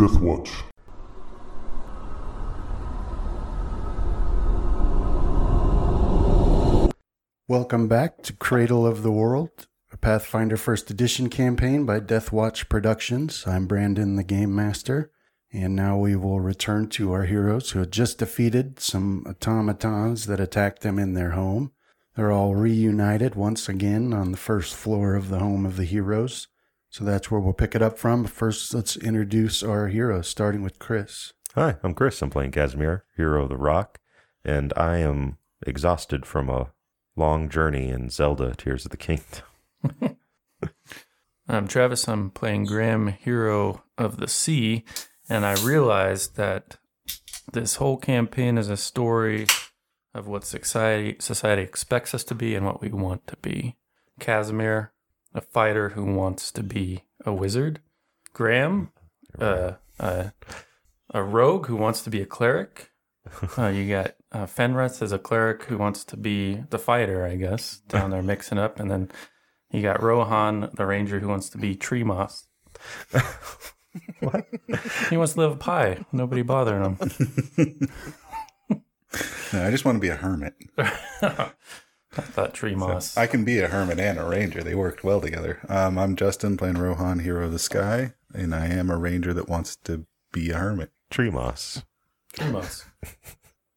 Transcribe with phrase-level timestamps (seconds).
[0.00, 0.50] Death Watch.
[7.46, 9.50] Welcome back to Cradle of the World,
[9.92, 13.44] a Pathfinder First Edition campaign by Deathwatch Productions.
[13.46, 15.10] I'm Brandon, the Game Master,
[15.52, 20.40] and now we will return to our heroes who had just defeated some automatons that
[20.40, 21.72] attacked them in their home.
[22.16, 26.48] They're all reunited once again on the first floor of the home of the heroes.
[26.90, 28.24] So that's where we'll pick it up from.
[28.24, 31.32] First, let's introduce our heroes, starting with Chris.
[31.54, 32.20] Hi, I'm Chris.
[32.20, 34.00] I'm playing Casimir, hero of the rock,
[34.44, 36.72] and I am exhausted from a
[37.14, 40.16] long journey in Zelda Tears of the Kingdom.
[41.48, 42.08] I'm Travis.
[42.08, 44.84] I'm playing Graham, hero of the sea,
[45.28, 46.76] and I realized that
[47.52, 49.46] this whole campaign is a story
[50.12, 53.76] of what society society expects us to be and what we want to be.
[54.18, 54.92] Casimir,
[55.34, 57.80] a fighter who wants to be a wizard.
[58.32, 58.92] Graham,
[59.38, 60.30] uh, uh,
[61.12, 62.90] a rogue who wants to be a cleric.
[63.56, 67.36] Uh, you got uh, Fenris as a cleric who wants to be the fighter, I
[67.36, 69.10] guess, down there mixing up, and then
[69.70, 72.46] you got Rohan, the ranger who wants to be tree moss.
[74.20, 74.46] What?
[75.08, 76.04] He wants to live a pie.
[76.12, 77.90] Nobody bothering him.
[79.52, 80.54] No, I just want to be a hermit.
[82.16, 83.16] I thought tree moss.
[83.16, 84.62] I can be a hermit and a ranger.
[84.62, 85.60] They worked well together.
[85.68, 89.48] Um, I'm Justin playing Rohan, Hero of the Sky, and I am a ranger that
[89.48, 90.90] wants to be a hermit.
[91.10, 91.82] Tree moss.
[92.32, 92.84] tree moss.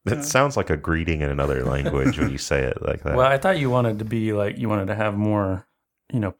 [0.06, 3.16] That sounds like a greeting in another language when you say it like that.
[3.16, 5.66] Well, I thought you wanted to be like you wanted to have more,
[6.12, 6.34] you know,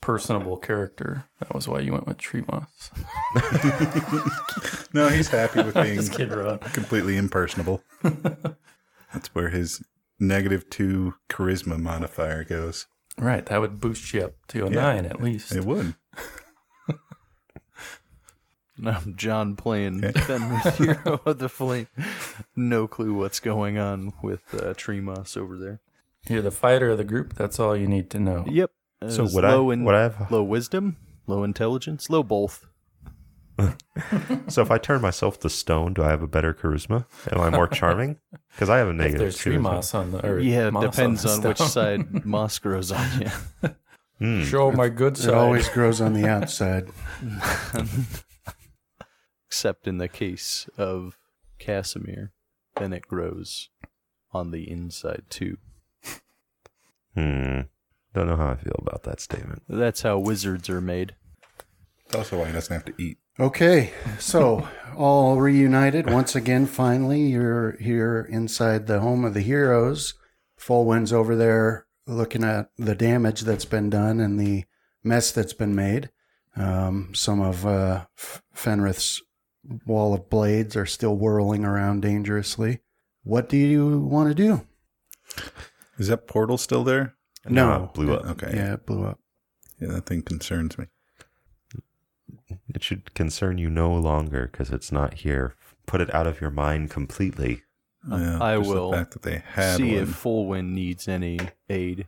[0.00, 1.24] personable character.
[1.38, 2.90] That was why you went with tree moss.
[4.92, 6.58] No, he's happy with being Just kidding, Ron.
[6.58, 7.82] completely impersonable.
[8.02, 9.82] That's where his
[10.20, 12.86] negative two charisma modifier goes.
[13.18, 14.80] Right, that would boost you up to a Yeah.
[14.80, 15.52] nine at least.
[15.54, 15.94] It would.
[18.76, 20.20] And I'm John playing Okay.
[20.20, 21.88] Fenris, Hero of the Flame.
[22.54, 25.80] No clue what's going on with uh, Tree Moss over there.
[26.28, 27.34] You're the fighter of the group.
[27.34, 28.44] That's all you need to know.
[28.48, 28.70] Yep.
[29.08, 30.96] so Is would I low in, would I have low wisdom,
[31.26, 32.66] low intelligence, low both.
[34.48, 37.06] so if I turn myself to stone, do I have a better charisma?
[37.32, 38.18] Am I more charming?
[38.52, 41.22] Because I have a If negative there's tree moss on the or yeah, it depends
[41.22, 43.70] the on, which side moss grows on you.
[44.18, 44.42] Hmm.
[44.42, 45.28] Show my good side.
[45.28, 46.88] It always grows on the outside.
[49.46, 51.16] Except in the case of
[51.60, 52.32] Casimir,
[52.74, 53.68] then it grows
[54.32, 55.58] on the inside too.
[57.14, 57.60] Hmm.
[58.12, 59.62] Don't know how I feel about that statement.
[59.68, 61.14] That's how wizards are made.
[62.06, 63.18] It's also why he doesn't have to eat.
[63.40, 64.66] Okay, so
[64.96, 66.66] all reunited once again.
[66.66, 70.14] Finally, you're here inside the home of the heroes.
[70.58, 74.64] Fullwind's over there looking at the damage that's been done and the
[75.04, 76.10] mess that's been made.
[76.56, 79.22] Um, some of uh, F- Fenrith's
[79.86, 82.80] wall of blades are still whirling around dangerously.
[83.22, 84.66] What do you want to do?
[85.96, 87.14] Is that portal still there?
[87.48, 88.26] No, it blew up.
[88.30, 88.50] Okay.
[88.52, 89.20] Yeah, it blew up.
[89.80, 90.86] Yeah, that thing concerns me.
[92.68, 95.54] It should concern you no longer because it's not here.
[95.86, 97.62] Put it out of your mind completely.
[98.08, 100.02] Yeah, I will The fact that they had See one.
[100.04, 101.38] if Fullwind needs any
[101.68, 102.06] aid.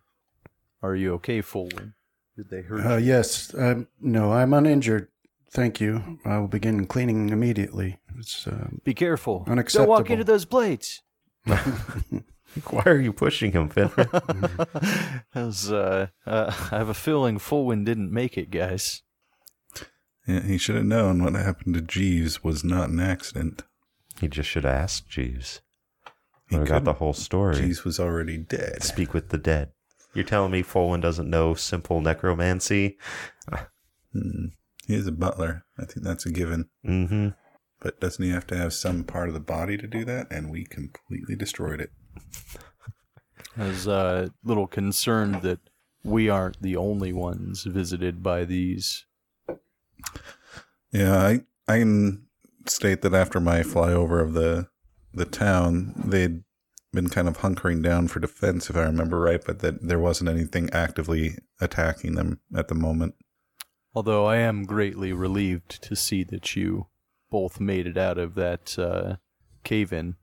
[0.83, 1.93] Are you okay, Fullwind?
[2.37, 3.07] Did they hurt Uh, you?
[3.07, 5.09] yes, um, no, I'm uninjured.
[5.51, 6.19] Thank you.
[6.25, 7.99] I will begin cleaning immediately.
[8.17, 9.45] It's uh, Be careful.
[9.49, 9.87] Unacceptable.
[9.87, 11.03] Don't walk into those blades.
[11.45, 13.91] Why are you pushing him, Finn?
[15.35, 19.03] As, uh, uh, I have a feeling Fullwind didn't make it, guys.
[20.31, 23.63] Yeah, he should have known what happened to Jeeves was not an accident.
[24.21, 25.61] he just should have asked Jeeves.
[26.49, 26.97] He I got the couldn't.
[26.99, 27.57] whole story.
[27.57, 28.83] Jeeves was already dead.
[28.83, 29.71] Speak with the dead.
[30.15, 32.99] You're telling me Folwin doesn't know simple necromancy?
[34.13, 34.47] Hmm.
[34.87, 35.65] He is a butler.
[35.79, 36.69] I think that's a given.
[36.87, 37.29] Mm-hmm.
[37.81, 40.27] But doesn't he have to have some part of the body to do that?
[40.31, 41.91] And we completely destroyed it.
[43.57, 45.61] I was uh, a little concerned that
[46.03, 49.07] we aren't the only ones visited by these.
[50.93, 52.27] Yeah, I I can
[52.67, 54.69] state that after my flyover of the
[55.13, 56.43] the town, they'd
[56.93, 60.31] been kind of hunkering down for defense, if I remember right, but that there wasn't
[60.31, 63.15] anything actively attacking them at the moment.
[63.95, 66.87] Although I am greatly relieved to see that you
[67.31, 69.17] both made it out of that uh,
[69.65, 70.17] cave in.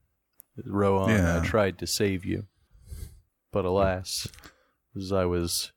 [0.66, 1.42] Rohan, Yeah.
[1.42, 2.48] I tried to save you.
[3.52, 4.28] But alas,
[4.96, 5.72] as I was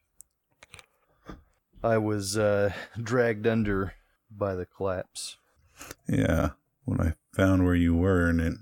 [1.83, 2.73] I was uh,
[3.03, 3.95] dragged under
[4.31, 5.37] by the collapse.
[6.09, 6.51] Yeah,
[6.85, 8.55] when I found where you were and it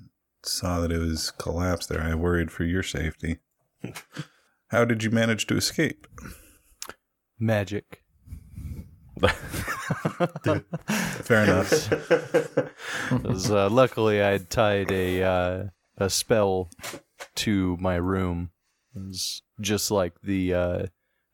[0.44, 3.38] saw that it was collapsed there, I worried for your safety.
[4.68, 6.06] How did you manage to escape?
[7.38, 8.02] Magic.
[11.22, 11.90] Fair enough.
[13.08, 15.64] 'Cause, uh, luckily, I had tied a uh,
[15.96, 16.70] a spell
[17.36, 18.50] to my room.
[18.94, 20.86] It was just like the uh,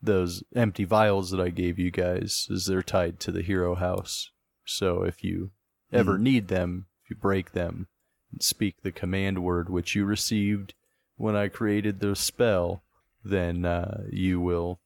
[0.04, 4.30] those empty vials that I gave you guys, as they're tied to the hero house.
[4.64, 5.50] So if you
[5.92, 7.88] ever need them, if you break them,
[8.32, 10.74] and speak the command word which you received
[11.16, 12.82] when I created the spell,
[13.24, 14.80] then uh, you will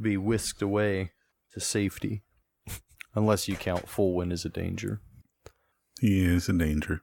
[0.00, 1.12] be whisked away
[1.52, 2.22] to safety.
[3.14, 5.00] Unless you count Fulwin as a danger.
[6.00, 7.02] He is a danger.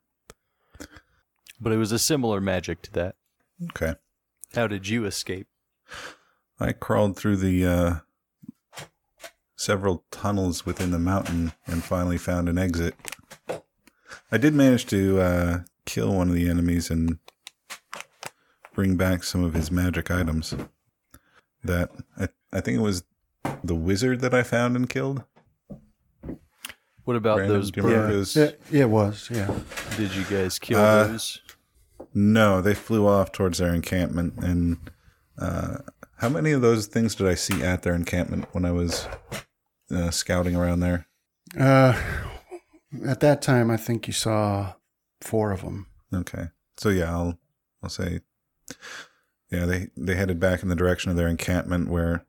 [1.59, 3.15] But it was a similar magic to that.
[3.71, 3.95] Okay.
[4.53, 5.47] How did you escape?
[6.59, 7.95] I crawled through the uh,
[9.56, 12.95] several tunnels within the mountain and finally found an exit.
[14.31, 17.19] I did manage to uh, kill one of the enemies and
[18.74, 20.56] bring back some of his magic items.
[21.63, 23.03] That I, I think it was
[23.63, 25.24] the wizard that I found and killed.
[27.03, 28.33] What about Brandon, those do birds?
[28.33, 28.53] those?
[28.71, 29.30] Yeah, it was.
[29.31, 29.53] Yeah.
[29.95, 31.42] Did you guys kill Uh, those?
[32.13, 34.33] No, they flew off towards their encampment.
[34.38, 34.77] And
[35.39, 35.77] uh,
[36.17, 39.07] how many of those things did I see at their encampment when I was
[39.91, 41.07] uh, scouting around there?
[41.57, 41.99] Uh,
[43.05, 44.73] at that time, I think you saw
[45.21, 45.87] four of them.
[46.13, 46.47] Okay.
[46.77, 47.39] So yeah, I'll
[47.81, 48.21] I'll say
[49.51, 52.25] yeah, they they headed back in the direction of their encampment where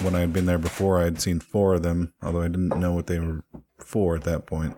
[0.00, 2.78] when I had been there before I had seen four of them, although I didn't
[2.78, 3.42] know what they were
[3.78, 4.76] for at that point.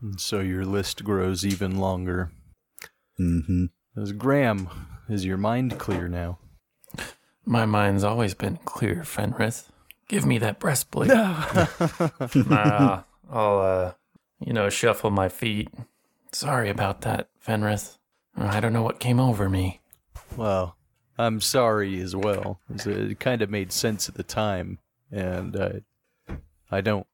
[0.00, 2.32] And so your list grows even longer.
[3.20, 3.66] Mm-hmm.
[4.00, 4.68] As Graham,
[5.08, 6.38] is your mind clear now?
[7.48, 9.70] My mind's always been clear, Fenrith.
[10.06, 11.08] Give me that breastplate.
[12.46, 13.92] nah, I'll, uh,
[14.38, 15.70] you know, shuffle my feet.
[16.30, 17.96] Sorry about that, Fenrith.
[18.36, 19.80] I don't know what came over me.
[20.36, 20.76] Well,
[21.16, 22.60] I'm sorry as well.
[22.68, 24.78] It kind of made sense at the time,
[25.10, 25.72] and uh,
[26.70, 27.06] I don't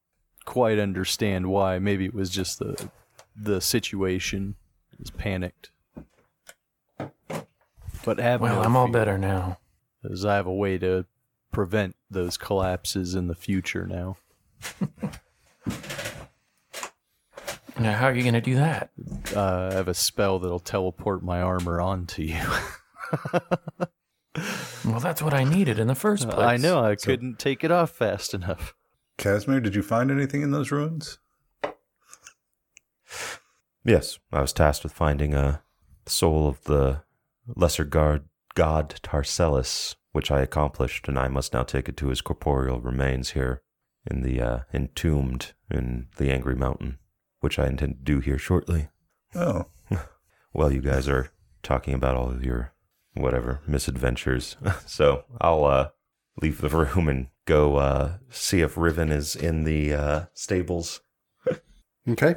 [0.44, 1.78] quite understand why.
[1.78, 2.90] Maybe it was just the
[3.36, 4.56] the situation.
[4.92, 5.70] I was panicked.
[8.04, 9.58] But have Well, no I'm all fear, better now.
[10.08, 11.06] 'Cause I have a way to
[11.52, 14.16] prevent those collapses in the future now.
[17.76, 18.90] Now, how are you going to do that?
[19.34, 22.40] Uh, I have a spell that'll teleport my armor onto you.
[24.84, 26.38] Well, that's what I needed in the first place.
[26.38, 28.74] I know I couldn't take it off fast enough.
[29.16, 31.18] Casimir, did you find anything in those ruins?
[33.84, 35.62] Yes, I was tasked with finding a
[36.06, 37.02] soul of the
[37.46, 38.24] lesser guard
[38.54, 43.30] god Tarcellus, which I accomplished, and I must now take it to his corporeal remains
[43.30, 43.62] here
[44.10, 46.98] in the uh, entombed in the Angry Mountain,
[47.40, 48.88] which I intend to do here shortly.
[49.34, 49.66] Oh,
[50.52, 52.72] While you guys are talking about all of your
[53.14, 54.56] whatever misadventures,
[54.86, 55.88] so I'll uh,
[56.40, 61.00] leave the room and go uh, see if Riven is in the uh, stables.
[62.08, 62.36] Okay.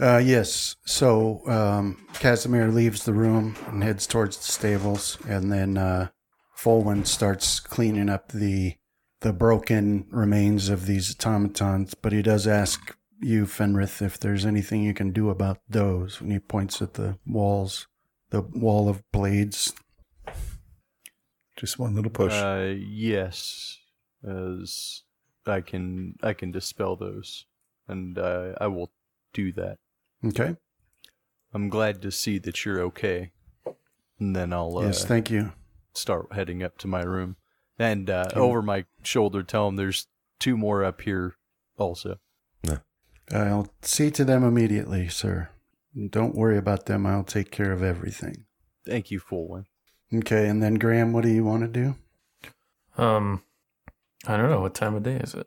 [0.00, 0.76] Uh, yes.
[0.84, 6.08] So um, Casimir leaves the room and heads towards the stables, and then uh,
[6.56, 8.76] Folwin starts cleaning up the
[9.20, 11.94] the broken remains of these automatons.
[11.94, 16.20] But he does ask you, Fenrith, if there's anything you can do about those.
[16.20, 17.86] And he points at the walls,
[18.30, 19.72] the wall of blades.
[21.56, 22.32] just one little push.
[22.32, 23.78] Uh, yes,
[24.28, 25.02] as
[25.46, 27.46] I can I can dispel those,
[27.88, 28.90] and uh, I will
[29.32, 29.78] do that.
[30.24, 30.56] Okay.
[31.54, 33.32] I'm glad to see that you're okay,
[34.18, 35.04] and then I'll uh, yes.
[35.04, 35.52] Thank you.
[35.92, 37.36] start heading up to my room,
[37.78, 40.06] and uh, over my shoulder tell them there's
[40.38, 41.36] two more up here
[41.76, 42.18] also.
[43.30, 45.48] I'll see to them immediately, sir.
[46.10, 47.06] Don't worry about them.
[47.06, 48.44] I'll take care of everything.
[48.86, 49.64] Thank you, Fulwin.
[50.12, 51.94] Okay, and then Graham, what do you want to do?
[53.02, 53.42] Um,
[54.26, 54.60] I don't know.
[54.60, 55.46] What time of day is it?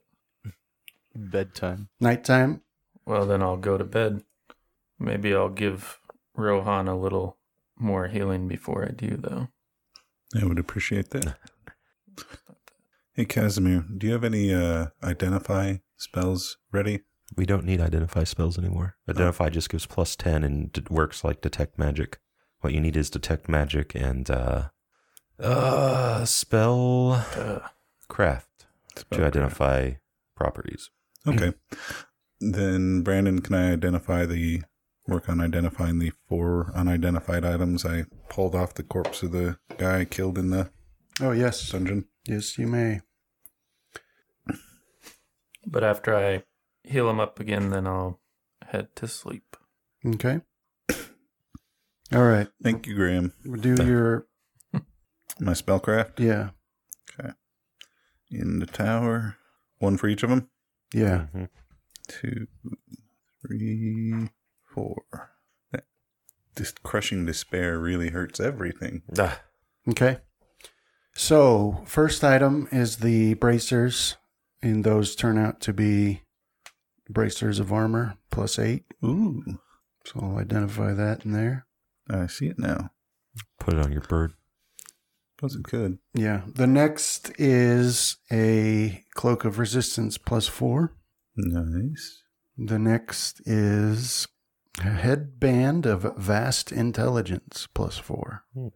[1.15, 1.89] Bedtime.
[1.99, 2.61] Nighttime?
[3.05, 4.23] Well, then I'll go to bed.
[4.99, 5.99] Maybe I'll give
[6.35, 7.37] Rohan a little
[7.77, 9.49] more healing before I do, though.
[10.39, 11.37] I would appreciate that.
[13.13, 17.01] Hey, Casimir, do you have any uh, identify spells ready?
[17.37, 18.95] We don't need identify spells anymore.
[19.09, 22.19] Identify just gives plus 10 and d- works like detect magic.
[22.61, 24.69] What you need is detect magic and uh
[25.39, 27.59] uh spell Uh,
[28.07, 29.91] craft Spell to identify
[30.35, 30.89] properties.
[31.27, 31.53] Okay.
[32.53, 34.61] Then, Brandon, can I identify the
[35.07, 40.05] work on identifying the four unidentified items I pulled off the corpse of the guy
[40.05, 40.69] killed in the
[41.21, 41.69] Oh, yes.
[41.69, 42.05] dungeon?
[42.27, 43.01] Yes, you may.
[45.65, 46.43] but after I
[46.83, 48.19] heal him up again, then I'll
[48.67, 49.57] head to sleep.
[50.05, 50.41] Okay.
[52.13, 52.47] All right.
[52.61, 53.33] Thank you, Graham.
[53.59, 54.27] Do your,
[55.39, 56.49] My spellcraft yeah.
[57.19, 57.31] Okay.
[58.29, 59.37] In the tower.
[59.79, 60.49] One for each of them.
[60.93, 61.27] Yeah.
[61.35, 61.49] Mhm.
[62.05, 62.47] Two,
[63.41, 64.29] three,
[64.73, 65.03] four.
[65.71, 65.83] That
[66.55, 69.03] this crushing despair really hurts everything.
[69.17, 69.41] Ah,
[69.87, 70.17] Okay.
[71.17, 74.17] So, first item is the bracers,
[74.61, 76.23] and those turn out to be
[77.09, 78.83] bracers of armor plus eight.
[79.03, 79.43] Ooh,
[80.05, 81.67] So, I'll identify that in there.
[82.09, 82.91] I see it now.
[83.59, 84.33] put it on your bird.
[85.41, 85.99] Wasn't good.
[86.13, 86.41] Yeah.
[86.47, 90.93] The next is a cloak of resistance plus four.
[91.37, 92.21] Nice.
[92.57, 94.27] The next is
[94.79, 98.43] a headband of vast intelligence plus four.
[98.53, 98.67] Hmm.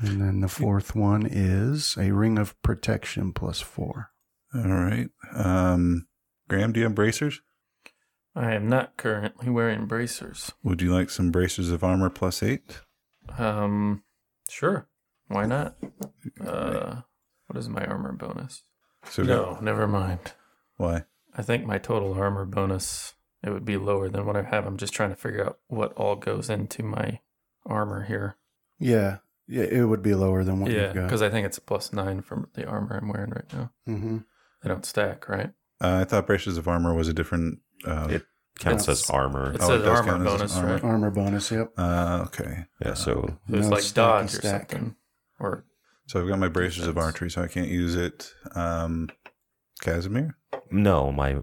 [0.00, 4.10] And then the fourth one is a ring of protection plus four.
[4.54, 5.08] All right.
[5.34, 6.06] Um,
[6.48, 7.40] Graham, do you have bracers?
[8.36, 10.52] I am not currently wearing bracers.
[10.62, 12.80] Would you like some bracers of armor plus eight?
[13.36, 14.04] Um,
[14.48, 14.88] sure.
[15.26, 15.76] Why not?
[16.46, 17.00] Uh,
[17.48, 18.62] what is my armor bonus?
[19.10, 20.20] So we got- No, never mind.
[20.76, 21.04] why?
[21.36, 24.66] I think my total armor bonus it would be lower than what I have.
[24.66, 27.20] I'm just trying to figure out what all goes into my
[27.64, 28.36] armor here.
[28.80, 29.18] Yeah.
[29.46, 31.02] Yeah, it would be lower than what yeah, you've got.
[31.04, 33.70] because I think it's a plus nine from the armor I'm wearing right now.
[33.86, 34.18] hmm
[34.62, 35.50] They don't stack, right?
[35.80, 37.60] Uh, I thought bracers of armor was a different.
[37.84, 38.26] Uh, It
[38.58, 39.52] counts as armor.
[39.54, 40.72] It Oh, says it does armor count as bonus, armor.
[40.74, 40.84] right?
[40.84, 41.72] Armor bonus, yep.
[41.78, 42.66] uh, okay.
[42.84, 44.96] Yeah, so It was No like dodge or something.
[45.38, 45.64] Or
[46.06, 48.34] So I've got my bracers of archery, so I can't use it.
[48.54, 49.08] Um,
[49.80, 50.36] Casimir.
[50.70, 51.42] No, my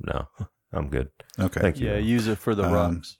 [0.00, 0.28] no,
[0.72, 1.10] I'm good.
[1.38, 1.60] Okay.
[1.60, 1.88] Thank you.
[1.88, 3.18] Yeah, use it for the Um, rocs.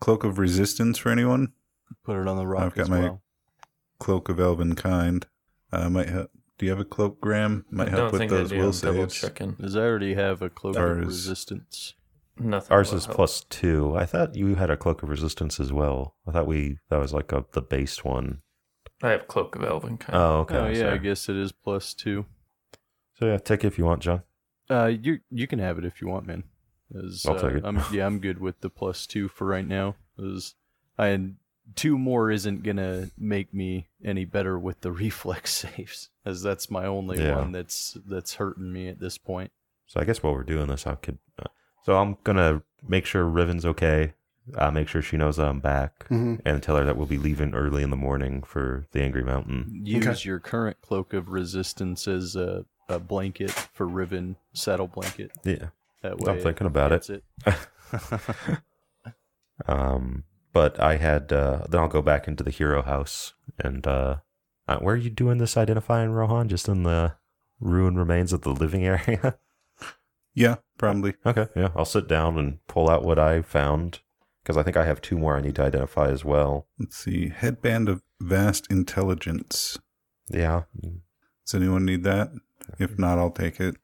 [0.00, 1.52] Cloak of resistance for anyone.
[2.04, 3.22] Put it on the roc I've got as my- well.
[3.98, 5.26] Cloak of elven kind.
[5.72, 6.30] Uh, might help.
[6.58, 7.64] Do you have a cloak, Graham?
[7.70, 8.60] Might I help with those I do.
[8.62, 9.14] will I'm double saves.
[9.20, 9.50] checking.
[9.52, 11.94] Because I already have a cloak of Ours- resistance.
[12.38, 12.74] Nothing.
[12.74, 13.16] Ours will is help.
[13.16, 13.96] plus two.
[13.96, 16.14] I thought you had a cloak of resistance as well.
[16.26, 18.42] I thought we that was like a, the base one.
[19.02, 20.16] I have cloak of elven kind.
[20.18, 20.56] Oh, okay.
[20.56, 20.98] oh yeah, I sorry.
[20.98, 22.26] guess it is plus two.
[23.18, 24.22] So yeah, take it if you want, John.
[24.70, 26.44] Uh, you you can have it if you want, man.
[26.92, 27.64] 'Cause, I'll uh, take it.
[27.64, 29.96] I'm, yeah, I'm good with the plus two for right now.
[30.16, 30.54] 'Cause
[30.98, 31.30] I
[31.74, 36.86] two more isn't gonna make me any better with the reflex saves, as that's my
[36.86, 37.36] only Yeah.
[37.36, 39.50] one that's that's hurting me at this point.
[39.86, 41.18] So I guess while we're doing this, I could.
[41.38, 41.48] Uh,
[41.84, 44.12] so I'm gonna make sure Riven's okay.
[44.54, 47.18] Uh, make sure she knows that I'm back, hmm and tell her that we'll be
[47.18, 49.80] leaving early in the morning for the Angry Mountain.
[49.84, 50.28] Use Okay.
[50.28, 55.32] your current cloak of resistance as a, a blanket for Riven saddle blanket.
[55.44, 55.68] Yeah,
[56.02, 57.06] That way, I'm thinking about it.
[57.42, 57.60] gets
[59.66, 64.16] Um, but I had uh, then I'll go back into the hero house and uh,
[64.68, 66.48] uh, where are you doing this identifying, Rohan?
[66.48, 67.14] Just in the
[67.60, 69.38] ruin remains of the living area.
[70.38, 71.14] Yeah, probably.
[71.24, 74.00] okay, yeah, I'll sit down and pull out what I found
[74.42, 76.66] because I think I have two more I need to identify as well.
[76.78, 77.30] Let's see.
[77.30, 79.78] Headband of vast intelligence.
[80.28, 80.64] Yeah,
[81.46, 82.32] Does anyone need that?
[82.78, 83.76] If not, I'll take it.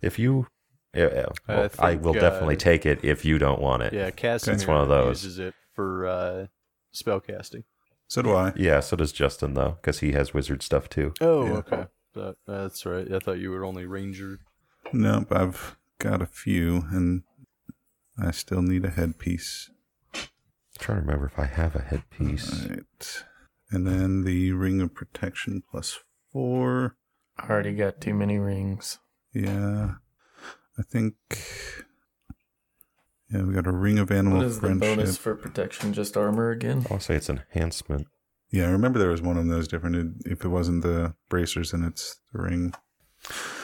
[0.00, 0.46] if you.
[0.94, 3.82] Yeah, yeah, I well, I, think, will uh, definitely take it if you don't want
[3.82, 3.92] it.
[3.92, 5.24] Yeah, Casimir It's one of those.
[5.24, 6.46] uses it for uh,
[6.92, 7.64] spell casting.
[8.06, 8.52] So do I.
[8.54, 11.12] Yeah, so does Justin though, because he has wizard stuff too.
[11.20, 11.52] Oh, Yeah.
[11.54, 11.84] okay.
[12.14, 13.10] That, that's right.
[13.12, 14.38] I thought you were only ranger.
[14.92, 17.24] Nope, I've got a few, and
[18.16, 19.70] I still need a headpiece.
[20.78, 22.66] trying to remember if I have a headpiece.
[22.70, 23.24] Right.
[23.72, 25.98] And then the ring of protection plus
[26.32, 26.94] four.
[27.38, 28.98] I already got too many rings.
[29.32, 29.94] Yeah.
[30.78, 31.14] I think.
[33.30, 35.92] Yeah, we got a ring of animal What is the bonus for protection?
[35.92, 36.86] Just armor again?
[36.90, 38.06] I'll say it's enhancement.
[38.50, 40.22] Yeah, I remember there was one of those different.
[40.26, 42.74] If it wasn't the bracers, then it's the ring.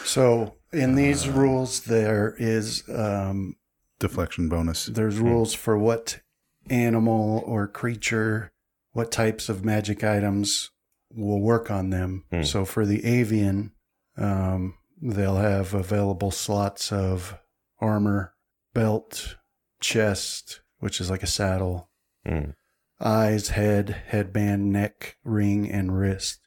[0.05, 3.57] So, in these rules, there is um,
[4.01, 4.87] Deflection bonus.
[4.87, 6.21] there's rules for what
[6.69, 8.51] animal or creature,
[8.93, 10.71] what types of magic items
[11.15, 12.25] will work on them.
[12.31, 12.43] Hmm.
[12.43, 13.73] So, for the avian,
[14.17, 17.39] um, they'll have available slots of
[17.81, 18.35] armor,
[18.75, 19.37] belt,
[19.81, 21.89] chest, which is like a saddle,
[22.27, 22.55] Mm.
[23.01, 26.41] eyes, head, headband, neck, ring, and wrist.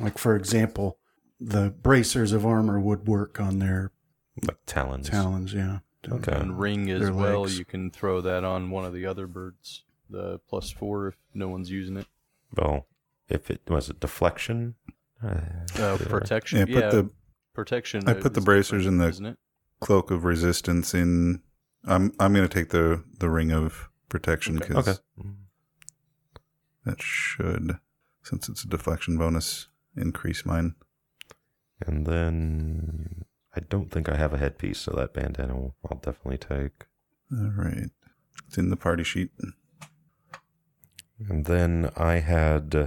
[0.00, 0.98] Like, for example,
[1.40, 3.90] the bracers of armor would work on their
[4.46, 5.08] Like talons.
[5.10, 5.80] talons, yeah.
[6.08, 6.32] Okay.
[6.32, 7.42] And ring as Their well.
[7.42, 7.58] legs.
[7.58, 9.84] You can throw that on one of the other birds.
[10.08, 12.06] The plus four if no one's using it.
[12.56, 12.86] Well,
[13.28, 14.74] if it was a deflection,
[15.22, 15.40] uh,
[15.78, 16.66] Uh, protection.
[16.68, 17.10] Yeah, Yeah, the
[17.54, 18.08] protection.
[18.08, 19.36] I put the bracers different, in the-
[19.80, 21.42] cloak of resistance in.
[21.84, 24.68] I'm I'm gonna take the the ring of protection Okay.
[24.68, 25.28] because okay.
[26.84, 27.78] that should,
[28.22, 30.74] since it's a deflection bonus, increase mine.
[31.84, 33.24] And then
[33.56, 36.86] I don't think I have a headpiece, so that bandana will, I'll definitely take.
[37.32, 37.90] All right,
[38.46, 39.30] it's in the party sheet.
[41.28, 42.86] And then I had, uh,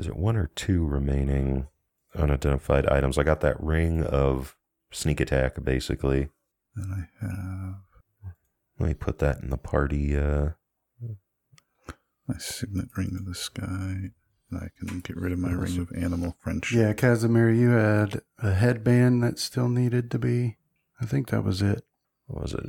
[0.00, 1.68] is it one or two remaining
[2.16, 3.18] unidentified items?
[3.18, 4.56] I got that ring of
[4.90, 6.30] sneak attack, basically.
[6.74, 8.34] Then I have
[8.78, 10.16] Let me put that in the party.
[10.16, 10.50] Uh,
[12.26, 14.10] my signet ring of the sky.
[14.52, 16.76] I can get rid of my ring of animal friendship.
[16.76, 20.56] Yeah, Casimir, you had a headband that still needed to be.
[21.00, 21.84] I think that was it.
[22.26, 22.64] what was it?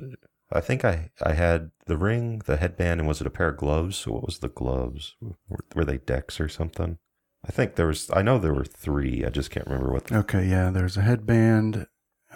[0.51, 3.57] I think I I had the ring, the headband, and was it a pair of
[3.57, 3.95] gloves?
[3.97, 5.15] So what was the gloves?
[5.21, 6.97] Were, were they decks or something?
[7.47, 8.09] I think there was.
[8.13, 9.25] I know there were three.
[9.25, 10.05] I just can't remember what.
[10.05, 11.87] The, Okay, yeah, there's a headband,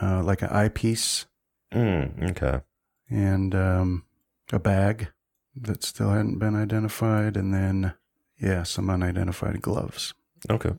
[0.02, 1.28] uh, like an eyepiece,
[1.74, 2.62] mm, okay.
[3.10, 4.06] and um,
[4.52, 5.10] a bag
[5.56, 7.94] that still hadn't been identified, and then,
[8.40, 10.14] yeah, some unidentified gloves.
[10.50, 10.74] Okay.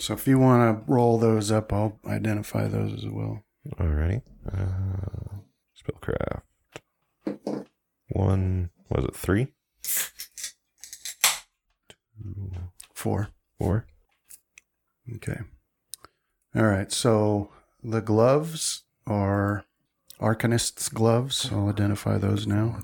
[0.00, 3.44] So if you want to roll those up, I'll identify those as well.
[3.78, 4.22] All right.
[4.46, 5.38] Uh,
[5.80, 6.42] spellcraft.
[8.08, 8.70] One.
[8.90, 9.46] Was it three?
[11.88, 12.50] Two,
[13.04, 13.28] Four.
[13.58, 13.86] four.
[15.16, 15.40] Okay.
[16.56, 16.90] All right.
[16.90, 17.50] So
[17.82, 19.66] the gloves are
[20.18, 21.50] Arcanist's gloves.
[21.52, 22.78] I'll identify those now.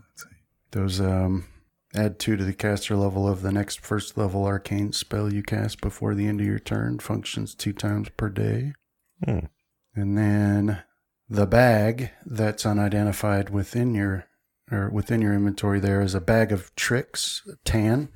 [0.73, 1.47] Those um,
[1.95, 5.81] add two to the caster level of the next first level arcane spell you cast
[5.81, 6.99] before the end of your turn.
[6.99, 8.75] Functions two times per day.
[9.25, 9.47] Hmm.
[9.95, 10.83] And then
[11.31, 14.27] the bag that's unidentified within your
[14.71, 18.11] or within your inventory there is a bag of tricks, tan.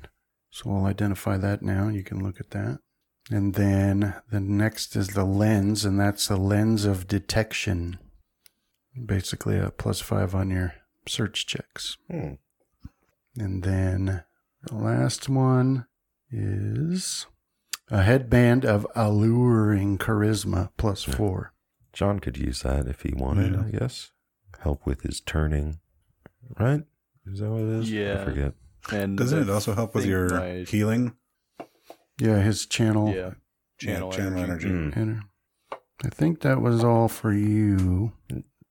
[0.55, 1.89] So we'll identify that now.
[1.89, 2.79] You can look at that.
[3.29, 7.99] And then the next is the lens, and that's the lens of detection.
[9.05, 10.75] Basically a plus five on your
[11.09, 11.97] search checks.
[12.09, 12.35] Hmm.
[13.37, 14.23] And then
[14.63, 15.87] the last one
[16.31, 17.25] is
[17.91, 21.51] a headband of alluring charisma plus four.
[21.91, 23.63] John could use that if he wanted, Yeah.
[23.65, 24.11] I guess.
[24.61, 25.79] Help with his turning.
[26.57, 26.83] Right?
[27.25, 27.91] Is that what it is?
[27.91, 28.21] Yeah.
[28.21, 28.53] I forget.
[28.91, 31.15] And Doesn't it also help with your my- healing?
[32.19, 33.13] Yeah, his channel.
[33.13, 33.31] Yeah.
[33.77, 34.67] Channel, yeah, channel energy.
[34.69, 34.95] energy.
[34.99, 35.21] Mm.
[36.03, 38.13] I think that was all for you.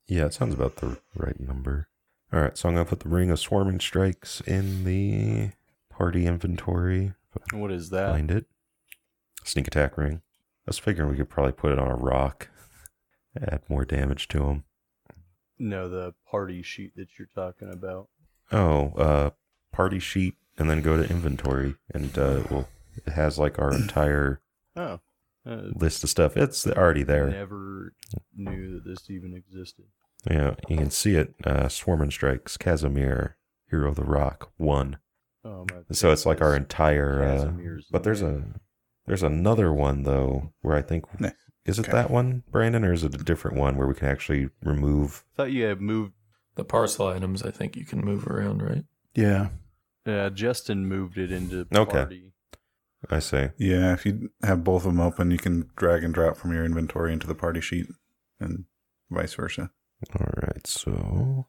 [0.06, 1.88] Yeah, it sounds about the right number.
[2.32, 5.50] All right, so I'm going to put the Ring of Swarming Strikes in the
[5.90, 7.12] party inventory.
[7.52, 8.12] What is that?
[8.12, 8.46] Find it.
[9.44, 10.22] Sneak attack ring.
[10.66, 12.48] I was figuring we could probably put it on a roc,
[13.38, 14.64] add more damage to him.
[15.58, 18.08] No, the party sheet that you're talking about.
[18.50, 19.30] Oh, uh,
[19.74, 22.68] party sheet, and then go to inventory, and uh, well,
[23.06, 24.40] it has like our entire
[24.76, 25.00] Oh.
[25.46, 26.36] Uh, list of stuff.
[26.38, 27.28] It's already there.
[27.28, 27.92] Never
[28.34, 29.84] knew that this even existed.
[30.30, 31.34] Yeah, you can see it.
[31.44, 33.36] Uh, Swarming Strikes, Casimir,
[33.68, 34.96] Hero of the Rock, one.
[35.44, 35.80] Oh my.
[35.92, 36.64] So it's like our goodness.
[36.72, 37.22] entire.
[37.22, 37.52] Uh,
[37.90, 38.42] but there's a
[39.06, 41.32] there's another one though where I think Nice.
[41.66, 41.92] is it Okay.
[41.92, 45.24] that one, Brandon, or is it a different one where we can actually remove?
[45.34, 46.14] I thought you had moved.
[46.54, 48.84] The parcel items, I think you can move around, right?
[49.14, 49.48] Yeah.
[50.06, 51.92] Uh, Justin moved it into Okay.
[51.92, 52.32] party.
[53.10, 56.36] I say, Yeah, if you have both of them open, you can drag and drop
[56.36, 57.86] from your inventory into the party sheet,
[58.40, 58.64] and
[59.10, 59.70] vice versa.
[60.18, 61.46] all right, so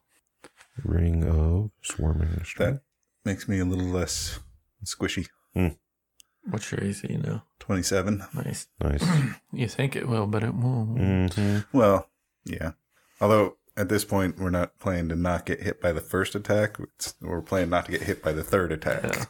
[0.84, 2.68] Ring of Swarming Strike.
[2.74, 2.80] That
[3.24, 4.38] makes me a little less
[4.84, 5.28] squishy.
[6.48, 7.44] What's your AC now?
[7.58, 8.22] Twenty-seven.
[8.34, 8.68] Nice.
[8.80, 9.02] Nice.
[9.52, 11.32] You think it will, but it won't.
[11.34, 12.08] hmm Well,
[12.44, 12.72] yeah.
[13.20, 16.78] Although at this point we're not playing to not get hit by the first attack.
[16.96, 19.04] It's, we're playing not to get hit by the third attack.
[19.04, 19.24] Yeah.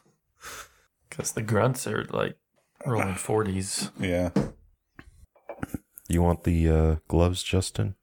[1.09, 2.37] Because the grunts are like
[2.85, 3.91] rolling 40s.
[3.99, 4.31] Yeah.
[6.09, 7.97] You want the uh, gloves, Justin?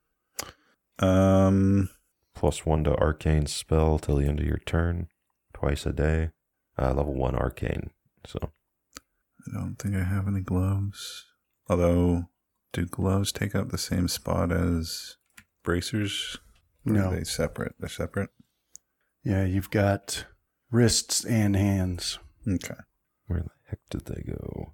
[1.00, 1.90] Um.
[2.36, 5.08] Plus one to arcane spell till the end of your turn,
[5.54, 6.32] twice a day.
[6.78, 7.92] Uh, level one arcane.
[8.26, 8.40] So
[9.48, 11.26] I don't think I have any gloves.
[11.70, 12.26] Although,
[12.74, 15.16] do gloves take up the same spot as
[15.64, 16.38] bracers?
[16.86, 17.08] Or No.
[17.10, 17.76] Are they separate?
[17.80, 18.30] They're separate.
[19.24, 20.26] Yeah, you've got
[20.72, 22.20] wrists and hands.
[22.48, 22.76] Okay.
[23.28, 24.74] where the heck did they go?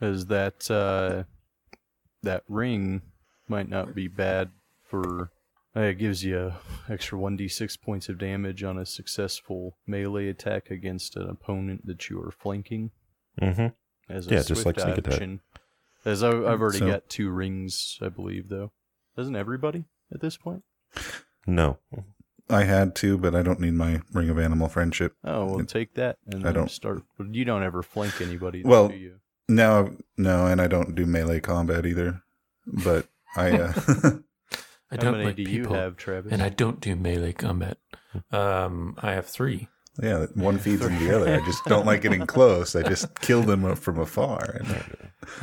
[0.00, 1.24] Is that uh,
[2.22, 3.02] that ring
[3.48, 4.50] might not be bad
[4.82, 5.30] for.
[5.76, 6.52] Uh, it gives you
[6.88, 12.18] extra 1d6 points of damage on a successful melee attack against an opponent that you
[12.20, 12.90] are flanking.
[13.40, 13.66] Mm-hmm.
[14.08, 15.12] As a Yeah, just like sneak attack.
[15.14, 15.40] action.
[16.04, 18.72] As I, I've already So- got two rings, I believe, though.
[19.16, 20.62] Doesn't everybody at this point?
[21.46, 21.78] No.
[22.48, 25.14] I had to, but I don't need my ring of animal friendship.
[25.24, 27.02] Oh, well, It- take that and I don't- start.
[27.18, 29.16] You don't ever flank anybody, Well, do you?
[29.48, 32.22] No, no, and I don't do melee combat either.
[32.66, 33.72] But I, uh,
[34.92, 36.32] I How don't many like do people, you have, Travis?
[36.32, 37.78] and I don't do melee combat.
[38.32, 39.68] Um, I have three.
[40.02, 41.34] Yeah, one feeds into the other.
[41.40, 42.76] I just don't like getting close.
[42.76, 44.60] I just kill them from afar.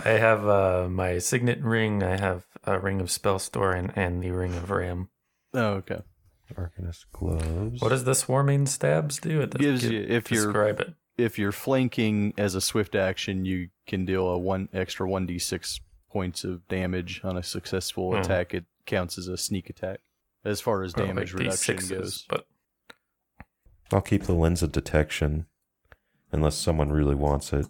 [0.05, 2.03] I have uh, my signet ring.
[2.03, 5.10] I have a ring of Spellstore and, and the ring of Ram.
[5.53, 6.01] oh, okay.
[6.55, 7.81] Arcanist gloves.
[7.81, 9.41] What does the swarming stabs do?
[9.41, 10.93] It Gives you if you're describe it.
[11.17, 15.39] if you're flanking as a swift action, you can deal a one extra one d
[15.39, 18.19] six points of damage on a successful Hmm.
[18.21, 18.53] attack.
[18.53, 19.99] It counts as a sneak attack
[20.45, 22.25] as far as Or damage like reduction D6s, goes.
[22.29, 22.47] But
[23.91, 25.45] I'll keep the lens of detection
[26.32, 27.67] unless someone really wants it.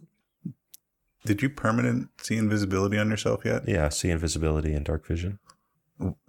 [1.25, 3.67] Did you permanent see invisibility on yourself yet?
[3.67, 5.39] Yeah, see invisibility and dark vision.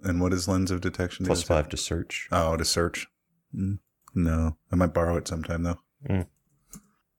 [0.03, 1.25] And what is lens of detection?
[1.25, 2.27] Plus Does five to search.
[2.31, 3.07] Oh, to search.
[3.55, 3.79] Mm,
[4.13, 6.25] No, I might borrow it sometime though.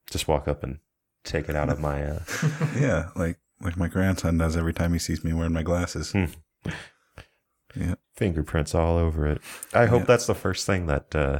[0.09, 0.79] Just walk up and
[1.23, 2.03] take it out of my.
[2.03, 2.19] Uh,
[2.77, 6.11] yeah, like like my grandson does every time he sees me wearing my glasses.
[6.11, 6.25] Hmm.
[7.75, 9.41] yeah, fingerprints all over it.
[9.73, 10.05] I hope Yeah.
[10.07, 11.39] that's the first thing that uh,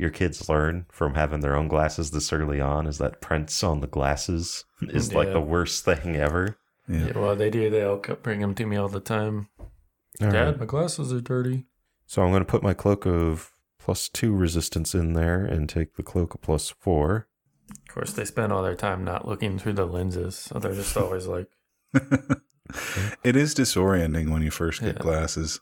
[0.00, 3.80] your kids learn from having their own glasses this early on is that prints on
[3.80, 6.56] the glasses is like the worst thing ever.
[6.88, 7.06] yeah.
[7.08, 7.68] yeah, well, they do.
[7.70, 9.48] They all co- bring them to me all the time.
[9.60, 9.68] All
[10.30, 10.58] Dad, right.
[10.60, 11.66] my glasses are dirty.
[12.06, 15.94] So I'm going to put my cloak of plus two resistance in there and take
[15.94, 17.28] the cloak of plus four.
[17.70, 20.96] Of course, they spend all their time not looking through the lenses, so they're just
[20.96, 21.46] always like,
[23.24, 25.02] it is disorienting when you first get Yeah.
[25.02, 25.60] glasses.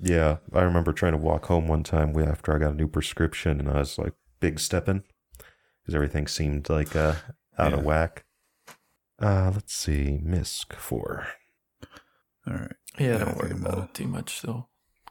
[0.00, 3.60] Yeah, I remember trying to walk home one time after I got a new prescription
[3.60, 5.04] and I was like big stepping
[5.82, 7.14] because everything seemed like uh,
[7.58, 8.24] out of whack.
[9.22, 11.28] Uh, let's see, misc four.
[12.46, 12.72] All right.
[12.98, 14.42] yeah, Yeah, don't worry about it too much.
[14.42, 14.68] They'll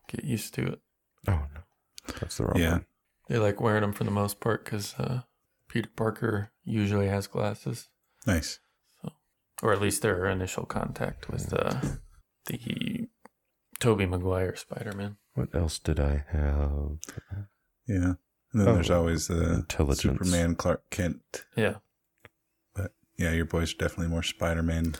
[0.07, 0.79] get used to it.
[1.27, 1.61] Oh no,
[2.19, 2.71] that's the wrong Yeah.
[2.71, 2.85] one.
[3.29, 5.21] They like wearing them for the most part because uh,
[5.69, 7.87] Peter Parker usually has glasses,
[8.27, 8.59] Nice.
[9.01, 9.13] So,
[9.63, 11.79] or at least their initial contact with uh,
[12.47, 13.07] the
[13.83, 15.17] Tobey Maguire Spider Man.
[15.33, 16.99] What else did I have?
[17.85, 18.13] Yeah.
[18.53, 19.65] And then Oh, there's always the.
[19.95, 21.45] Superman Clark Kent.
[21.55, 21.75] Yeah.
[22.73, 24.95] But yeah, your boy's definitely more Spider Man.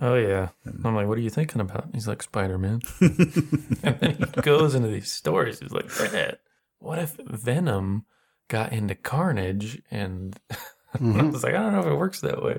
[0.00, 0.48] Oh yeah.
[0.84, 1.90] I'm like, what are you thinking about?
[1.94, 5.60] He's like Spider Man, and then he goes into these stories.
[5.60, 6.38] He's like, Dad,
[6.80, 8.04] what if Venom
[8.48, 9.80] got into Carnage?
[9.92, 11.32] And I Mhm.
[11.32, 12.58] was like, I don't know if it works that way.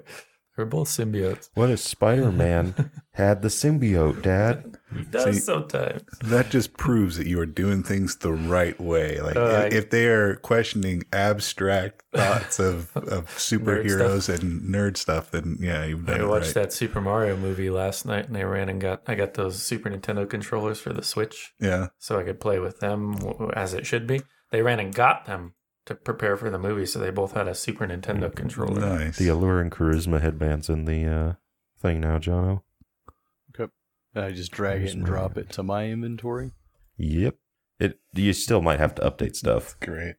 [0.55, 1.49] They're both symbiotes.
[1.53, 4.77] What if Spider Man had the symbiote, Dad?
[4.95, 6.03] He does See- sometimes.
[6.23, 9.19] that just proves that you are doing things the right way.
[9.19, 14.95] Like Uh, I- if, if they are questioning abstract thoughts of, of superheroes and nerd
[14.95, 16.63] stuff, then yeah, you've done I it watched right.
[16.63, 19.89] that Super Mario movie last night, and I ran and got I got those Super
[19.89, 21.87] Nintendo controllers for the Switch, Yeah.
[21.99, 23.15] so I could play with them
[23.55, 24.21] as it should be.
[24.51, 25.54] They ran and got them
[25.85, 28.79] to prepare for the movie, so they both had a Super Nintendo controller.
[28.79, 29.17] Nice.
[29.17, 31.33] The alluring charisma headbands in the uh,
[31.79, 32.63] thing now, Jono.
[33.59, 33.71] Okay.
[34.15, 36.51] I just drag it and drop it to my inventory.
[36.97, 37.35] Yep.
[37.79, 37.99] It.
[38.13, 39.75] You still might have to update stuff.
[39.79, 40.15] Great.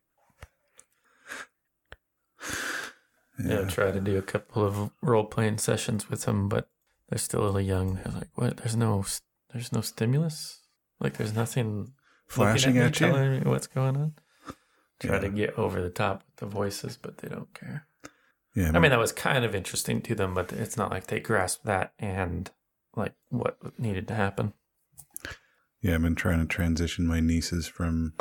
[3.38, 6.68] Yeah, I tried to do a couple of role playing sessions with them, but
[7.08, 7.96] they're still a little young.
[7.96, 8.58] They're like, "What?
[8.58, 9.04] There's no,
[9.52, 10.60] there's no stimulus.
[11.00, 11.92] Like, there's nothing
[12.26, 13.06] Flashing looking at you.
[13.08, 14.14] telling me what's going on."
[15.00, 15.20] Try Yeah.
[15.20, 17.86] to get over the top with the voices, but they don't care.
[18.54, 18.72] Yeah.
[18.74, 21.64] I mean, that was kind of interesting to them, but it's not like they grasped
[21.66, 22.50] that and
[22.94, 24.54] like what needed to happen.
[25.82, 28.14] Yeah, I've been trying to transition my nieces from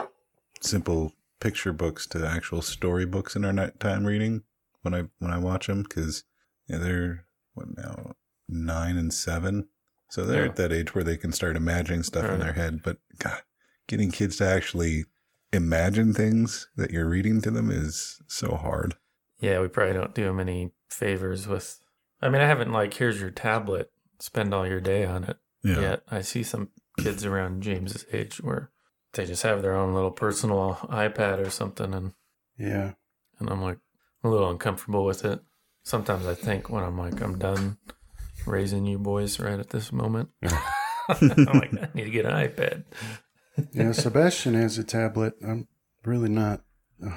[0.62, 4.44] simple picture books to actual story books in our nighttime reading
[4.82, 6.24] when I when I watch them because
[6.68, 8.16] yeah, they're what now
[8.50, 9.70] nine and seven,
[10.10, 10.50] so they're Yeah.
[10.50, 12.84] at that age where they can start imagining stuff in their head.
[12.84, 13.42] But God,
[13.88, 15.06] getting kids to actually
[15.56, 18.96] imagine things that you're reading to them is so hard.
[19.40, 21.80] Yeah, we probably don't do them any favors with.
[22.22, 25.38] I mean, I haven't like, here's your tablet, spend all your day on it.
[25.64, 26.04] Yeah, yet.
[26.10, 28.72] I see some kids around James's age where
[29.14, 32.14] they just have their own little personal iPad or something, and
[32.58, 32.92] Yeah.
[33.40, 33.80] and I'm like
[34.24, 35.42] a little uncomfortable with it.
[35.84, 37.78] Sometimes I think when I'm like I'm done
[38.46, 40.30] raising you boys right at this moment,
[41.10, 42.84] I'm like I need to get an iPad.
[43.74, 45.36] Yeah, Sebastian has a tablet.
[45.46, 45.68] I'm
[46.04, 46.62] really not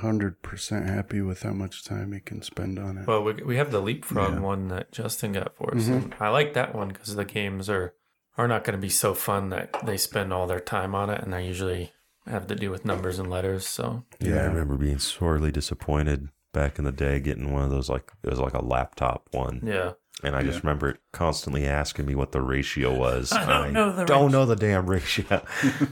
[0.01, 3.07] hundred percent happy with how much time he can spend on it.
[3.07, 4.41] Well, we we have the Leapfrog Yeah.
[4.41, 5.85] one that Justin got for us.
[5.85, 5.93] Mhm.
[6.03, 7.95] and I like that one because the games are
[8.37, 11.21] are not going to be so fun that they spend all their time on it,
[11.23, 11.93] and they usually
[12.27, 13.67] have to do with numbers and letters.
[13.67, 17.89] So Yeah, I remember being sorely disappointed back in the day getting one of those
[17.89, 19.93] like it was like a laptop one, yeah,
[20.25, 23.33] and I just remember it constantly asking me what the ratio was.
[23.33, 24.39] I don't and know the don't ratio.
[24.39, 25.43] know the damn ratio.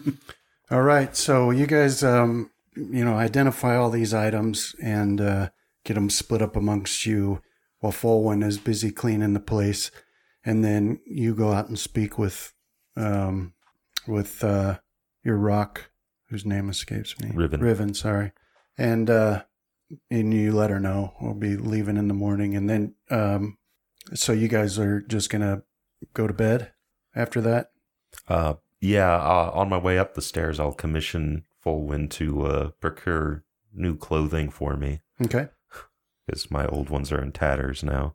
[0.71, 5.51] All right, so you guys, um, you know, identify all these items and uh,
[5.85, 7.41] get them split up amongst you,
[7.79, 9.93] while Folwin is busy cleaning the place,
[10.45, 12.53] and then you go out and speak with,
[12.97, 13.53] um,
[14.09, 14.79] with uh,
[15.23, 15.89] your roc,
[16.31, 17.61] whose name escapes me, Riven.
[17.61, 18.33] Riven, sorry,
[18.77, 19.45] and uh,
[20.11, 23.57] and you let her know we'll be leaving in the morning, and then, um,
[24.15, 25.63] so you guys are just gonna
[26.15, 26.73] go to bed
[27.15, 27.71] after that.
[28.29, 33.45] Uh, yeah, uh, on my way up the stairs, I'll commission Fullwind to uh, procure
[33.75, 35.49] new clothing for me Okay.
[36.27, 38.15] because my old ones are in tatters now.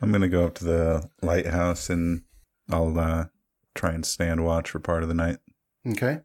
[0.00, 2.22] I'm gonna go up to the lighthouse and
[2.70, 3.26] I'll uh,
[3.74, 5.38] try and stand watch for part of the night.
[5.86, 6.20] Okay.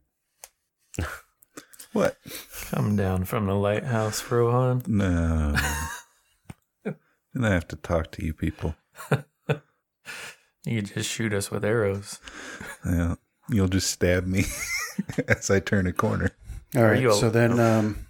[1.93, 2.17] What?
[2.71, 4.81] Come down from the lighthouse, Rohan.
[4.87, 5.55] No.
[7.33, 8.75] And I have to talk to you people.
[10.65, 12.19] You just shoot us with arrows.
[12.85, 13.15] Yeah.
[13.49, 14.45] You'll just stab me
[15.27, 16.31] as I turn a corner.
[16.75, 17.11] All right.
[17.11, 18.07] so then, um,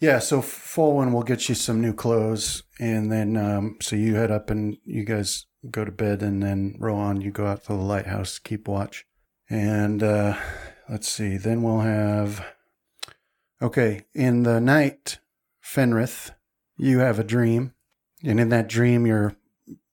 [0.00, 0.18] yeah.
[0.18, 4.50] So Fulwin will get you some new clothes, and then um, so you head up
[4.50, 8.38] and you guys go to bed, and then Rohan, you go out to the lighthouse,
[8.38, 9.06] keep watch,
[9.48, 10.36] and uh,
[10.88, 11.36] let's see.
[11.36, 12.44] Then we'll have.
[13.62, 15.18] Okay, in the night,
[15.64, 16.32] Fenrith,
[16.76, 17.72] you have a dream,
[18.26, 19.36] and in that dream, you're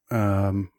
[0.09, 0.71] um,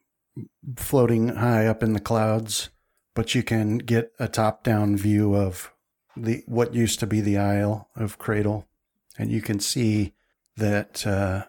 [0.77, 2.71] floating high up in the clouds,
[3.15, 5.73] but you can get a top-down view of
[6.17, 8.69] the what used to be the Isle of Cradle,
[9.17, 10.15] and you can see
[10.57, 11.45] that uh,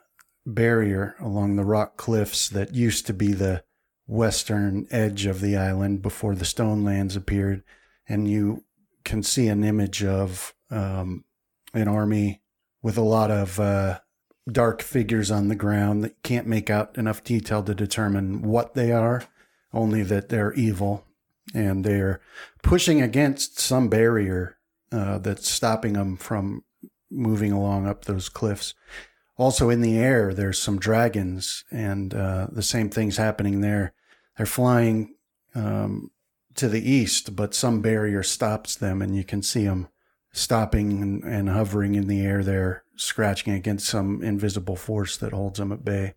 [0.46, 3.64] barrier along the rock cliffs that used to be the
[4.08, 7.64] western edge of the island before the stone lands appeared,
[8.08, 8.64] and you
[9.04, 11.26] can see an image of um,
[11.74, 12.42] an army
[12.82, 14.00] with a lot of uh,
[14.52, 18.92] dark figures on the ground that can't make out enough detail to determine what they
[18.92, 19.24] are,
[19.74, 21.06] only that they're evil
[21.54, 22.22] and they're
[22.64, 24.58] pushing against some barrier
[24.92, 26.64] uh, that's stopping them from
[27.12, 28.74] moving along up those cliffs.
[29.38, 33.94] Also, in the air, there's some dragons, and uh, the same thing's happening there.
[34.38, 35.16] They're flying
[35.54, 36.12] um,
[36.56, 39.90] to the east, but some barrier stops them, and you can see them
[40.32, 45.60] stopping and, and hovering in the air there, scratching against some invisible force that holds
[45.60, 46.14] them at bay.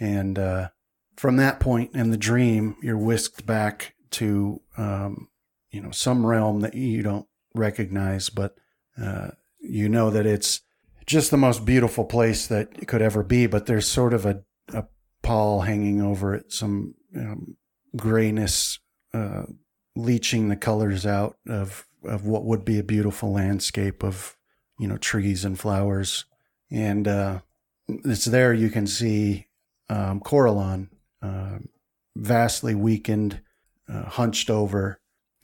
[0.00, 0.68] And uh,
[1.16, 5.28] from that point in the dream, you're whisked back to um,
[5.70, 8.56] you know some realm that you don't recognize, but
[9.00, 10.62] uh, you know that it's
[11.06, 13.46] just the most beautiful place that it could ever be.
[13.46, 14.84] But there's sort of a, a
[15.22, 17.56] pall hanging over it, some um,
[17.96, 18.78] grayness
[19.12, 19.42] uh,
[19.96, 24.36] leaching the colors out of of what would be a beautiful landscape of
[24.80, 26.24] you know trees and flowers,
[26.70, 27.40] and uh,
[27.86, 29.46] it's there you can see
[29.90, 30.88] um, Coralon,
[31.22, 31.58] uh,
[32.16, 33.42] vastly weakened,
[33.88, 34.98] uh, hunched over,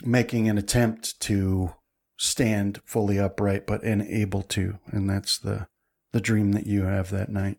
[0.05, 1.75] making an attempt to
[2.17, 5.69] stand fully upright, but unable to, and that's the
[6.13, 7.59] the dream that you have that night.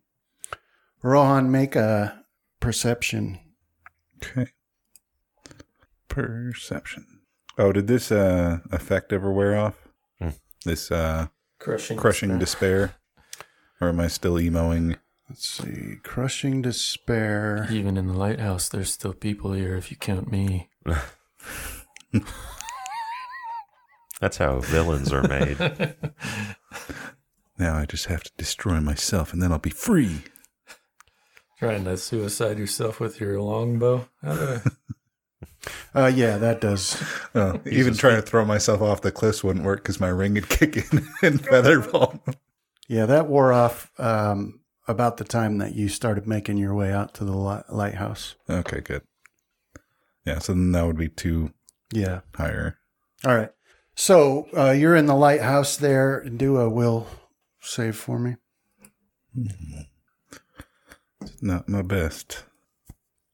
[1.03, 2.25] Rohan, make a
[2.59, 3.39] perception.
[4.17, 4.51] Okay.
[6.07, 7.05] Perception.
[7.59, 9.75] Oh, did this uh, effect ever wear off?
[10.19, 10.29] Hmm.
[10.65, 11.27] This uh,
[11.59, 11.97] Crushing.
[11.97, 12.95] crushing despair?
[13.81, 14.97] Or am I still emoing?
[15.29, 17.67] Let's see, crushing despair.
[17.69, 20.69] Even in the lighthouse, there's still people here if you count me.
[24.21, 25.95] That's how villains are made.
[27.59, 30.21] Now I just have to destroy myself and then I'll be free.
[31.57, 34.07] Trying to suicide yourself with your longbow.
[34.21, 34.61] How do I-
[35.95, 37.01] Uh, yeah, that does.
[37.35, 40.49] Oh, even trying to throw myself off the cliffs wouldn't work because my ring would
[40.49, 42.19] kick in and feather fall.
[42.87, 47.13] Yeah, that wore off um, about the time that you started making your way out
[47.15, 48.35] to the li- lighthouse.
[48.49, 49.01] Okay, good.
[50.25, 51.51] Yeah, so then that would be two
[51.93, 52.21] Yeah.
[52.35, 52.77] higher.
[53.25, 53.49] All right.
[53.95, 56.23] So uh, you're in the lighthouse there.
[56.23, 57.07] Do a will
[57.61, 58.35] save for me.
[61.21, 62.43] It's not my best.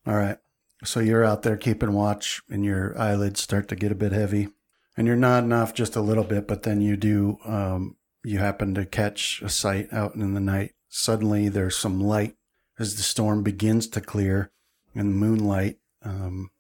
[0.08, 0.38] All right.
[0.84, 4.50] So you're out there keeping watch, and your eyelids start to get a bit heavy,
[4.98, 7.38] and you're nodding off just a little bit, but then you do.
[7.46, 10.74] Um, you happen to catch a sight out in the night.
[10.90, 12.36] Suddenly, there's some light
[12.80, 14.52] as the storm begins to clear,
[14.96, 16.52] and the moonlight um,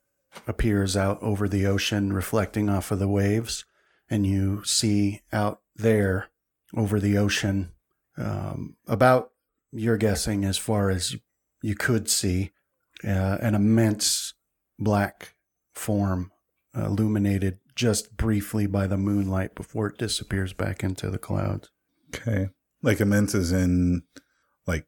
[0.47, 3.65] appears out over the ocean, reflecting off of the waves,
[4.09, 6.29] and you see out there
[6.75, 7.71] over the ocean,
[8.17, 9.31] um, about
[9.71, 11.15] you're guessing as far as
[11.61, 12.51] you could see
[13.05, 14.33] uh, an immense
[14.79, 15.35] black
[15.73, 16.31] form
[16.77, 21.69] uh, illuminated just briefly by the moonlight before it disappears back into the clouds.
[22.15, 22.49] Okay.
[22.81, 24.03] Like immense is in
[24.67, 24.85] like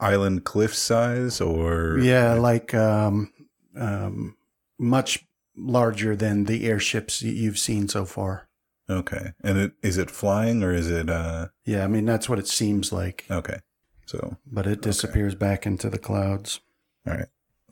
[0.00, 3.32] island cliff size or Yeah, like um,
[3.76, 4.36] um,
[4.78, 5.24] much
[5.56, 8.48] larger than the airships you've seen so far.
[8.90, 9.32] Okay.
[9.42, 12.46] And it is it flying or is it uh Yeah, I mean that's what it
[12.46, 13.58] seems like, okay.
[14.06, 16.60] So but it disappears back into the clouds.
[17.06, 17.26] all right.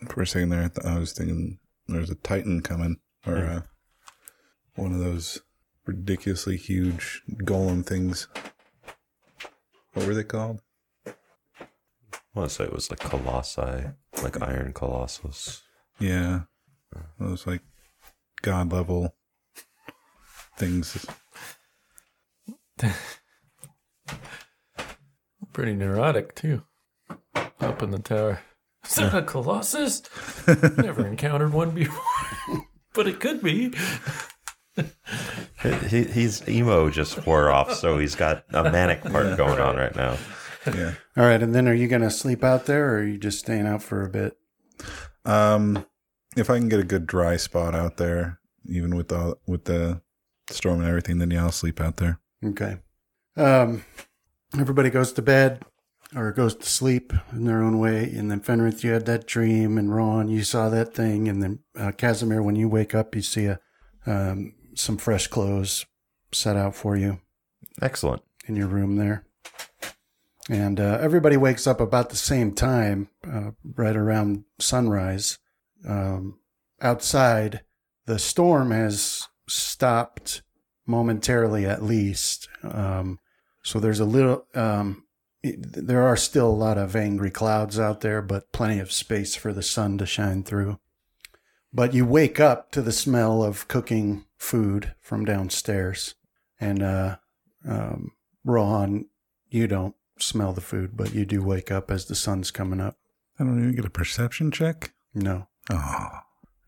[0.08, 3.62] For a second there I, was thinking there's a Titan coming or uh
[4.76, 5.40] one of those
[5.86, 8.28] ridiculously huge golem things.
[9.92, 10.60] What were they called?
[11.06, 11.12] I
[12.34, 13.84] want to say it was like Colossi,
[14.22, 15.62] like Iron Colossus.
[16.00, 16.40] Yeah.
[17.18, 17.62] Those like
[18.42, 19.14] god level
[20.56, 21.06] things.
[25.52, 26.64] Pretty neurotic too.
[27.60, 28.40] Up in the tower.
[28.86, 30.02] Is that a colossus?
[30.76, 32.02] Never encountered one before,
[32.94, 33.72] but it could be.
[35.88, 39.94] He, he's emo just wore off, so he's got a manic part going on right
[39.94, 40.16] now.
[40.66, 40.94] yeah.
[41.16, 43.38] All right, and then are you going to sleep out there, or are you just
[43.38, 44.36] staying out for a bit?
[45.24, 45.86] Um,
[46.36, 50.02] if I can get a good dry spot out there, even with the with the
[50.50, 52.20] storm and everything, then yeah, I'll sleep out there.
[52.44, 52.78] Okay.
[53.36, 53.84] Um,
[54.58, 55.64] everybody goes to bed
[56.14, 59.78] or goes to sleep in their own way, and then Fenrith, you had that dream,
[59.78, 63.22] and Rohan, you saw that thing, and then uh, Casimir, when you wake up, you
[63.22, 63.58] see a
[64.06, 65.86] um, some fresh clothes
[66.32, 67.20] set out for you.
[67.80, 68.22] Excellent.
[68.46, 69.24] in your room there.
[70.50, 75.38] And uh, everybody wakes up about the same time, uh, right around sunrise.
[75.88, 76.38] Um,
[76.82, 77.62] outside,
[78.04, 80.42] the storm has stopped
[80.86, 82.48] momentarily, at least.
[82.62, 83.18] Um,
[83.62, 85.04] so there's a little, um,
[85.44, 89.34] it- there are still a lot of angry clouds out there, but plenty of space
[89.34, 90.78] for the sun to shine through.
[91.72, 96.14] But you wake up to the smell of cooking food from downstairs.
[96.60, 97.16] And uh,
[97.68, 98.12] um,
[98.44, 99.06] Rohan,
[99.50, 102.96] you don't smell the food, but you do wake up as the sun's coming up.
[103.38, 104.92] I don't even get a perception check.
[105.12, 106.08] No, Oh,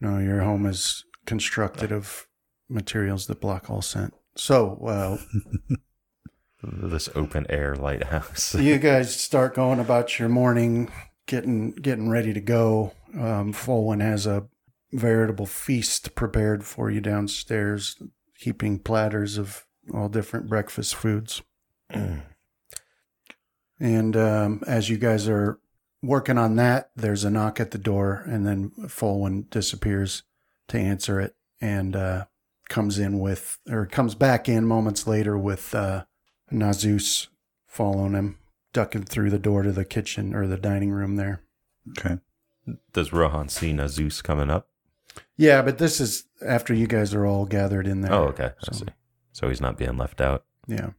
[0.01, 2.27] no, your home is constructed of
[2.69, 4.15] materials that block all scent.
[4.37, 5.19] So, uh,
[6.69, 8.55] This open air lighthouse.
[8.55, 10.91] you guys start going about your morning,
[11.27, 12.93] getting getting ready to go.
[13.17, 14.49] Um, has a
[14.93, 18.03] veritable feast prepared for you downstairs,
[18.37, 21.43] heaping platters of all different breakfast foods.
[23.79, 25.61] And um, as you guys are
[26.03, 30.25] working on that, there's a knock at the door, and then Folwyn disappears
[30.69, 32.25] to answer it and uh,
[32.69, 36.05] comes in with, or comes back in moments later with uh,
[36.53, 37.29] Nazus
[37.67, 38.39] following him,
[38.73, 41.43] ducking through the door to the kitchen or the dining room there.
[41.99, 42.19] okay.
[42.93, 44.69] Does Rohan see Nazus coming up?
[45.37, 48.13] Yeah, but this is after you guys are all gathered in there.
[48.13, 48.47] Oh, okay.
[48.61, 48.87] I So- see.
[49.33, 50.45] So he's not being left out.
[50.67, 50.91] Yeah.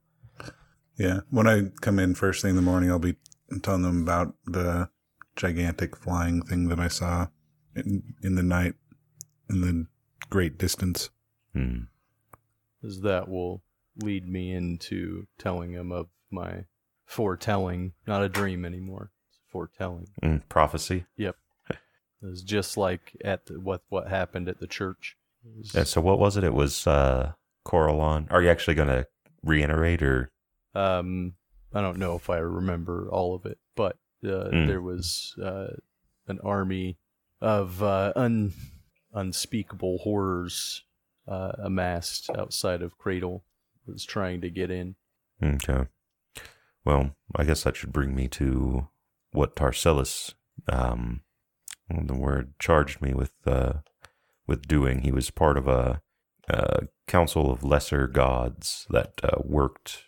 [0.97, 1.21] Yeah.
[1.29, 3.15] When I come in first thing in the morning, I'll be
[3.63, 4.89] telling them about the
[5.35, 7.27] gigantic flying thing that I saw
[7.75, 8.75] in, in the night
[9.49, 9.87] in the
[10.29, 11.09] great distance.
[11.53, 11.85] Hmm.
[12.83, 13.61] As that will
[14.01, 16.65] lead me into telling him of my
[17.05, 19.11] foretelling, not a dream anymore.
[19.29, 20.07] It's foretelling.
[20.23, 21.05] Mm, prophecy.
[21.17, 21.35] Yep
[21.69, 21.77] it
[22.21, 25.15] was just like at the, what what happened at the church.
[25.43, 26.43] Was- Yeah, so what was it?
[26.43, 27.33] It was uh
[27.65, 28.27] Coralon.
[28.31, 29.05] Are you actually going to
[29.43, 30.31] reiterate or?
[30.73, 31.33] Um,
[31.73, 34.67] I don't know if I remember all of it, but uh, Mm.
[34.67, 35.67] there was uh,
[36.27, 36.97] an army
[37.41, 38.53] of uh, un
[39.13, 40.83] unspeakable horrors
[41.27, 43.43] uh, amassed outside of Cradle.
[43.87, 44.95] Was trying to get in.
[45.41, 45.87] Okay.
[46.83, 48.89] Well, I guess that should bring me to
[49.31, 50.33] what Tarcellus,
[50.67, 51.21] um,
[51.89, 53.73] the word charged me with, uh,
[54.45, 55.01] with doing.
[55.01, 56.01] He was part of a,
[56.49, 60.03] a council of lesser gods that uh, worked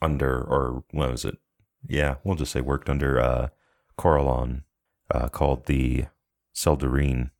[0.00, 1.38] under, or what was it?
[1.86, 3.48] Yeah, we'll just say worked under uh,
[3.98, 4.62] Coralon,
[5.10, 6.06] uh, called the
[6.54, 7.30] Seldarine,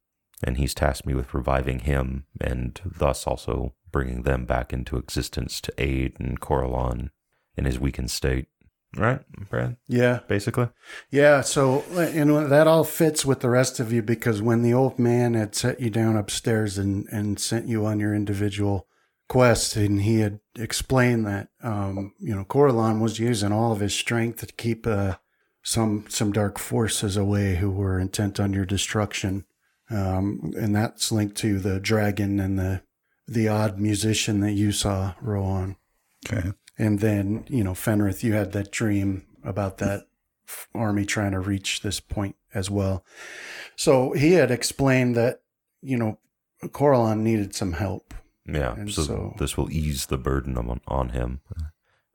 [0.44, 5.60] and he's tasked me with reviving him and thus also bringing them back into existence
[5.60, 7.10] to aid and Coralon
[7.56, 8.48] in his weakened state.
[8.94, 9.76] Right, Brad?
[9.88, 10.20] Yeah.
[10.28, 10.68] Basically?
[11.10, 14.98] Yeah, so and that all fits with the rest of you because when the old
[14.98, 18.86] man had set you down upstairs and and sent you on your individual
[19.28, 23.94] quest, and he had explained that um, you know Coralon was using all of his
[23.94, 25.16] strength to keep uh,
[25.62, 29.46] some some dark forces away who were intent on your destruction,
[29.88, 32.82] um, and that's linked to the dragon and the
[33.32, 35.76] the odd musician that you saw, Rohan.
[36.30, 36.52] Okay.
[36.78, 40.06] And then, you know, Fenrith, you had that dream about that
[40.74, 43.04] army trying to reach this point as well.
[43.76, 45.42] So he had explained that,
[45.80, 46.18] you know,
[46.64, 48.14] Coralon needed some help.
[48.46, 51.40] Yeah, And so, so- this will ease the burden on, on him.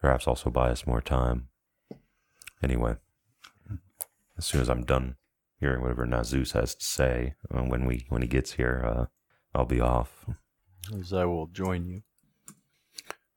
[0.02, 1.48] Perhaps also buy us more time.
[2.62, 2.96] Anyway,
[4.38, 5.16] as soon as I'm done
[5.60, 9.06] hearing whatever Nazus has to say, uh, when we when he gets here, uh,
[9.58, 10.26] I'll be off.
[11.00, 12.02] As I will join you.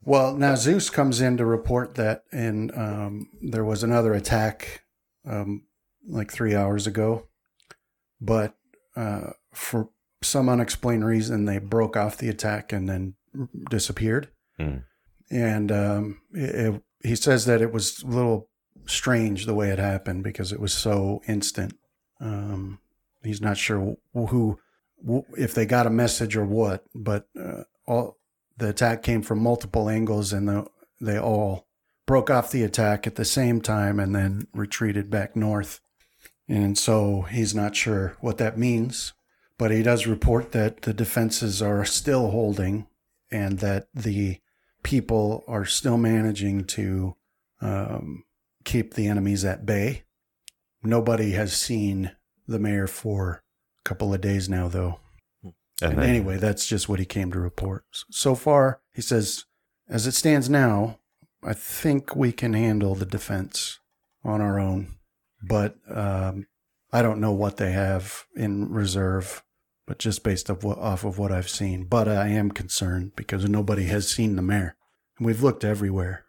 [0.02, 4.84] Well, Nazus comes in to report that, and um, there was another attack
[5.26, 5.64] um,
[6.08, 7.28] like three hours ago,
[8.20, 8.54] but
[8.96, 9.90] uh, for
[10.22, 13.14] some unexplained reason, they broke off the attack and then
[13.70, 14.28] disappeared.
[14.58, 14.76] Hmm.
[15.30, 18.50] And um, it, it- he says that it was a little
[18.84, 21.72] strange the way it happened because it was so instant.
[22.20, 22.78] Um,
[23.24, 24.58] he's not sure who, who,
[25.36, 28.18] if they got a message or what, but uh, all
[28.56, 30.66] the attack came from multiple angles and the,
[31.00, 31.66] they all
[32.06, 35.80] broke off the attack at the same time and then retreated back north.
[36.48, 39.12] And so he's not sure what that means.
[39.60, 42.86] but he does report that the defenses are still holding
[43.30, 44.38] and that the
[44.82, 47.14] people are still managing to
[47.60, 48.24] um,
[48.64, 50.04] keep the enemies at bay.
[50.82, 52.12] Nobody has seen
[52.48, 53.42] the mayor for
[53.84, 55.00] couple of days now, though.
[55.42, 57.84] And And they- anyway, that's just what he came to report.
[58.10, 59.44] So far, he says,
[59.88, 60.98] as it stands now,
[61.42, 63.78] I think we can handle the defense
[64.22, 64.96] on our own.
[65.42, 66.46] But um,
[66.92, 69.42] I don't know what they have in reserve,
[69.86, 71.84] but just based off, what, off of what I've seen.
[71.84, 74.76] But I am concerned because nobody has seen the mayor.
[75.16, 76.26] And we've looked everywhere.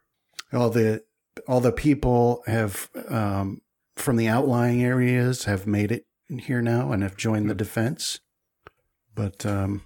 [0.53, 1.03] All the
[1.47, 3.61] all the people have um,
[3.95, 6.05] from the outlying areas have made it
[6.39, 8.19] here now and have joined the defense
[9.15, 9.83] but um,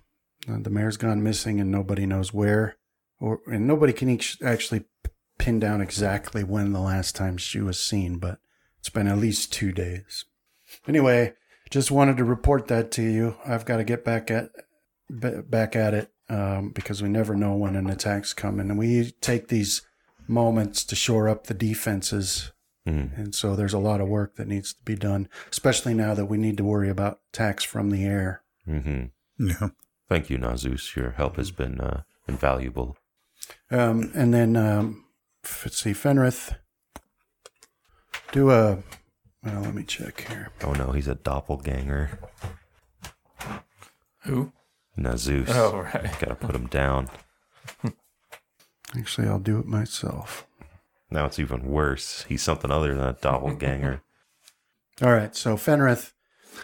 [0.47, 2.77] uh, the mayor's gone missing and nobody knows where,
[3.19, 4.85] or and nobody can each actually
[5.37, 8.17] pin down exactly when the last time she was seen.
[8.17, 8.39] But
[8.79, 10.25] it's been at least two days.
[10.87, 11.33] Anyway,
[11.69, 13.35] just wanted to report that to you.
[13.45, 14.49] I've got to get back at
[15.09, 19.11] b- back at it um, because we never know when an attack's coming, and we
[19.21, 19.81] take these
[20.27, 22.51] moments to shore up the defenses.
[22.87, 23.17] Mm.
[23.17, 26.25] And so there's a lot of work that needs to be done, especially now that
[26.25, 28.43] we need to worry about tax from the air.
[28.65, 29.05] hmm
[29.39, 29.69] Yeah.
[30.07, 30.95] Thank you, Nazus.
[30.95, 32.95] Your help has been uh, invaluable.
[33.71, 35.05] Um, and then um,
[35.63, 36.55] let's see, Fenrith.
[38.31, 38.83] Do a.
[39.43, 40.51] Well, let me check here.
[40.63, 42.19] Oh no, he's a doppelganger.
[44.23, 44.51] Who?
[44.97, 45.49] Nazus.
[45.49, 46.19] Oh, right.
[46.19, 47.09] Gotta put him down.
[48.97, 50.47] Actually, I'll do it myself.
[51.09, 52.25] Now it's even worse.
[52.27, 54.01] He's something other than a doppelganger.
[55.01, 56.13] All right, so Fenrith,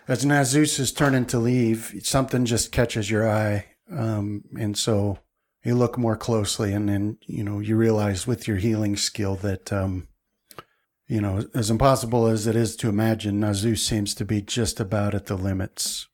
[0.07, 5.19] as Nazus is turning to leave, something just catches your eye, um, and so
[5.65, 9.73] you look more closely, and then you know you realize with your healing skill that,
[9.73, 10.07] um,
[11.07, 15.13] you know, as impossible as it is to imagine, Nazus seems to be just about
[15.13, 16.07] at the limits.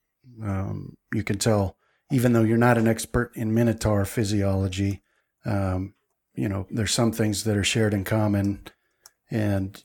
[0.43, 1.78] Um, you can tell,
[2.11, 5.03] even though you're not an expert in Minotaur physiology,
[5.45, 5.93] um,
[6.38, 8.61] you know, there's some things that are shared in common,
[9.31, 9.81] and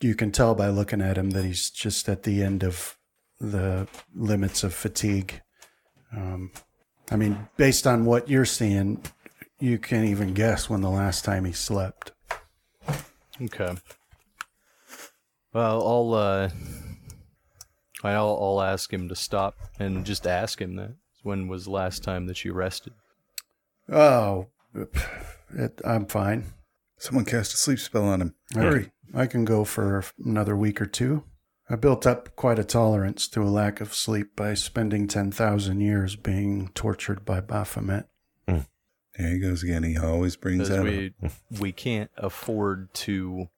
[0.00, 2.96] you can tell by looking at him that he's just at the end of
[3.40, 5.42] the limits of fatigue.
[6.16, 6.52] Um,
[7.10, 9.02] I mean, based on what you're seeing,
[9.58, 12.12] you can't even guess when the last time he slept.
[13.42, 13.74] Okay.
[15.52, 16.50] Well, I'll uh,
[18.04, 20.94] I'll I'll ask him to stop and just ask him that.
[21.24, 22.92] When was the last time that you rested?
[23.88, 26.44] Oh, it, I'm fine.
[26.98, 28.34] Someone cast a sleep spell on him.
[28.54, 28.92] Hurry.
[29.14, 31.24] I can go for another week or two.
[31.70, 36.16] I built up quite a tolerance to a lack of sleep by spending 10,000 years
[36.16, 38.06] being tortured by Baphomet.
[38.46, 39.82] There he goes again.
[39.82, 40.84] He always brings Because out.
[40.84, 41.12] we
[41.60, 43.48] we can't afford to,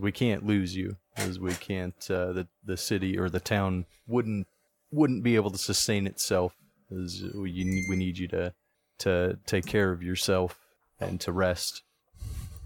[0.00, 1.96] we can't lose you, as we can't.
[2.08, 4.46] Uh, the the city or the town wouldn't
[4.92, 6.54] wouldn't be able to sustain itself.
[6.92, 8.54] As we you, we need you to
[8.98, 10.58] to take care of yourself
[11.00, 11.82] and to rest.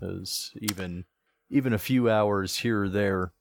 [0.00, 1.04] As even
[1.50, 3.32] even a few hours here or there,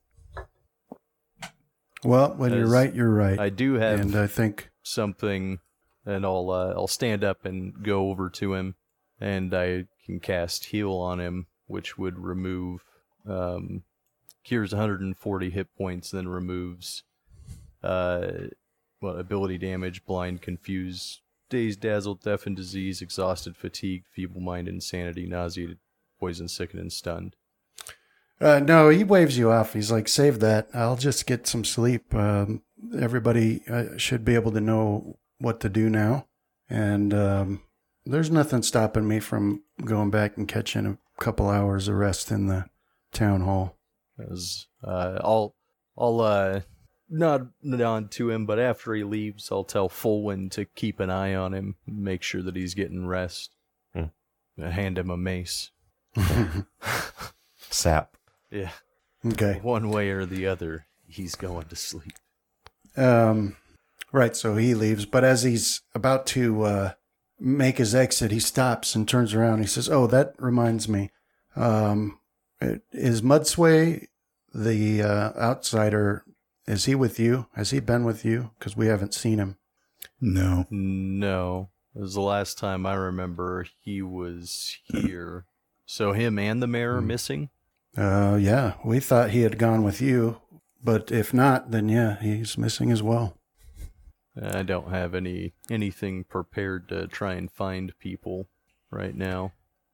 [2.04, 3.40] Well, when you're right, you're right.
[3.40, 5.60] I do have and I think something,
[6.06, 8.76] and I'll uh, I'll stand up and go over to him,
[9.20, 12.84] and I can cast heal on him, which would remove
[13.28, 13.84] um,
[14.44, 17.04] cures 140 hit points, then removes
[17.84, 18.28] uh,
[19.00, 21.22] what ability damage, blind, confuse,
[21.52, 25.78] dazed, dazzled, deafened, disease, exhausted, fatigued, feeble mind, insanity, nauseated,
[26.20, 27.36] poison, sickened, and stunned.
[28.40, 29.74] Uh, no, he waves you off.
[29.74, 30.68] He's like, "Save that.
[30.74, 32.16] I'll just get some sleep.
[32.16, 32.64] Um,
[32.98, 36.26] everybody uh, should be able to know what to do now,
[36.68, 37.62] and um,
[38.04, 42.48] there's nothing stopping me from going back and catching a couple hours of rest in
[42.48, 42.66] the
[43.14, 43.78] town hall."
[44.18, 45.56] As uh, I'll
[45.96, 46.64] I'll
[47.12, 51.36] nod nod to him, but after he leaves, I'll tell Fulwin to keep an eye
[51.36, 53.52] on him, make sure that he's getting rest.
[53.94, 54.06] Hmm.
[54.58, 55.72] Hand him a mace.
[57.58, 58.16] Sap.
[58.50, 58.72] Yeah,
[59.26, 59.60] okay.
[59.62, 62.18] one way or the other, he's going to sleep.
[62.98, 63.56] Um,
[64.12, 64.36] right.
[64.36, 66.92] So he leaves, but as he's about to uh,
[67.40, 69.60] make his exit, he stops and turns around.
[69.60, 71.12] He says, "Oh, that reminds me.
[71.56, 72.20] Um,
[72.92, 74.08] is Mudsway
[74.54, 76.26] the uh, outsider?
[76.68, 77.48] Is he with you?
[77.56, 78.52] Has he been with you?
[78.58, 79.58] Because we haven't seen him."
[80.20, 80.66] no.
[80.70, 85.46] No, it was the last time I remember he was here.
[85.86, 87.50] So him and the mayor are missing.
[87.98, 90.40] Uh, yeah, we thought he had gone with you,
[90.82, 93.38] but if not, then yeah, he's missing as well.
[94.42, 98.48] I don't have any anything prepared to try and find people
[98.90, 99.52] right now,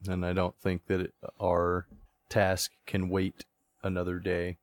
[0.08, 1.88] and I don't think that it, our
[2.30, 3.46] task can wait
[3.82, 4.58] another day.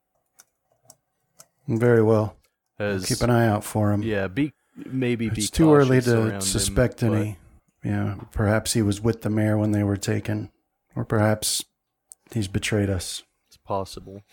[1.67, 2.35] Very well.
[2.77, 4.03] As Keep an eye out for him.
[4.03, 7.37] yeah, be maybe be too early cautious around to him, suspect but any.
[7.83, 10.51] Yeah, perhaps he was with the mayor when they were taken,
[10.95, 11.63] or perhaps
[12.31, 13.23] he's betrayed us.
[13.47, 14.23] It's possible.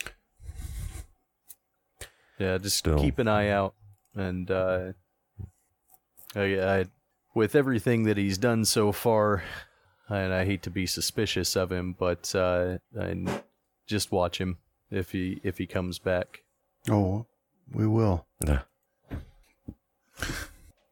[2.39, 2.99] Yeah, just Still.
[2.99, 3.75] keep an eye out,
[4.15, 4.93] and uh,
[6.35, 6.85] I, I,
[7.35, 9.45] with everything that he's done so far,
[10.09, 13.25] and I hate to be suspicious of him, but uh, I
[13.87, 14.59] just watch him
[14.91, 16.43] if he if he comes back.
[16.91, 17.27] Oh,
[17.73, 18.27] we will.
[18.47, 18.63] Yeah.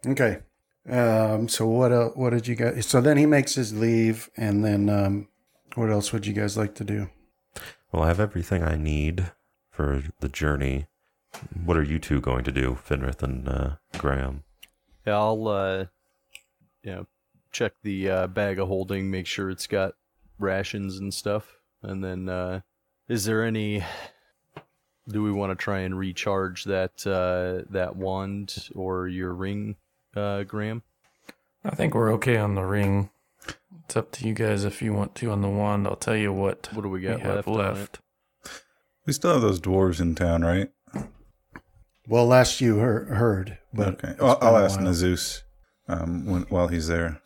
[0.07, 0.39] Okay.
[0.89, 2.87] Um, so what el what did you guys?
[2.87, 5.29] So then he makes his leave, and then um,
[5.75, 7.11] what else would you guys like to do?
[7.93, 9.33] Well, I have everything I need
[9.71, 10.87] for the journey.
[11.65, 14.45] What are you two going to do, Fenrith and uh, Graham?
[15.07, 15.85] Yeah, I'll uh,
[16.83, 17.07] you know,
[17.53, 19.95] check the uh, bag of holding, make sure it's got
[20.39, 22.61] rations and stuff, and then uh,
[23.09, 23.85] is there any?
[25.11, 29.77] Do we want to try and recharge that uh, that wand or your ring,
[30.17, 30.83] uh, Graham?
[31.65, 33.11] I think we're okay on the ring.
[33.85, 35.87] It's up to you guys if you want to on the wand.
[35.87, 37.49] I'll tell you what, What do we we got have left?
[37.49, 38.01] left.
[39.07, 40.71] We still have those dwarves in town, right?
[42.07, 44.15] Well, last you heard, heard but okay.
[44.21, 44.89] Well, I'll ask while.
[44.89, 45.43] Nazus
[45.89, 47.21] um, when, while he's there.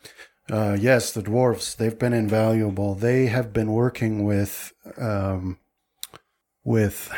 [0.49, 2.93] Uh, yes, the dwarves, they've been invaluable.
[2.95, 5.59] They have been working with, um,
[6.63, 7.11] with,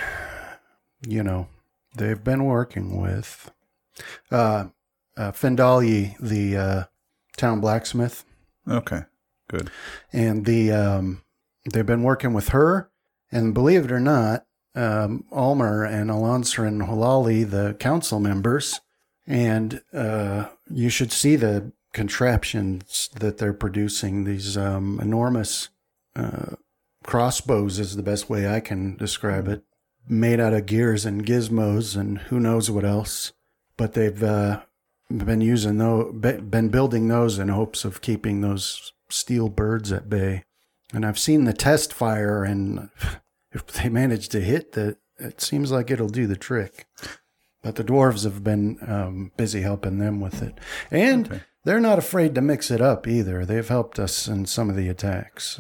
[1.06, 1.48] you know,
[1.96, 3.52] they've been working with,
[4.32, 4.68] uh,
[5.16, 6.84] uh, Fendali, the, uh,
[7.38, 8.24] town blacksmith,
[8.68, 9.02] Okay,
[9.50, 9.70] good.
[10.14, 11.24] and the, um,
[11.72, 12.90] they've been working with her.
[13.32, 18.80] And believe it or not, um, Almer and Alonso and Halali, the council members,
[19.26, 24.24] and uh, you should see the contraptions that they're producing.
[24.24, 25.70] These um, enormous
[26.16, 26.56] uh,
[27.04, 29.64] crossbows is the best way I can describe it,
[30.08, 33.34] made out of gears and gizmos and who knows what else.
[33.78, 34.62] But they've uh,
[35.10, 40.44] been using those, been building those in hopes of keeping those steel birds at bay.
[40.94, 42.90] And I've seen the test fire, and
[43.52, 46.88] if they manage to hit that, it seems like it'll do the trick.
[47.62, 50.58] But the dwarves have been um, busy helping them with it,
[50.90, 51.42] and Okay.
[51.66, 53.46] they're not afraid to mix it up either.
[53.46, 55.60] They've helped us in some of the attacks.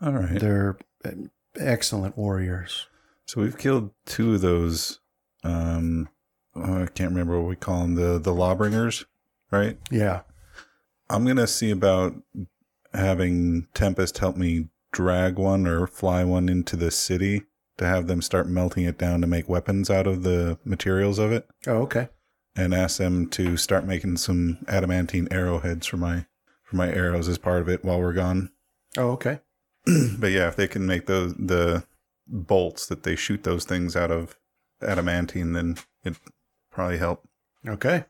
[0.00, 0.38] All right.
[0.38, 1.10] They're uh,
[1.58, 2.86] excellent warriors.
[3.32, 5.00] So we've killed two of those.
[5.42, 6.10] Um,
[6.54, 7.94] oh, I can't remember what we call them.
[7.94, 9.06] The the lawbringers,
[9.50, 9.78] right?
[9.90, 10.20] Yeah.
[11.08, 12.14] I'm gonna see about
[12.92, 17.44] having Tempest help me drag one or fly one into the city
[17.78, 21.32] to have them start melting it down to make weapons out of the materials of
[21.32, 22.10] it, Oh, okay.
[22.54, 26.26] and ask them to start making some adamantine arrowheads for my
[26.62, 28.50] for my arrows as part of it while we're gone.
[28.98, 29.40] Oh, okay.
[30.18, 31.84] but yeah, if they can make those the
[32.26, 34.36] bolts that they shoot those things out of
[34.80, 36.16] adamantine, then it
[36.70, 37.26] probably help.
[37.66, 38.04] Okay.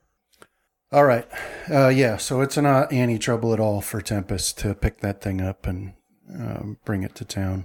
[0.90, 1.26] All right.
[1.70, 2.16] Uh, yeah.
[2.16, 5.94] So it's not any trouble at all for Tempest to pick that thing up and
[6.34, 7.64] um, bring it to town.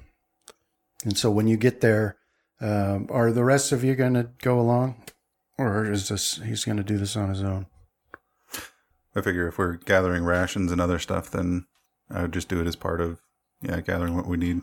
[1.03, 2.17] And so when you get there,
[2.59, 5.03] um, are the rest of you going to go along,
[5.57, 7.67] or is this he's going to do this on his own?
[9.15, 11.65] I figure if we're gathering rations and other stuff, then
[12.09, 13.21] I would just do it as part of
[13.61, 14.61] yeah gathering what we need.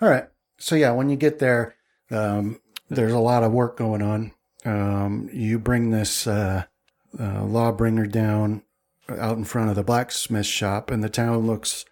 [0.00, 0.28] All right.
[0.58, 1.74] So yeah, when you get there,
[2.10, 4.32] um, there's a lot of work going on.
[4.64, 6.64] Um, you bring this uh,
[7.18, 8.62] uh, lawbringer down
[9.08, 11.84] out in front of the blacksmith shop, and the town looks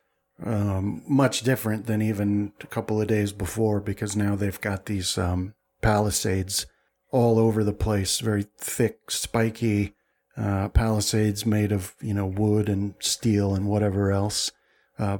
[0.44, 5.18] um, much different than even a couple of days before because now they've got these
[5.18, 6.66] um, palisades
[7.10, 9.94] all over the place, very thick, spiky
[10.36, 14.52] uh, palisades made of you know wood and steel and whatever else,
[14.98, 15.18] uh,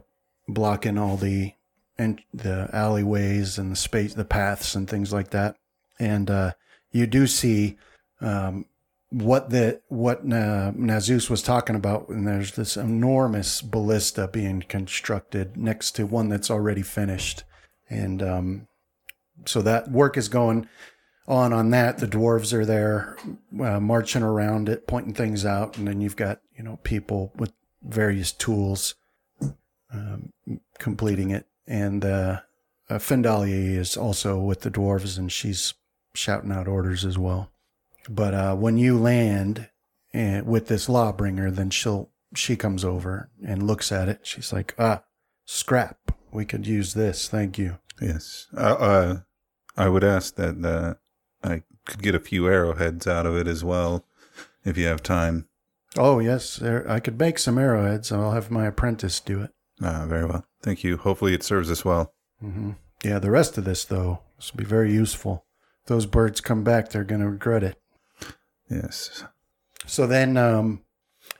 [0.49, 1.53] blocking all the
[2.01, 5.57] and the alleyways and the space, the paths and things like that.
[5.98, 6.53] And uh,
[6.90, 7.76] you do see
[8.22, 8.64] um,
[9.11, 12.09] what the what uh, Nazus was talking about.
[12.09, 17.44] And there's this enormous ballista being constructed next to one that's already finished,
[17.90, 18.68] and um,
[19.44, 20.68] so that work is going
[21.28, 21.98] on on that.
[21.98, 23.18] The dwarves are there
[23.61, 27.53] uh, marching around it, pointing things out, and then you've got you know people with
[27.82, 28.94] various tools
[29.92, 30.32] um,
[30.78, 31.46] completing it.
[31.71, 32.41] And uh,
[32.89, 35.75] uh, Fendalia is also with the dwarves, and she's
[36.14, 37.53] shouting out orders as well.
[38.09, 39.71] But uh, when you land
[40.12, 44.21] uh, with this lawbringer, then she'll she comes over and looks at it.
[44.25, 45.05] She's like, "Ah,
[45.45, 45.97] scrap.
[46.33, 47.29] We could use this.
[47.29, 49.16] Thank you." Yes, uh, uh,
[49.77, 50.95] I would ask that uh,
[51.49, 54.05] I could get a few arrowheads out of it as well,
[54.64, 55.47] if you have time.
[55.97, 58.11] Oh yes, there, I could make some arrowheads.
[58.11, 59.51] I'll have my apprentice do it.
[59.81, 60.45] Ah, very well.
[60.62, 60.96] Thank you.
[60.96, 62.12] Hopefully, it serves us well.
[62.40, 65.44] hmm Yeah, the rest of this though, this will be very useful.
[65.82, 67.80] If those birds come back, they're going to regret it.
[68.68, 69.24] Yes.
[69.86, 70.82] So then um,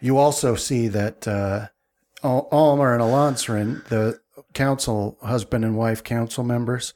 [0.00, 1.68] you also see that uh,
[2.24, 4.20] Al- Almer and Alansrin, the
[4.54, 6.94] council, husband and wife council members,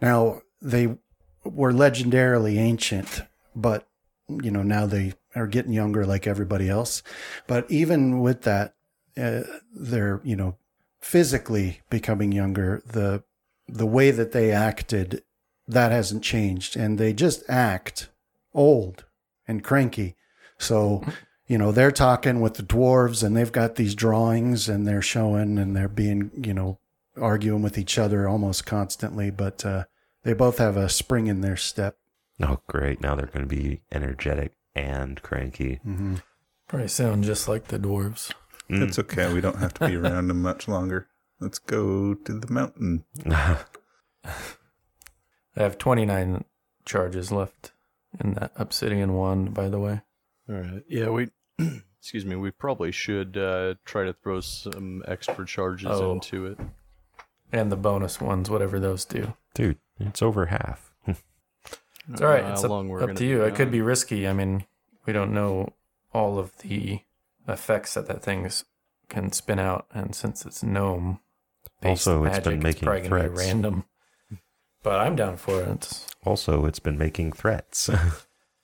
[0.00, 0.96] now they
[1.44, 3.22] were legendarily ancient,
[3.54, 3.86] but
[4.28, 7.02] you know now they are getting younger like everybody else.
[7.46, 8.74] But even with that,
[9.16, 10.56] uh, they're you know
[11.06, 12.82] physically becoming younger.
[12.84, 13.22] The
[13.68, 15.22] the way that they acted
[15.68, 18.08] that hasn't changed, and they just act
[18.52, 19.04] old
[19.46, 20.16] and cranky.
[20.58, 21.04] So,
[21.46, 25.58] you know, they're talking with the dwarves and they've got these drawings and they're showing
[25.58, 26.78] and they're being, you know,
[27.20, 29.84] arguing with each other almost constantly, but uh,
[30.22, 31.98] they both have a spring in their step.
[32.40, 33.00] Oh, great.
[33.00, 35.80] Now they're going to be energetic and cranky.
[35.86, 36.16] Mm-hmm.
[36.68, 38.32] Probably sound just like the dwarves.
[38.70, 38.82] Mm.
[38.82, 39.32] It's okay.
[39.32, 41.08] We don't have to be around him much longer.
[41.40, 43.04] Let's go to the mountain.
[43.26, 43.58] I
[45.56, 46.44] have 29
[46.84, 47.72] charges left
[48.20, 50.02] in that obsidian wand, by the way.
[50.48, 50.82] All right.
[50.88, 51.28] Yeah, we.
[52.00, 52.36] excuse me.
[52.36, 56.12] We probably should uh, try to throw some extra charges Oh.
[56.12, 56.58] into it.
[57.52, 59.34] And the bonus ones, whatever those do.
[59.54, 60.92] Dude, it's over half.
[62.08, 62.44] It's all right.
[62.44, 63.38] How It's up, long we're up gonna you.
[63.40, 64.28] be It could be risky.
[64.28, 64.64] I mean,
[65.06, 65.72] we don't know
[66.14, 67.00] all of the
[67.48, 68.48] effects that that thing
[69.08, 69.86] can spin out.
[69.92, 71.20] And since it's gnome,
[71.82, 73.46] Also, it's magic, been making probably gonna be threats.
[73.46, 73.84] random.
[74.82, 76.06] But I'm down for it.
[76.24, 77.90] Also, it's been making threats.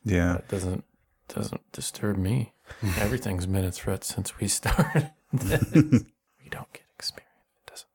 [0.05, 0.33] Yeah.
[0.33, 0.85] that doesn't
[1.29, 2.55] doesn't disturb me.
[2.99, 5.13] Everything's been a threat since we started.
[5.33, 7.31] we don't get experience.
[7.65, 7.89] It doesn't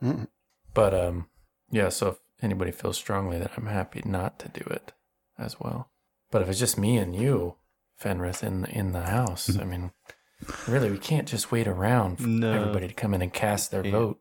[0.00, 0.18] threaten.
[0.24, 0.28] Mm.
[0.74, 1.26] But um,
[1.70, 1.90] yeah.
[1.90, 4.92] So if anybody feels strongly that I'm happy not to do it
[5.38, 5.90] as well.
[6.32, 7.54] But if it's just me and you,
[8.02, 9.92] Fenrith, in in the house, I mean,
[10.68, 12.52] really, we can't just wait around for No.
[12.52, 13.92] everybody to come in and cast their Yeah.
[13.92, 14.20] vote.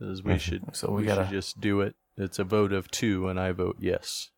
[0.00, 0.62] As we should.
[0.74, 1.24] So we, we gotta.
[1.24, 1.94] should just do it.
[2.16, 4.30] It's a vote of two, and I vote yes.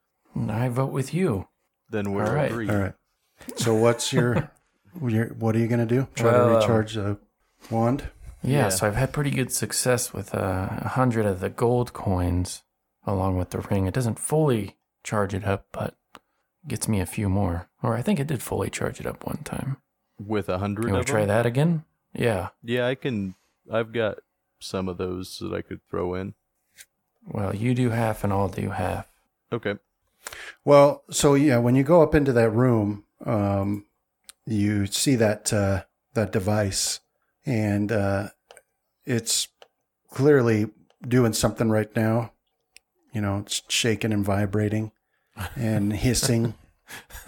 [0.49, 1.49] I vote with you.
[1.91, 2.51] Then we're All right.
[2.51, 2.71] agreed.
[2.71, 2.95] All right.
[3.57, 4.51] So what's your,
[5.05, 6.07] your what are you going to do?
[6.15, 7.19] Try Well, to um, recharge the
[7.71, 8.09] wand?
[8.43, 8.69] Yeah, Yeah.
[8.69, 12.63] so I've had pretty good success with uh, a hundred of the gold coins
[13.07, 13.87] along with the ring.
[13.87, 15.95] It doesn't fully charge it up, but
[16.67, 17.69] gets me a few more.
[17.83, 19.79] Or I think it did fully charge it up one time.
[20.19, 21.29] With a hundred Can we of try them?
[21.29, 21.85] that again?
[22.13, 22.49] Yeah.
[22.63, 23.35] Yeah, I can.
[23.71, 24.19] I've got
[24.59, 26.35] some of those that I could throw in.
[27.25, 29.07] Well, you do half and I'll do half.
[29.53, 29.77] Okay.
[30.65, 33.87] Well, so yeah, when you go up into that room, um,
[34.47, 37.01] you see that uh, that device,
[37.47, 38.29] and uh,
[39.05, 39.49] it's
[40.11, 40.71] clearly
[41.07, 42.33] doing something right now.
[43.13, 44.93] You know, it's shaking and vibrating
[45.55, 46.55] and hissing,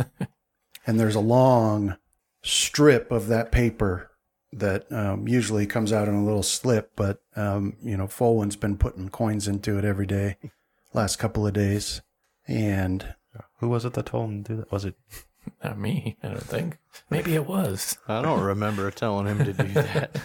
[0.86, 1.96] and there's a long
[2.42, 4.10] strip of that paper
[4.52, 8.76] that um, usually comes out in a little slip, but um, you know, Folwin's been
[8.76, 10.36] putting coins into it every day,
[10.92, 12.00] last couple of days,
[12.48, 13.14] and
[13.58, 14.72] Who was it that told him to do that?
[14.72, 14.94] Was it?
[15.64, 16.78] Not me, I don't think.
[17.08, 17.96] Maybe it was.
[18.08, 20.20] I don't remember telling him to do that.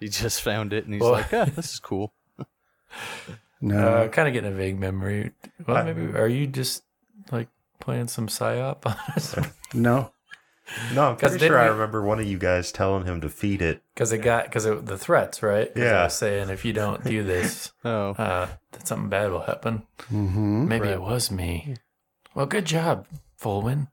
[0.00, 2.12] He just found it and he's Well- like, "Ah, this is cool."
[3.60, 5.32] no, Uh, kind of getting a vague memory.
[5.66, 6.82] Well, I- maybe are you just
[7.32, 7.48] like
[7.80, 9.34] playing some psyop on us?
[9.72, 10.12] no.
[10.94, 13.62] No, I'm 'Cause pretty sure I remember one of you guys telling him to feed
[13.62, 13.82] it.
[13.94, 15.72] Because it got because the threats, right?
[15.74, 16.04] 'Cause I Yeah.
[16.04, 19.82] was saying if you don't do this, Oh, uh, that something bad will happen.
[20.12, 20.68] Mm-hmm.
[20.68, 20.94] Maybe Right.
[20.94, 21.76] it was me.
[22.34, 23.06] Well, good job,
[23.40, 23.88] Fulwin.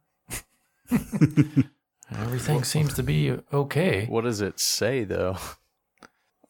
[2.12, 4.06] Everything seems to be okay.
[4.06, 5.38] what does it say though?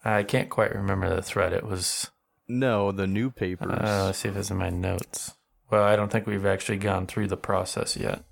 [0.03, 1.53] I can't quite remember the threat.
[1.53, 2.11] It was.
[2.47, 3.71] No, the new papers.
[3.81, 5.33] Uh, let's see if it's in my notes.
[5.71, 8.23] Well, I don't think we've actually gone through the process yet.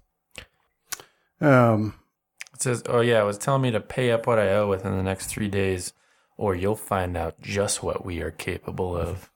[1.44, 1.96] Um,
[2.54, 4.96] It says, "Oh yeah, it was telling me to pay up what I owe within
[4.96, 5.94] the next three days,
[6.38, 9.30] or you'll find out just what we are capable of."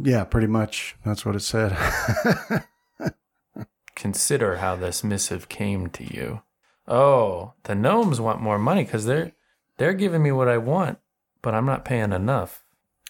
[0.00, 0.94] yeah, pretty much.
[1.04, 1.76] That's what it said.
[3.96, 6.42] Consider how this missive came to you.
[6.86, 9.32] Oh, the gnomes want more money because they're
[9.78, 10.98] they're giving me what I want,
[11.42, 12.64] but I'm not paying enough.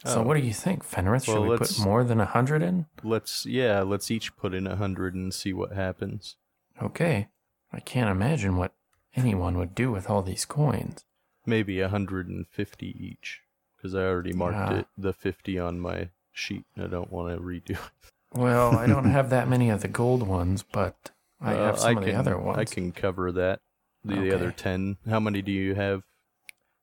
[0.05, 0.23] So Oh.
[0.23, 1.25] what do you think, Fenrith?
[1.25, 2.87] Should Well, we put more than a hundred in?
[3.03, 6.37] let's yeah, let's each put in a hundred and see what happens.
[6.81, 7.29] Okay.
[7.73, 8.73] I can't imagine what
[9.17, 11.05] anyone would do with all these coins.
[11.47, 13.43] Maybe a hundred and fifty each,
[13.77, 14.79] because I already marked Yeah.
[14.81, 16.65] it the fifty on my sheet.
[16.77, 17.71] and I don't want to redo.
[17.71, 17.79] it.
[18.35, 21.97] Well, I don't have that many of the gold ones, but I Uh, have some
[21.97, 22.59] of can, the other ones.
[22.59, 23.61] I can cover that.
[24.05, 24.57] The, the other Okay.
[24.57, 24.99] ten.
[25.09, 26.03] How many do you have?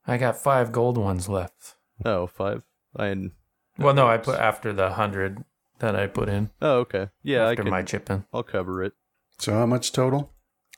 [0.08, 1.76] I got five gold ones left.
[2.04, 2.64] Oh, five.
[2.96, 3.30] I.
[3.78, 5.44] Well, no, I put after the hundred
[5.78, 7.10] that I put in Oh, okay.
[7.22, 7.70] Yeah, I after can.
[7.70, 8.24] my chipping.
[8.32, 8.94] I'll cover it.
[9.38, 10.32] so how much total?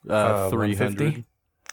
[0.08, 1.04] Uh, Uh, three 150?
[1.04, 1.24] hundred.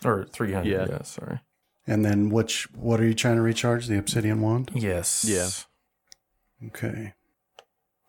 [0.05, 0.69] or three hundred.
[0.71, 0.88] Yeah.
[0.89, 1.01] Yeah.
[1.03, 1.39] sorry.
[1.88, 2.67] And then which?
[2.73, 3.88] What are you trying to recharge?
[3.88, 4.71] The obsidian wand.
[4.73, 5.26] Yes.
[5.28, 5.49] Yeah.
[6.67, 7.13] Okay.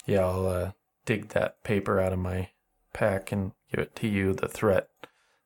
[0.07, 0.71] Yeah, I'll uh,
[1.05, 2.51] dig that paper out of my
[2.93, 4.33] pack and give it to you.
[4.35, 4.89] The threat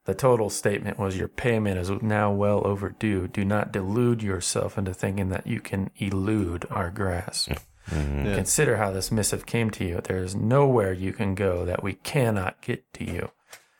[0.06, 3.28] the total statement was your payment is now well overdue.
[3.28, 7.52] Do not delude yourself into thinking that you can elude our grasp.
[7.90, 8.24] Mhm.
[8.26, 8.34] Yeah.
[8.36, 10.00] Consider how this missive came to you.
[10.02, 13.30] There is nowhere you can go that we cannot get to you.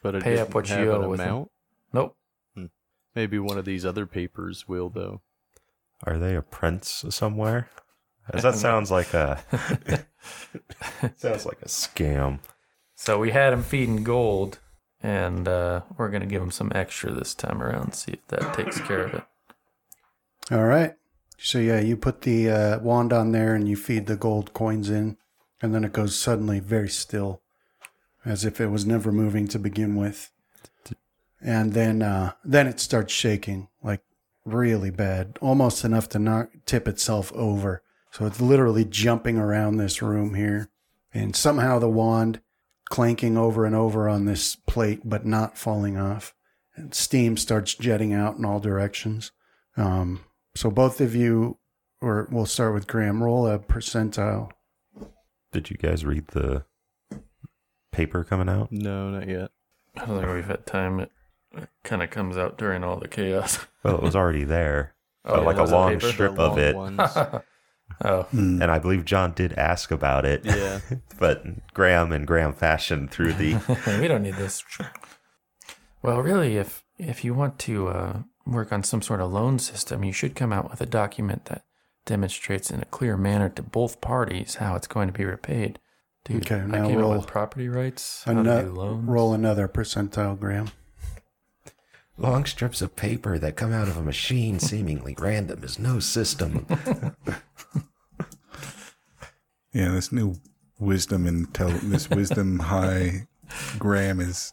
[0.01, 1.23] But it Pay up didn't what you have owe an with it.
[1.23, 1.51] amount.
[1.93, 2.17] Nope.
[3.13, 5.21] Maybe one of these other papers will though.
[6.05, 7.69] Are they a prince somewhere?
[8.31, 9.43] 'Cause that sounds like a
[11.17, 12.39] sounds like a scam.
[12.95, 14.59] So we had him feeding gold,
[15.01, 17.93] and uh, we're gonna give him some extra this time around.
[17.93, 19.23] See if that takes care of it.
[20.51, 20.95] All right.
[21.37, 24.89] So yeah, you put the uh, wand on there and you feed the gold coins
[24.89, 25.17] in,
[25.61, 27.41] and then it goes suddenly very still,
[28.25, 30.31] as if it was never moving to begin with.
[31.41, 34.01] And then uh, then it starts shaking like
[34.45, 37.81] really bad, almost enough to knock tip itself over.
[38.11, 40.69] So it's literally jumping around this room here,
[41.13, 42.41] and somehow the wand
[42.89, 46.35] clanking over and over on this plate, but not falling off.
[46.75, 49.31] And steam starts jetting out in all directions.
[49.77, 51.57] Um, so both of you,
[52.01, 54.51] or we'll start with Graham, roll a percentile.
[55.51, 56.65] Did you guys read the
[57.91, 58.71] paper coming out?
[58.71, 59.51] No, not yet.
[59.97, 60.99] I don't think we've had time.
[61.01, 61.11] It,
[61.53, 63.59] it kind of comes out during all the chaos.
[63.83, 64.93] Well, it was already there,
[65.25, 66.11] Oh, but like a long paper?
[66.11, 66.75] strip The of it.
[68.05, 68.27] oh.
[68.31, 70.81] And I believe John did ask about it, yeah.
[71.17, 73.55] but Graham and Graham fashion through the
[73.99, 74.63] we don't need this.
[76.03, 80.03] Well, really, if if you want to uh, work on some sort of loan system,
[80.03, 81.65] you should come out with a document that
[82.05, 85.79] demonstrates in a clear manner to both parties how it's going to be repaid.
[86.25, 89.07] Dude, Okay, I now came roll- up with property rights, how to Ano- loans.
[89.07, 90.69] roll another percentile, Graham.
[92.17, 96.65] long strips of paper that come out of a machine seemingly random is no system.
[99.73, 100.35] Yeah, this new
[100.79, 103.27] wisdom intel this wisdom high
[103.79, 104.51] Graham is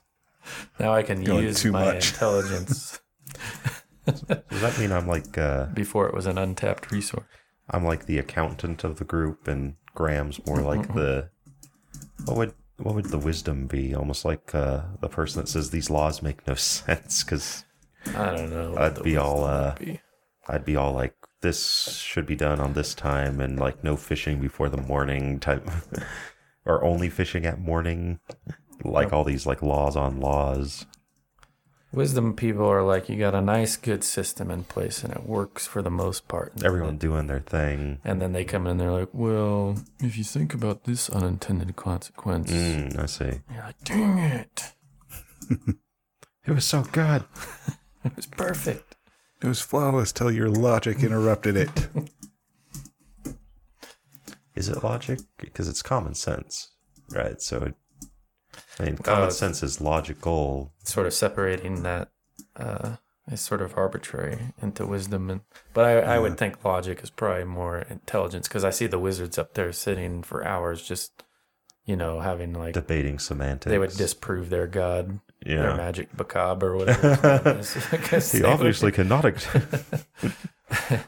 [0.79, 2.11] Now I can Going use too my much.
[2.13, 3.01] intelligence
[4.07, 4.21] Does
[4.61, 7.25] that mean I'm like uh, before it was an untapped resource.
[7.69, 11.31] I'm like the accountant of the group, and Graham's more like the
[12.25, 13.95] what would what would the wisdom be?
[13.95, 17.25] Almost like uh, the person that says these laws make no sense.
[17.25, 17.65] Because
[18.07, 18.77] I don't know.
[18.77, 20.01] I'd be all, uh, be.
[20.49, 24.41] I'd be all like, this should be done on this time, and like no fishing
[24.41, 25.69] before the morning type,
[26.65, 28.21] or only fishing at morning.
[28.85, 30.87] Like all these like laws on laws.
[31.91, 35.67] Wisdom people are like, you got a nice, good system in place, and it works
[35.67, 36.53] for the most part.
[36.63, 37.99] Everyone doing their thing.
[38.05, 41.77] And then they come in, and they're like, well, if you think about this unintended
[41.77, 43.41] consequence, Mm, I see.
[43.53, 44.73] you're like, dang it,
[46.47, 47.25] It was so good.
[48.05, 48.97] it was perfect.
[49.43, 51.89] it was flawless till your logic interrupted it.
[54.55, 55.21] Is it logic?
[55.39, 56.71] Because it's common sense,
[57.11, 57.41] right?
[57.41, 57.75] So, it,
[58.81, 60.73] I mean, common Uh, sense is logical.
[60.85, 62.11] Sort of separating that
[62.57, 62.97] uh,
[63.31, 65.31] is sort of arbitrary into wisdom.
[65.31, 65.41] and
[65.75, 69.37] But I, I would think logic is probably more intelligence because I see the wizards
[69.39, 71.25] up there sitting for hours just,
[71.85, 73.71] you know, having like, Debating semantics.
[73.71, 77.15] they would disprove their god, their magic macabre or whatever.
[77.15, 77.77] his name is.
[77.93, 79.25] I guess He they would- obviously cannot.
[79.25, 79.47] Ex-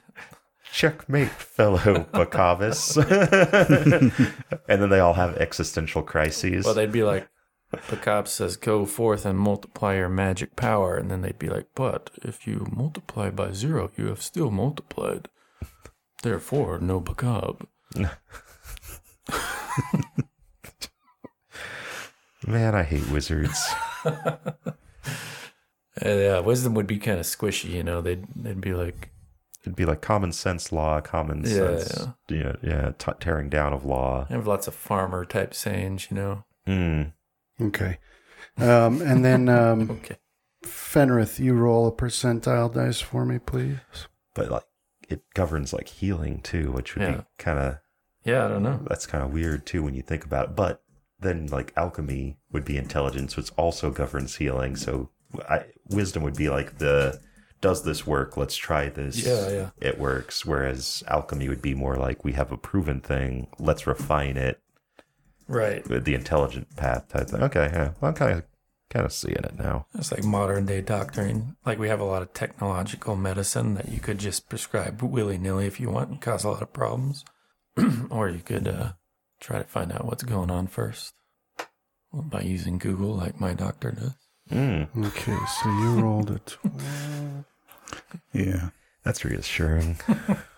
[0.73, 1.79] Checkmate, fellow
[2.13, 2.97] Bacavis.
[4.69, 6.65] and then they all have existential crises.
[6.65, 7.29] Well, they'd be like,
[7.73, 10.97] Pacab says, go forth and multiply your magic power.
[10.97, 15.29] And then they'd be like, but if you multiply by zero, you have still multiplied.
[16.23, 17.67] Therefore, no Pacab.
[22.47, 23.73] Man, I hate wizards.
[26.05, 28.01] yeah, wisdom would be kind of squishy, you know.
[28.01, 29.11] They'd they'd be like,
[29.63, 33.85] It'd be like common sense law, common Yeah, sense, yeah, yeah, t- tearing down of
[33.85, 34.27] law.
[34.31, 36.45] I have lots of farmer type sayings, you know.
[36.67, 37.13] Mm.
[37.61, 37.99] Okay.
[38.59, 40.17] Um, and then um, Okay.
[40.65, 43.79] Fenrith, you roll a percentile dice for me, please.
[44.35, 44.65] But like,
[45.09, 47.17] it governs like healing too, which would Yeah.
[47.19, 47.79] be kind of
[48.25, 48.81] Yeah, I don't know.
[48.89, 50.57] that's kind of weird too when you think about it.
[50.57, 50.83] But
[51.19, 54.77] then like alchemy would be intelligence, which also governs healing.
[54.77, 55.11] So
[55.49, 57.21] I, wisdom would be like the
[57.61, 58.37] does this work?
[58.39, 59.19] Let's try this.
[59.27, 59.71] Yeah, yeah.
[59.81, 60.47] It works.
[60.47, 63.49] Whereas alchemy would be more like we have a proven thing.
[63.59, 64.61] Let's refine it.
[65.51, 65.87] Right.
[65.89, 67.43] with The intelligent path type thing.
[67.43, 67.93] Okay, yeah.
[68.01, 68.45] Well, I'm kind of
[68.89, 69.87] kind of seeing it now.
[69.95, 71.57] It's like modern day doctoring.
[71.67, 75.67] Like we have a lot of technological medicine that you could just prescribe willy nilly
[75.67, 77.25] if you want and cause a lot of problems.
[78.11, 78.93] or you could uh,
[79.41, 81.15] try to find out what's going on first
[82.13, 84.15] by using Google, like my doctor does.
[84.51, 87.45] Mm, Okay, so you rolled a 12.
[88.33, 88.71] Yeah.
[89.05, 89.99] that's reassuring.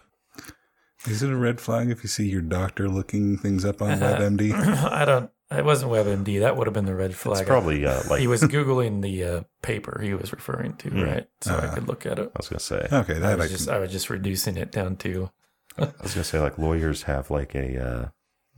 [1.06, 4.52] Is it a red flag if you see your doctor looking things up on WebMD?
[4.92, 5.30] I don't.
[5.50, 6.40] It wasn't WebMD.
[6.40, 7.40] That would have been the red flag.
[7.40, 11.02] It's probably uh, like he was googling the uh, paper he was referring to, Hmm.
[11.02, 11.28] right?
[11.42, 12.30] So I Uh, could look at it.
[12.34, 12.88] I was gonna say.
[12.90, 13.56] Okay, that I, was can.
[13.56, 15.30] just I was just reducing it down to
[15.78, 18.08] I was gonna say like lawyers have like a uh,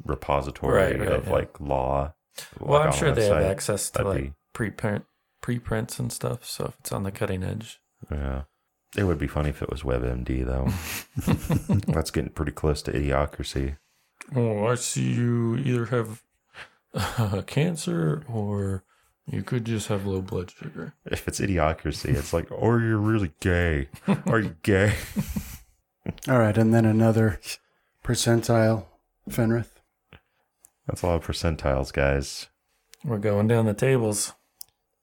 [0.05, 1.33] repository Right, right, of yeah.
[1.33, 2.15] like law.
[2.61, 5.05] well, like, I'm sure a they have access to That'd like be- preprint
[5.41, 6.45] preprints and stuff.
[6.45, 7.81] So if it's on the cutting edge,
[8.11, 8.43] Yeah.
[8.97, 10.69] It would be funny if it was WebMD though.
[11.93, 13.77] That's getting pretty close to idiocracy.
[14.35, 16.23] oh, I see you either have
[16.95, 18.85] uh, cancer or
[19.27, 20.95] you could just have low blood sugar.
[21.07, 23.89] If it's idiocracy, it's like, or you're really gay.
[24.27, 24.95] Are you gay?
[26.29, 27.41] All right, and then another
[28.05, 28.85] percentile,
[29.29, 29.71] Fenrith.
[30.87, 32.49] That's a lot of percentiles, guys.
[33.03, 34.35] We're going down the tables.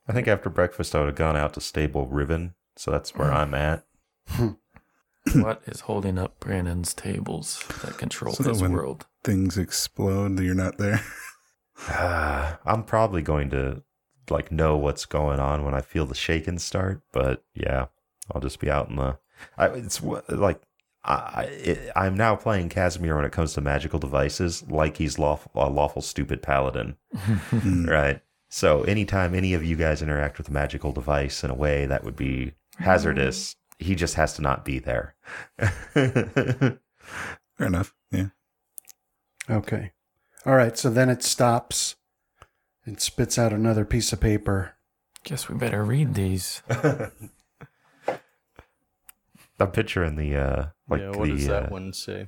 [0.07, 3.32] I think after breakfast I would have gone out to stable Riven, so that's where
[3.32, 3.86] I'm at.
[5.36, 9.05] what is holding up Brandon's tables that control So this when- world?
[9.23, 10.39] things explode.
[10.39, 11.01] You're not there.
[11.88, 13.82] Ah, I'm probably going to
[14.29, 17.88] like know what's going on when I feel the shaking start, but yeah,
[18.32, 19.17] I'll just be out in the.
[19.57, 20.61] I, it's like
[21.03, 25.51] I, it, I'm now playing Casimir when it comes to magical devices, like he's lawful,
[25.55, 27.89] a lawful stupid paladin, Mm.
[27.89, 28.21] right?
[28.49, 32.03] So anytime any of you guys interact with a magical device in a way that
[32.03, 35.15] would be hazardous, he just has to not be there.
[35.93, 36.79] Fair
[37.59, 37.93] enough.
[38.11, 38.27] Yeah.
[39.49, 39.91] Okay.
[40.45, 41.95] All right, so then it stops
[42.86, 44.73] and spits out another piece of paper.
[45.23, 46.63] Guess we better read these.
[49.59, 52.27] I'm picturing the uh, like yeah, what the does that uh, one say?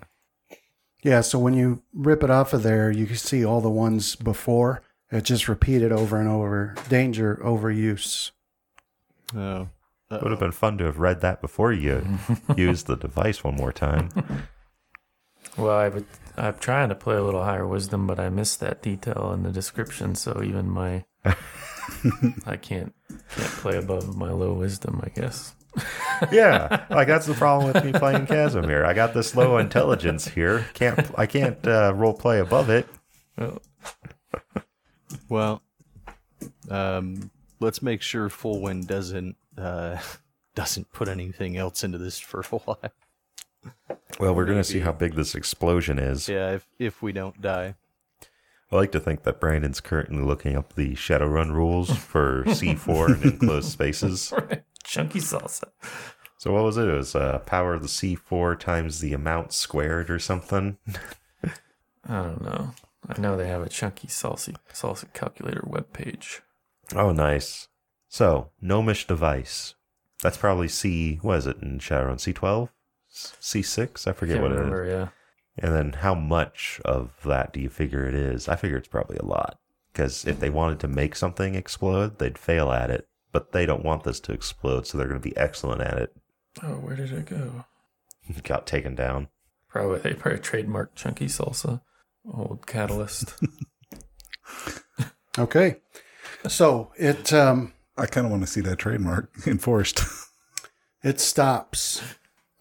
[1.03, 4.15] Yeah, so when you rip it off of there, you can see all the ones
[4.15, 4.83] before.
[5.11, 6.75] It just repeated over and over.
[6.89, 8.31] Danger, overuse.
[9.35, 9.67] Oh,
[10.15, 12.05] It would have been fun to have read that before you
[12.57, 14.09] used the device one more time.
[15.57, 16.05] Well, I would,
[16.37, 19.51] I'm trying to play a little higher wisdom, but I missed that detail in the
[19.51, 20.15] description.
[20.15, 22.93] So even my, I can't
[23.35, 25.53] can't play above my low wisdom, I guess.
[26.31, 28.85] yeah, like that's the problem with me playing Casimir.
[28.85, 30.65] I got this low intelligence here.
[30.73, 32.87] Can't I can't uh, role play above it.
[33.37, 33.61] Well,
[35.29, 35.61] Well,
[36.69, 39.97] um, let's make sure Full Wind doesn't uh,
[40.55, 42.79] doesn't put anything else into this for a while.
[44.19, 46.27] Well, we're gonna see how big this explosion is.
[46.27, 47.75] Yeah, if if we don't die.
[48.71, 53.33] I like to think that Brandon's currently looking up the Shadowrun rules for C4 and
[53.33, 54.33] enclosed spaces.
[54.83, 55.65] chunky salsa.
[56.37, 56.87] So what was it?
[56.87, 60.77] It was uh, power of the C4 times the amount squared or something.
[62.05, 62.71] I don't know.
[63.07, 66.39] I know they have a chunky salsa salsa calculator webpage.
[66.95, 67.67] Oh, nice.
[68.13, 69.73] So, gnomish device.
[70.21, 71.15] That's probably C.
[71.23, 72.17] What is it in Shadowrun?
[72.17, 72.69] C12?
[73.11, 74.07] C6?
[74.07, 74.59] I forget Can't what it is.
[74.59, 74.85] remember.
[74.85, 75.07] Yeah.
[75.57, 78.47] And then how much of that do you figure it is?
[78.47, 79.57] I figure it's probably a lot.
[79.91, 83.07] Because if they wanted to make something explode, they'd fail at it.
[83.31, 86.15] But they don't want this to explode, so they're going to be excellent at it.
[86.61, 87.65] Oh, where did it go?
[88.43, 89.29] Got taken down.
[89.67, 91.81] Probably they probably trademarked chunky salsa.
[92.31, 93.33] Old catalyst.
[95.39, 95.77] Okay.
[96.47, 100.01] So it um, I kind of want to see that trademark enforced.
[101.03, 102.01] it stops.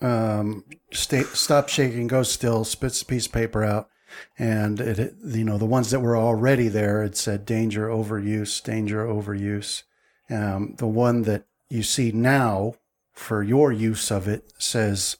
[0.00, 3.88] Um, stay, stop shaking, goes still, spits a piece of paper out,
[4.38, 7.02] and it, it you know the ones that were already there.
[7.02, 9.84] It said danger overuse, danger overuse.
[10.28, 12.74] Um, the one that you see now
[13.12, 15.16] for your use of it says.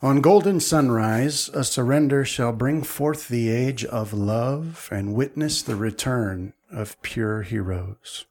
[0.00, 5.76] On golden sunrise, a surrender shall bring forth the age of love and witness the
[5.76, 8.24] return of pure heroes.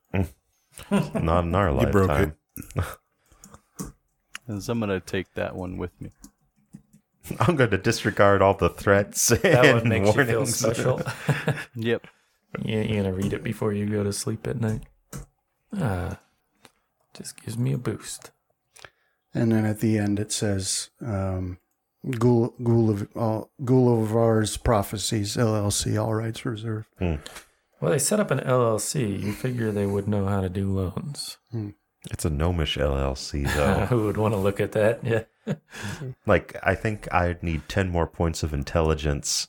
[0.91, 2.35] Not in our You broke lifetime.
[4.47, 6.11] And so I'm gonna take that one with me.
[7.39, 11.01] I'm going to disregard all the threats That and one makes you feel special.
[11.75, 12.07] Yep.
[12.65, 14.81] you, you gonna read it before you go to sleep at night?
[15.77, 16.19] Ah,
[17.13, 18.31] just gives me a boost.
[19.33, 21.59] And then at the end it says, um,
[22.09, 26.87] Gul, Gul, uh, Gulavar's Prophecies, LLC, all rights reserved.
[27.81, 29.19] Well, they set up an LLC.
[29.21, 31.37] You figure they would know how to do loans.
[32.11, 33.85] It's a gnomish LLC, though.
[33.89, 35.03] Who would want to look at that?
[35.03, 35.23] Yeah.
[36.27, 39.47] like, I think I'd need 10 more points of intelligence,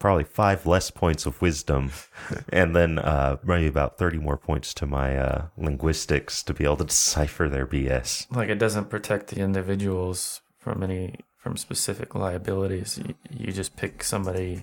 [0.00, 1.92] probably five less points of wisdom,
[2.52, 6.78] and then uh, maybe about 30 more points to my uh, linguistics to be able
[6.78, 8.26] to decipher their BS.
[8.34, 12.98] Like it doesn't protect the individuals from any from specific liabilities.
[12.98, 14.62] You, you just pick somebody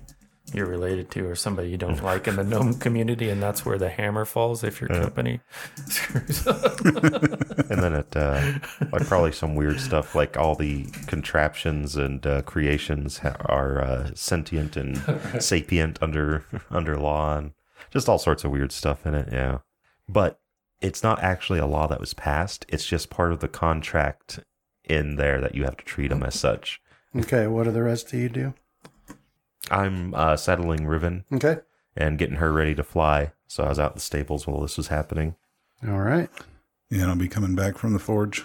[0.52, 3.78] you're related to or somebody you don't like in the gnome community, and that's where
[3.78, 5.40] the hammer falls if your company
[5.88, 6.80] screws up.
[6.84, 8.52] And then it, uh,
[8.92, 14.10] like, probably some weird stuff, like all the contraptions and uh, creations ha- are uh,
[14.14, 14.98] sentient and
[15.42, 17.52] sapient under under law, and
[17.90, 19.28] just all sorts of weird stuff in it.
[19.32, 19.58] Yeah,
[20.08, 20.40] but
[20.80, 22.66] it's not actually a law that was passed.
[22.68, 24.40] It's just part of the contract
[24.84, 26.80] in there that you have to treat them as such.
[27.14, 28.54] Okay, what do the rest of you do?
[29.70, 31.58] I'm uh, settling Riven Okay.
[31.96, 33.32] and getting her ready to fly.
[33.46, 35.34] So I was out in the stables while this was happening.
[35.86, 36.30] All right.
[36.90, 38.44] Yeah, and I'll be coming back from the forge.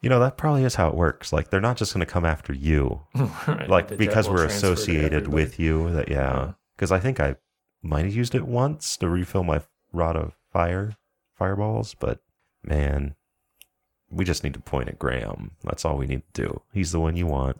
[0.00, 1.32] You know, that probably is how it works.
[1.32, 3.02] Like, they're not just going to come after you.
[3.48, 5.90] Right, Like, the because we're associated with you.
[5.90, 6.52] That Yeah.
[6.76, 7.36] Because I think I
[7.82, 9.62] might have used it once to refill my
[9.92, 10.96] rod of fire,
[11.34, 11.94] fireballs.
[11.98, 12.20] But
[12.62, 13.14] man,
[14.10, 15.52] we just need to point at Graham.
[15.64, 16.62] That's all we need to do.
[16.72, 17.58] He's the one you want.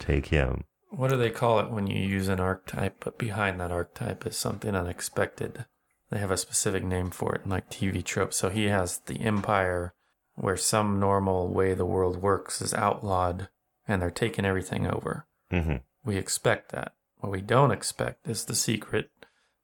[0.00, 0.64] Take him.
[0.96, 4.34] What do they call it when you use an archetype, but behind that archetype is
[4.34, 5.66] something unexpected?
[6.10, 8.38] They have a specific name for it in like TV tropes.
[8.38, 9.92] So he has the Empire,
[10.36, 13.48] where some normal way the world works is outlawed,
[13.86, 15.26] and they're taking everything over.
[15.50, 16.94] hmm We expect that.
[17.18, 19.10] What we don't expect is the secret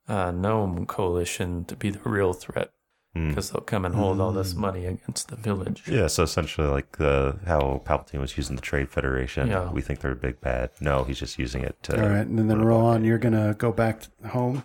[0.09, 2.73] uh, gnome coalition to be the real threat,
[3.17, 3.29] Mm.
[3.29, 4.59] because they'll come and hold all this Mm.
[4.59, 5.83] money against the village.
[5.87, 9.49] Yeah, so essentially, like the how Palpatine was using the Trade Federation.
[9.49, 9.71] Yeah.
[9.71, 10.71] We think they're a big bad.
[10.81, 12.03] No, he's just using it to.
[12.03, 12.27] All right.
[12.27, 14.65] And then Rohan, you're going to go back home.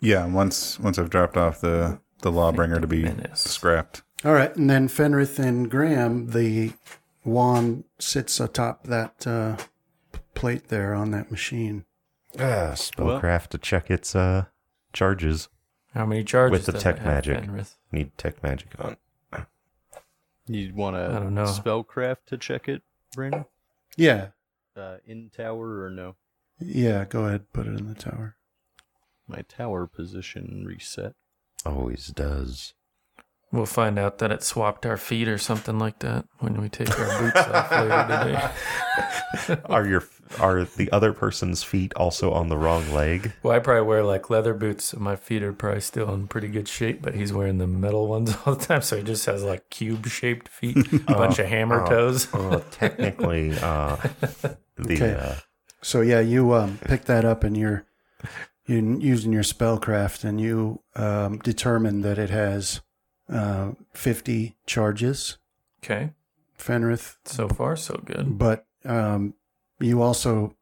[0.00, 3.40] Yeah, once once I've dropped off the the lawbringer to be Menace.
[3.40, 4.02] scrapped.
[4.24, 4.54] All right.
[4.54, 6.72] And then Fenrith and Graham, the
[7.24, 9.56] wand sits atop that uh,
[10.34, 11.84] plate there on that machine.
[12.38, 14.44] Ah, spellcraft to check its uh
[14.92, 15.48] charges.
[15.94, 17.38] How many charges With the does tech it have, magic.
[17.44, 17.74] Fenrith?
[17.90, 18.96] Need tech magic on.
[20.48, 21.44] You'd want I don't know.
[21.44, 22.82] to spellcraft to check it,
[23.14, 23.44] Brandon?
[23.96, 24.28] Yeah.
[24.76, 26.16] Uh, in tower or no?
[26.58, 27.04] Yeah.
[27.04, 27.52] Go ahead.
[27.52, 28.36] Put it in the tower.
[29.28, 31.14] My tower position reset.
[31.64, 32.74] Always does.
[33.52, 36.98] We'll find out that it swapped our feet or something like that when we take
[36.98, 39.62] our boots off later today.
[39.66, 40.04] are your
[40.40, 43.34] are the other person's feet also on the wrong leg?
[43.42, 46.48] Well, I probably wear like leather boots, so my feet are probably still in pretty
[46.48, 47.02] good shape.
[47.02, 50.48] But he's wearing the metal ones all the time, so he just has like cube-shaped
[50.48, 51.88] feet, a bunch of hammer oh.
[51.90, 52.32] toes.
[52.32, 53.96] Uh, technically, uh,
[54.76, 55.12] the Okay.
[55.12, 55.34] uh,
[55.82, 57.84] So yeah, you um, pick that up and you're
[58.66, 62.80] you using your spellcraft, and you um, determine that it has
[63.32, 65.38] uh, 50 charges.
[65.82, 66.10] Okay,
[66.58, 68.38] Fenrith so far so good.
[68.38, 69.34] but um,
[69.80, 70.54] you also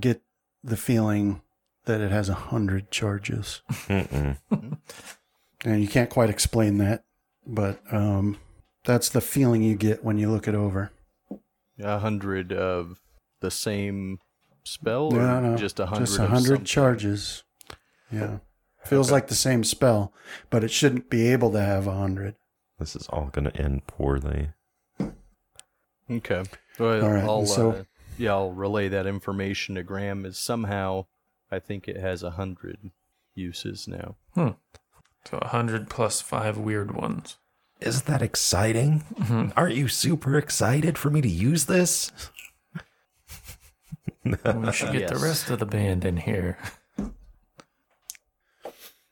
[0.00, 0.20] get
[0.62, 1.40] the feeling
[1.86, 4.36] that it has a hundred charges, and
[5.64, 7.04] you can't quite explain that,
[7.46, 8.36] but um,
[8.84, 10.90] that's the feeling you get when you look it over.
[11.78, 13.00] A hundred of
[13.40, 14.18] the same
[14.64, 16.06] spell, or No, no, just a hundred.
[16.06, 17.44] Just a hundred charges.
[18.10, 18.38] Yeah,
[18.86, 20.12] feels like the same spell,
[20.50, 22.34] but it shouldn't be able to have a hundred.
[22.78, 24.50] this is all going to end poorly.
[26.10, 26.44] Okay.
[26.78, 27.82] Well, All right, I'll, so- uh,
[28.18, 30.24] yeah, I'll relay that information to Graham.
[30.24, 31.06] Is somehow,
[31.50, 32.90] I think it has a hundred
[33.34, 34.16] uses now.
[34.36, 37.36] So a hundred plus five weird ones.
[37.80, 39.02] Isn't that exciting?
[39.18, 39.52] Mhm.
[39.56, 42.12] Aren't you super excited for me to use this?
[44.24, 44.32] We
[44.72, 46.58] should get the rest of the band in here.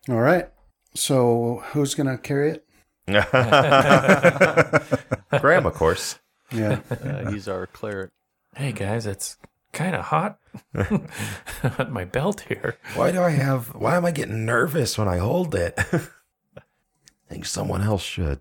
[0.09, 0.49] All right,
[0.95, 2.65] so who's gonna carry it?
[5.41, 6.19] Graham, of course.
[6.53, 8.11] Yeah, Uh, he's our cleric.
[8.55, 9.37] Hey guys, it's
[9.73, 10.39] kind of hot
[10.75, 12.77] at my belt here.
[12.95, 13.75] Why do I have?
[13.75, 15.75] Why am I getting nervous when I hold it?
[15.93, 16.01] I
[17.29, 18.41] think someone else should.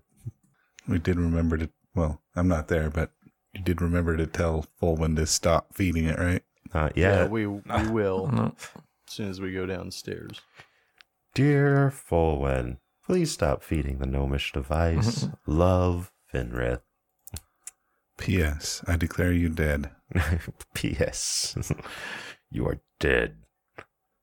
[0.86, 1.70] We did remember to.
[1.94, 3.10] Well, I'm not there, but
[3.54, 6.42] you did remember to tell Fulwin to stop feeding it, right?
[6.74, 7.30] Not Yeah, yet.
[7.30, 8.52] we we will
[9.08, 10.40] as soon as we go downstairs.
[11.34, 15.26] Dear Fulwen, please stop feeding the gnomish device.
[15.46, 16.80] Love, Fenrith.
[18.16, 18.82] P.S.
[18.86, 19.90] I declare you dead.
[20.74, 21.56] P.S.
[22.50, 23.38] you are dead.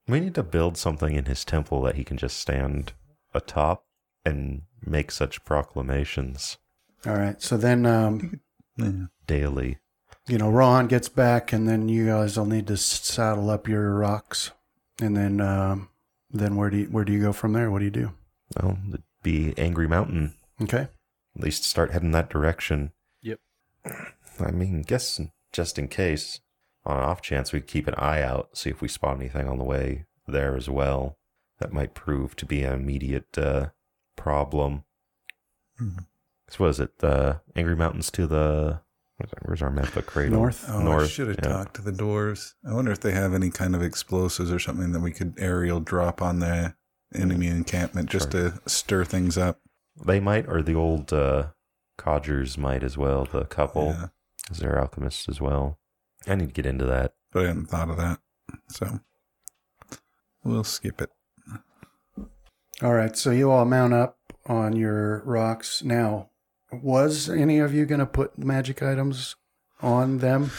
[0.08, 2.94] We need to build something in his temple that he can just stand
[3.34, 3.86] atop
[4.26, 6.58] and make such proclamations
[7.06, 7.42] all right.
[7.42, 8.42] So then, um,
[8.78, 9.06] Yeah.
[9.26, 9.80] daily.
[10.28, 13.96] you know, Ron gets back, and then you guys will need to saddle up your
[13.96, 14.52] rocs,
[15.02, 15.90] and then, um,
[16.34, 17.70] then where do you, where do you go from there?
[17.72, 18.12] What do you do?
[18.62, 20.34] Well, it'd be Angry Mountain.
[20.62, 20.88] Okay.
[21.36, 22.92] At least start heading that direction.
[23.22, 23.40] Yep.
[24.40, 25.20] I mean, guess
[25.54, 26.40] just in case,
[26.86, 29.58] on an off chance, we keep an eye out, see if we spot anything on
[29.58, 31.18] the way there as well.
[31.60, 33.68] That might prove to be an immediate uh,
[34.16, 34.84] problem.
[35.80, 36.06] Mhm.
[36.50, 36.98] So, what is it?
[37.00, 38.82] The Angry Mountains to the.
[39.22, 40.06] Where's, where's our map?
[40.06, 40.40] Cradle?
[40.40, 40.66] North.
[40.68, 41.10] Oh, I North.
[41.10, 41.50] should have yeah.
[41.50, 42.54] talked to the dwarves.
[42.68, 45.80] I wonder if they have any kind of explosives or something that we could aerial
[45.80, 46.76] drop on the
[47.14, 49.60] enemy encampment just to stir things up.
[50.06, 51.48] They might, or the old uh,
[51.98, 53.26] codgers might as well.
[53.26, 54.08] The couple, Yeah,
[54.44, 55.78] because they're alchemists as well.
[56.28, 57.14] I need to get into that.
[57.32, 58.20] but I hadn't thought of that.
[58.70, 59.00] So
[60.44, 61.10] we'll skip it.
[62.82, 64.18] All right, so you all mount up
[64.48, 65.84] on your rocs.
[65.84, 66.31] Now,
[66.72, 69.36] was any of you going to put magic items
[69.82, 70.52] on them?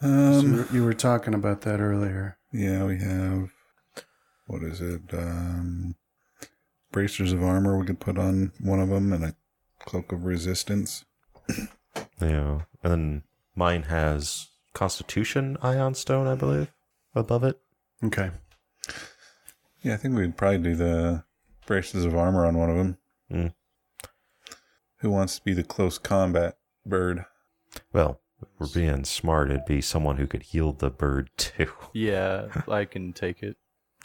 [0.00, 2.36] Um, so you were talking about that earlier.
[2.52, 3.50] yeah, we have
[4.46, 5.02] what is it?
[5.12, 5.96] Um,
[6.92, 7.78] bracers of armor.
[7.78, 9.34] We could put on one of them, and a
[9.80, 11.04] cloak of resistance.
[12.20, 12.60] Yeah.
[12.82, 13.22] And then
[13.54, 16.72] mine has Constitution Ion Stone, I believe,
[17.14, 17.58] above it.
[18.02, 18.30] Okay.
[19.82, 21.24] Yeah, I think we'd probably do the
[21.66, 22.98] bracers of armor on one of them.
[23.30, 23.54] Mm.
[25.04, 27.26] Who wants to be the close combat bird?
[27.92, 29.50] Well, if we're being smart.
[29.50, 31.70] It'd be someone who could heal the bird too.
[31.92, 33.58] Yeah, I can take it.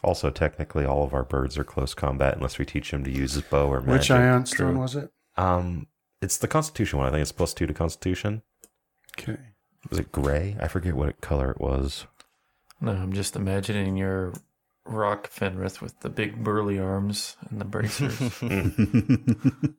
[0.04, 3.32] Also, technically, all of our birds are close combat unless we teach them to use
[3.32, 3.94] his bow or magic.
[3.94, 5.10] Which ion stone was it?
[5.38, 5.88] Um,
[6.22, 7.08] it's the Constitution one.
[7.08, 8.42] I think it's plus two to Constitution.
[9.18, 9.38] Okay.
[9.90, 10.58] Was it gray?
[10.60, 12.08] I forget what color it was.
[12.82, 14.34] No, I'm just imagining your
[14.86, 18.20] roc Fenrith with the big burly arms and the bracers.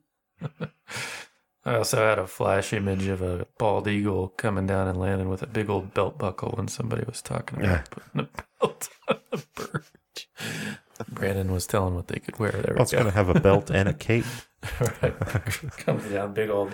[1.63, 5.43] I also had a flash image of a bald eagle coming down and landing with
[5.43, 7.83] a big old belt buckle when somebody was talking about Yeah.
[7.89, 9.85] putting a belt on a bird.
[11.09, 12.51] Brandon was telling what they could wear.
[12.51, 14.25] There it's going to have a belt and a cape.
[15.01, 15.13] right.
[15.77, 16.73] Comes down, big old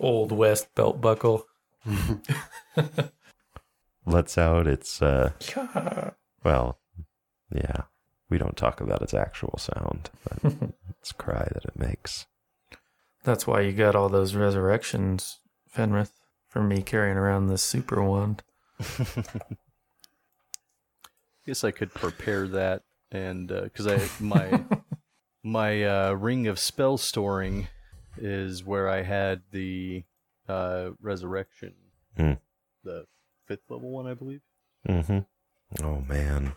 [0.00, 1.46] old west belt buckle.
[4.06, 5.30] Lets out its, uh,
[6.44, 6.78] well,
[7.54, 7.82] yeah.
[8.28, 10.52] We don't talk about its actual sound, but
[11.00, 12.26] its cry that it makes.
[13.24, 15.38] That's why you got all those resurrections,
[15.74, 16.10] Fenrith,
[16.48, 18.42] for me carrying around this super wand.
[21.46, 24.64] Guess I could prepare that, and because I my
[25.42, 27.68] my uh, ring of spell storing
[28.16, 30.04] is where I had the
[30.48, 31.74] uh, resurrection,
[32.16, 32.34] Hmm.
[32.84, 33.06] the
[33.46, 34.42] fifth level one, I believe.
[34.88, 35.84] Mm-hmm.
[35.84, 36.52] Oh man.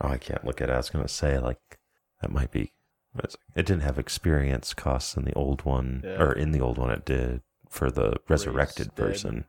[0.00, 0.72] Oh, I can't look at it.
[0.72, 1.78] I was gonna say like
[2.22, 2.72] that might be.
[3.18, 6.20] It's- It didn't have experience costs in the old one, Yeah.
[6.22, 8.96] or in the old one it did for the resurrected dead.
[8.96, 9.44] person.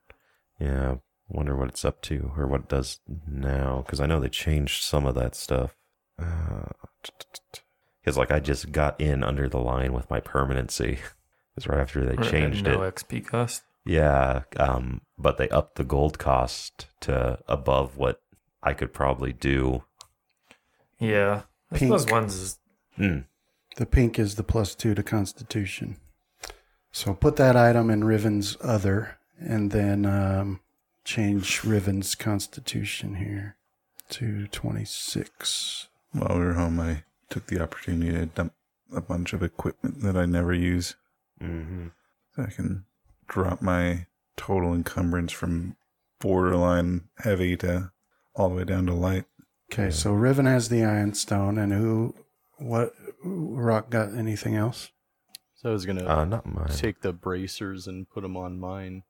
[0.60, 0.98] Yeah,
[1.28, 4.84] wonder what it's up to or what it does now because I know they changed
[4.84, 5.76] some of that stuff.
[8.02, 11.00] Because like I just got in under the line with my permanency.
[11.58, 12.96] It's right after they Right, changed no it.
[12.96, 13.64] XP cost.
[13.84, 18.22] Yeah, um, but they upped the gold cost to above what
[18.64, 19.84] I could probably do.
[20.98, 21.42] Yeah.
[21.72, 21.90] I Pink.
[21.90, 22.60] suppose one's is
[22.98, 23.26] Mm.
[23.78, 25.98] The pink is the plus two to Constitution.
[26.92, 30.60] So put that item in Riven's other, and then um,
[31.06, 33.56] change Riven's Constitution here
[34.10, 35.88] to 26.
[36.12, 38.54] While we were home, I took the opportunity to dump
[38.94, 40.96] a bunch of equipment that I never use.
[41.42, 41.88] Mm-hmm.
[42.36, 42.86] So I can
[43.28, 45.78] drop my total encumbrance from
[46.20, 47.92] borderline heavy to
[48.36, 49.26] all the way down to light.
[49.72, 52.14] Okay, so Riven has the Iron Stone, and who,
[52.58, 52.94] what,
[53.24, 54.92] Roc got anything else?
[55.56, 56.68] So I was gonna Uh, not mine.
[56.70, 59.04] take the bracers and put them on mine.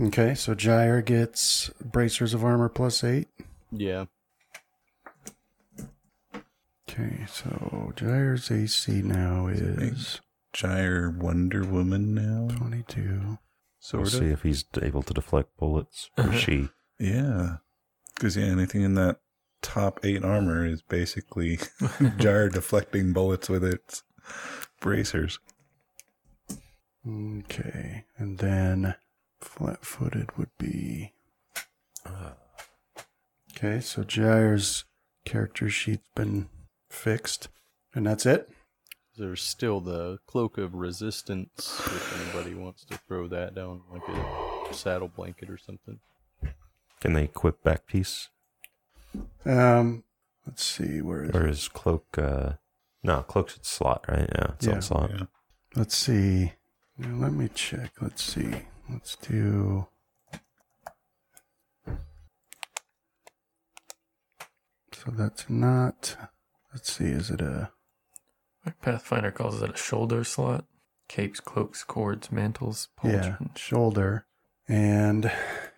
[0.00, 3.26] Okay, so Gyre gets bracers of armor plus eight.
[3.72, 4.06] Yeah,
[6.88, 10.20] Okay, so Gyre's AC now is
[10.52, 13.20] Gyre Wonder Woman now, 22.
[13.20, 13.38] We'll
[13.78, 14.12] sort of.
[14.12, 16.68] see if he's able to deflect bullets or she.
[16.98, 17.58] Yeah,
[18.14, 19.20] because yeah, anything in that
[19.62, 21.58] top eight armor is basically
[22.16, 24.02] Gyre deflecting bullets with its
[24.80, 25.38] bracers.
[27.06, 28.94] Okay, and then
[29.40, 31.12] flat footed would be.
[33.56, 34.84] Okay, so Gyre's
[35.24, 36.48] character sheet's been
[36.90, 37.48] fixed.
[37.94, 38.48] And that's it?
[39.18, 41.80] there's still the cloak of resistance.
[41.84, 45.98] If anybody wants to throw that down like a saddle blanket or something.
[47.00, 48.28] Can they equip back piece
[49.44, 50.04] Um,
[50.46, 51.50] let's see, where is or it?
[51.50, 52.06] is cloak?
[52.18, 52.52] Uh,
[53.02, 54.28] no, cloak's its slot, right?
[54.34, 54.74] Yeah, it's Yeah.
[54.74, 55.10] on slot.
[55.10, 55.22] Yeah.
[55.76, 56.52] Let's see.
[56.96, 57.92] Now, let me check.
[58.00, 58.52] Let's see.
[58.90, 59.86] Let's do.
[64.92, 66.16] So that's not.
[66.72, 67.06] Let's see.
[67.06, 67.70] Is it a.
[68.82, 70.64] Pathfinder calls it a shoulder slot.
[71.08, 74.26] Capes, cloaks, cords, mantles, Yeah, shoulder.
[74.68, 75.32] And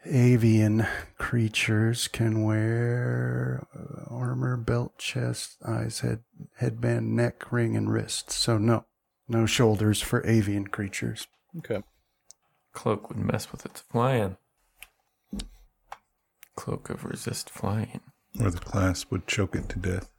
[0.05, 0.87] avian
[1.17, 6.21] creatures can wear uh, armor, belt, chest, eyes, head,
[6.57, 8.33] headband, neck, ring, and wrist.
[8.33, 8.85] So no,
[9.29, 11.29] no shoulders for avian creatures.
[11.59, 11.83] Okay.
[12.73, 14.37] Cloak would mess with its flying.
[16.57, 18.01] Cloak of resist flying.
[18.41, 20.11] Or the clasp would choke it to death.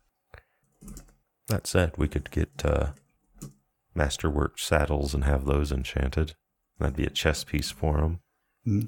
[1.47, 2.91] That said, we could get uh,
[3.93, 6.35] masterwork saddles and have those enchanted.
[6.79, 8.19] That'd be a chest piece for them.
[8.65, 8.81] Hmm.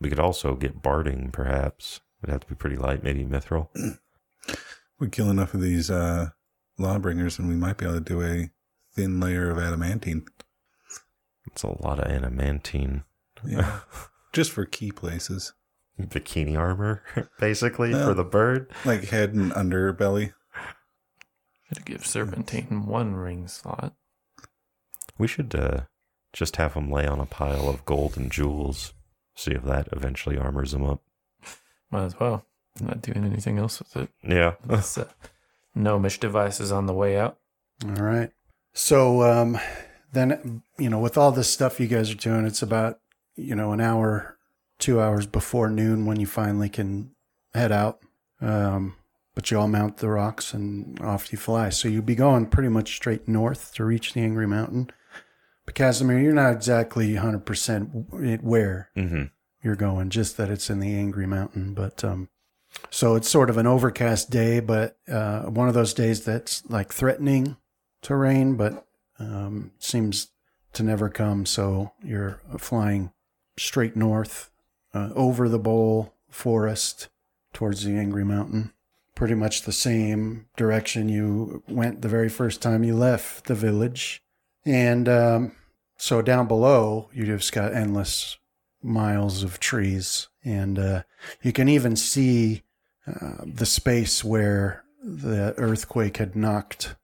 [0.00, 2.00] We could also get barding, perhaps.
[2.22, 3.68] It'd have to be pretty light, maybe mithril.
[4.98, 6.28] We kill enough of these uh,
[6.78, 8.50] lawbringers, and we might be able to do a
[8.94, 10.26] thin layer of adamantine.
[11.44, 13.02] It's a lot of adamantine.
[13.44, 13.80] Yeah.
[14.32, 15.54] Just for key places.
[16.00, 17.02] Bikini armor,
[17.40, 18.04] basically, Yeah.
[18.06, 18.70] for the bird.
[18.84, 20.34] Like head and underbelly.
[21.68, 23.94] Should give Serpentine one ring slot.
[25.18, 25.80] We should uh,
[26.32, 28.92] just have him lay on a pile of gold and jewels.
[29.34, 31.02] See if that eventually armors him up.
[31.90, 32.44] Might as well.
[32.80, 34.08] I'm Not doing anything else with it.
[34.22, 34.54] Yeah.
[34.66, 35.08] This uh,
[35.74, 37.38] gnomish device is on the way out.
[37.84, 38.30] All right.
[38.72, 39.58] So um,
[40.12, 43.00] then, you know, with all this stuff you guys are doing, it's about,
[43.36, 44.38] you know, an hour,
[44.78, 47.10] two hours before noon when you finally can
[47.54, 48.00] head out.
[48.40, 48.96] Um,
[49.34, 51.70] but you all mount the rocs and off you fly.
[51.70, 54.90] So you'll be going pretty much straight north to reach the Angry Mountain.
[55.74, 59.24] Casimir, you're not exactly 100% where hmm
[59.62, 61.72] you're going, just that it's in the Angry Mountain.
[61.74, 62.28] But um,
[62.90, 66.92] so it's sort of an overcast day, but uh, one of those days that's like
[66.92, 67.56] threatening
[68.02, 68.86] to rain, but
[69.18, 70.28] um, seems
[70.72, 71.46] to never come.
[71.46, 73.12] So you're flying
[73.56, 74.50] straight north
[74.94, 77.08] uh, over the bowl forest
[77.52, 78.72] towards the Angry Mountain.
[79.14, 84.22] Pretty much the same direction you went the very first time you left the village.
[84.64, 85.52] And um,
[86.02, 88.36] so down below, you just got endless
[88.82, 90.26] miles of trees.
[90.44, 91.02] And uh,
[91.44, 92.64] you can even see
[93.06, 96.96] uh, the space where the earthquake had knocked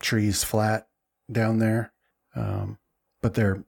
[0.00, 0.88] trees flat
[1.30, 1.92] down there.
[2.34, 2.78] Um,
[3.22, 3.62] but they're,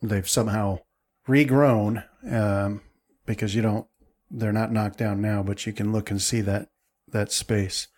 [0.00, 0.78] they've somehow
[1.26, 2.82] regrown um,
[3.26, 3.88] because you don't,
[4.30, 6.68] they're not knocked down now, but you can look and see that,
[7.08, 7.88] that space.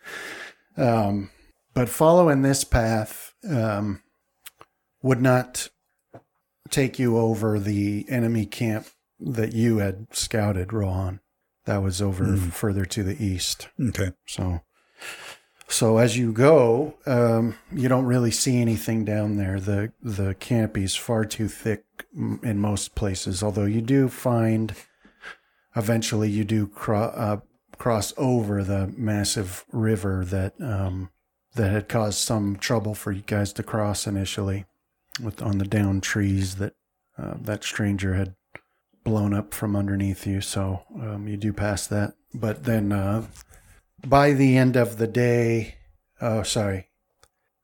[0.74, 1.28] Um,
[1.74, 4.02] but following this path um,
[5.02, 5.68] would not
[6.70, 8.86] take you over the enemy camp
[9.20, 11.20] that you had scouted, Rohan.
[11.64, 12.48] That was over Hmm.
[12.50, 13.68] further to the east.
[13.80, 14.12] Okay.
[14.26, 14.60] So,
[15.68, 19.60] so as you go, um, you don't really see anything down there.
[19.60, 21.84] the The canopy's far too thick
[22.42, 23.42] in most places.
[23.42, 24.74] Although you do find,
[25.76, 27.40] eventually, you do cro- uh,
[27.76, 31.10] cross over the massive river that um,
[31.54, 34.64] that had caused some trouble for you guys to cross initially,
[35.20, 36.74] with on the down trees that
[37.16, 38.34] uh, that stranger had
[39.04, 40.40] blown up from underneath you.
[40.40, 42.92] So um, you do pass that, but then.
[42.92, 43.26] Uh,
[44.06, 45.76] by the end of the day,
[46.20, 46.88] oh, sorry,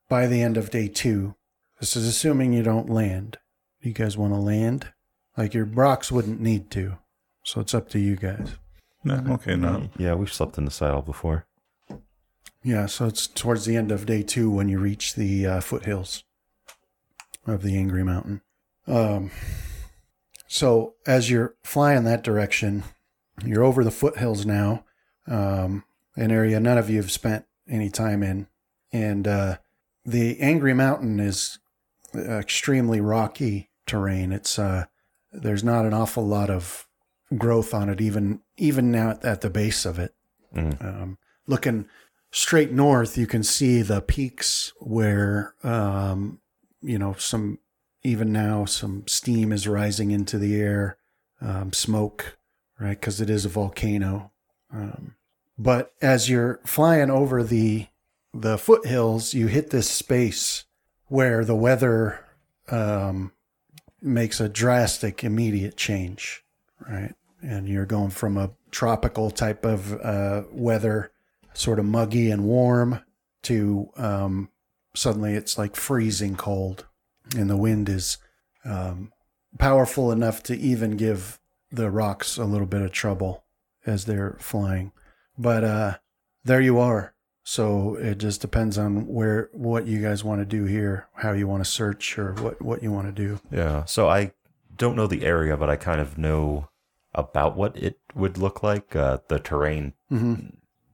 [0.09, 1.35] by the end of day two,
[1.79, 3.37] this is assuming you don't land.
[3.81, 4.89] You guys want to land?
[5.37, 6.97] Like your rocs wouldn't need to.
[7.43, 8.55] So it's up to you guys.
[9.03, 9.89] No, okay, no.
[9.97, 11.45] Yeah, we've slept in the saddle before.
[12.63, 16.23] Yeah, so it's towards the end of day two when you reach the uh, foothills
[17.45, 18.41] of the Angry Mountain.
[18.87, 19.31] Um,
[20.47, 22.83] so as you're flying that direction,
[23.43, 24.85] you're over the foothills now,
[25.27, 25.83] um,
[26.15, 28.47] an area none of you have spent any time in.
[28.93, 29.57] And uh,
[30.05, 31.59] the Angry Mountain is
[32.15, 34.31] extremely rocky terrain.
[34.31, 34.85] It's uh,
[35.31, 36.87] there's not an awful lot of
[37.37, 40.13] growth on it, even even now at the base of it.
[40.55, 40.83] Mm.
[40.83, 41.17] Um,
[41.47, 41.87] looking
[42.31, 46.39] straight north, you can see the peaks where, um,
[46.85, 47.59] you know, some,
[48.03, 50.97] even now, some steam is rising into the air,
[51.41, 52.37] um, smoke,
[52.79, 52.99] right?
[52.99, 54.31] Because it is a volcano.
[54.71, 55.15] Um,
[55.57, 57.87] but as you're flying over the
[58.33, 60.65] the foothills, you hit this space
[61.07, 62.25] where the weather
[62.69, 63.31] um,
[64.01, 66.43] makes a drastic, immediate change,
[66.85, 67.13] right?
[67.41, 71.11] And you're going from a tropical type of uh, weather,
[71.53, 72.99] sort of muggy and warm,
[73.43, 74.49] to um,
[74.95, 76.85] suddenly it's like freezing cold,
[77.37, 78.17] and the wind is
[78.63, 79.11] um,
[79.59, 81.39] powerful enough to even give
[81.71, 83.43] the rocs a little bit of trouble
[83.85, 84.91] as they're flying.
[85.37, 85.97] But uh,
[86.43, 87.13] there you are.
[87.43, 91.47] So it just depends on where what you guys want to do here, how you
[91.47, 93.39] want to search, or what what you want to do.
[93.51, 93.85] Yeah.
[93.85, 94.31] So I
[94.75, 96.69] don't know the area, but I kind of know
[97.13, 100.47] about what it would look like, uh, the terrain Mm-hmm.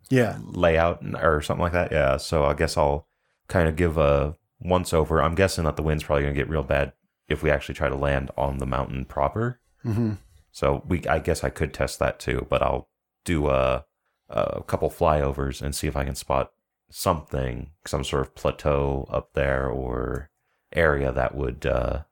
[0.09, 0.37] Yeah.
[0.43, 1.91] layout or something like that.
[1.91, 2.17] Yeah.
[2.17, 3.07] So I guess I'll
[3.51, 5.21] kind of give a once over.
[5.21, 6.93] I'm guessing that the wind's probably going to get real bad
[7.27, 9.59] if we actually try to land on the mountain proper.
[9.85, 10.13] Mm-hmm.
[10.51, 12.89] So we, I guess I could test that too, but I'll
[13.25, 13.85] do a,
[14.29, 16.51] a couple flyovers and see if I can spot
[16.89, 20.29] something, some sort of plateau up there or
[20.73, 22.03] area that would uh,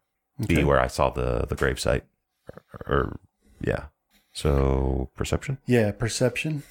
[0.48, 2.04] be where I saw the the gravesite.
[2.54, 3.20] Or, or
[3.62, 3.86] yeah.
[4.34, 5.92] So perception Yeah.
[5.92, 6.64] Perception.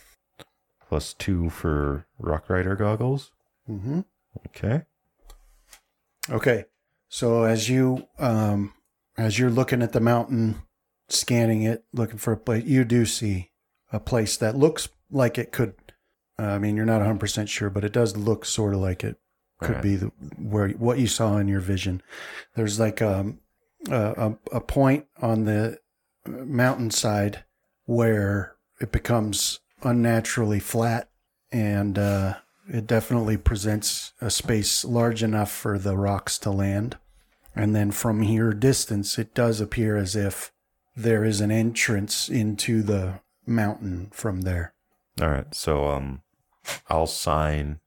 [0.89, 3.31] plus two for roc rider goggles.
[3.71, 4.01] Mm-hmm.
[4.47, 4.83] Okay.
[6.31, 6.65] Okay.
[7.09, 8.73] So as you um
[9.17, 10.63] as you're looking at the mountain,
[11.09, 13.51] scanning it, looking for a place, you do see
[13.93, 15.75] a place that looks like it could.
[16.39, 19.03] Uh, I mean, you're not 100 percent sure, but it does look sort of like
[19.05, 19.17] it
[19.61, 19.83] could Right.
[19.83, 20.07] be the,
[20.39, 22.01] where what you saw in your vision.
[22.55, 23.41] There's like um,
[23.91, 25.79] a, a a point on the
[26.27, 27.45] mountainside
[27.87, 31.11] where it becomes unnaturally flat,
[31.51, 32.35] and uh,
[32.69, 36.99] it definitely presents a space large enough for the rocs to land.
[37.55, 40.53] And then from here distance, it does appear as if
[40.95, 44.75] there is an entrance into the mountain from there.
[45.21, 45.53] All right.
[45.55, 46.23] So um,
[46.89, 47.81] I'll sign.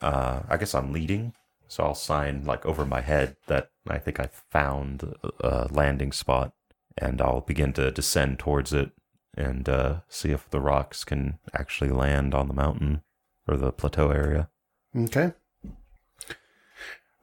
[0.00, 1.34] Uh, I guess I'm leading,
[1.68, 6.54] so I'll sign like over my head that I think I found a landing spot,
[6.96, 8.92] and I'll begin to descend towards it
[9.36, 13.02] and uh, see if the rocks can actually land on the mountain
[13.50, 14.48] or the plateau area.
[14.96, 15.32] Okay.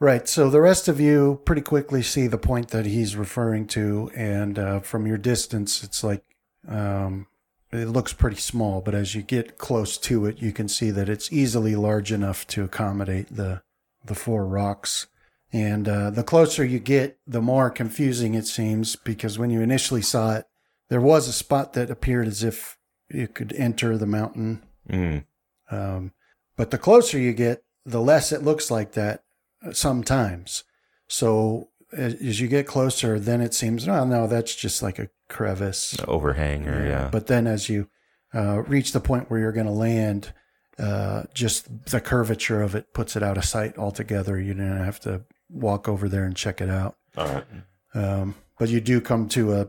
[0.00, 0.28] Right.
[0.28, 4.58] So the rest of you pretty quickly see the point that he's referring to, and
[4.58, 6.24] uh, from your distance, it's like
[6.68, 7.26] um,
[7.72, 11.08] it looks pretty small, but as you get close to it, you can see that
[11.08, 13.62] it's easily large enough to accommodate the
[14.04, 15.08] the four rocs.
[15.52, 20.02] And uh, the closer you get, the more confusing it seems, because when you initially
[20.02, 20.46] saw it,
[20.90, 22.76] there was a spot that appeared as if
[23.10, 25.24] you could enter the mountain Mm.
[25.70, 26.12] um,
[26.58, 29.22] but the closer you get, the less it looks like that
[29.72, 30.64] sometimes.
[31.08, 35.08] So as, as you get closer, then it seems, oh, no, that's just like a
[35.30, 35.96] crevice.
[36.06, 37.08] Overhang or yeah.
[37.10, 37.88] But then as you
[38.34, 40.34] uh, reach the point where you're going to land,
[40.78, 44.38] uh, just the curvature of it puts it out of sight altogether.
[44.38, 46.96] You don't have to walk over there and check it out.
[47.16, 47.44] All right.
[47.94, 49.68] Um, but you do come to a,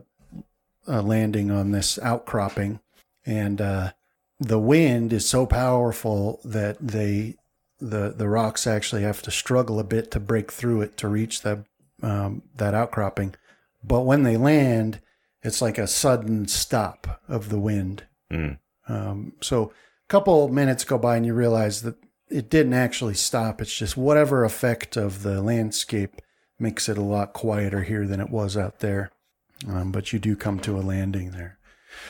[0.86, 2.80] a landing on this outcropping,
[3.24, 3.92] and uh,
[4.40, 7.36] the wind is so powerful that they
[7.78, 11.42] the the rocs actually have to struggle a bit to break through it to reach
[11.42, 11.64] that
[12.02, 13.34] um, that outcropping.
[13.84, 15.00] But when they land,
[15.42, 18.04] it's like a sudden stop of the wind.
[18.30, 18.58] Mm.
[18.88, 21.96] Um, so a couple minutes go by and you realize that
[22.30, 23.60] it didn't actually stop.
[23.60, 26.20] It's just whatever effect of the landscape
[26.58, 29.10] makes it a lot quieter here than it was out there.
[29.68, 31.58] Um, but you do come to a landing there.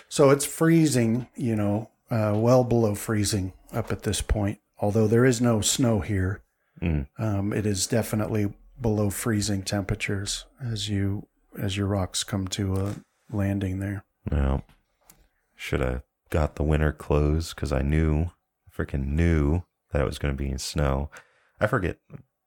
[0.08, 4.58] So it's freezing, you know, uh, well below freezing up at this point.
[4.78, 6.42] Although there is no snow here,
[6.80, 7.06] Mm.
[7.18, 11.26] um, it is definitely below freezing temperatures as you
[11.60, 12.94] as your rocs come to a
[13.30, 14.02] landing there.
[14.30, 14.62] Well,
[15.54, 18.30] should have got the winter clothes because I knew,
[18.74, 19.62] freaking knew
[19.92, 21.10] that it was going to be in snow.
[21.60, 21.98] I forget.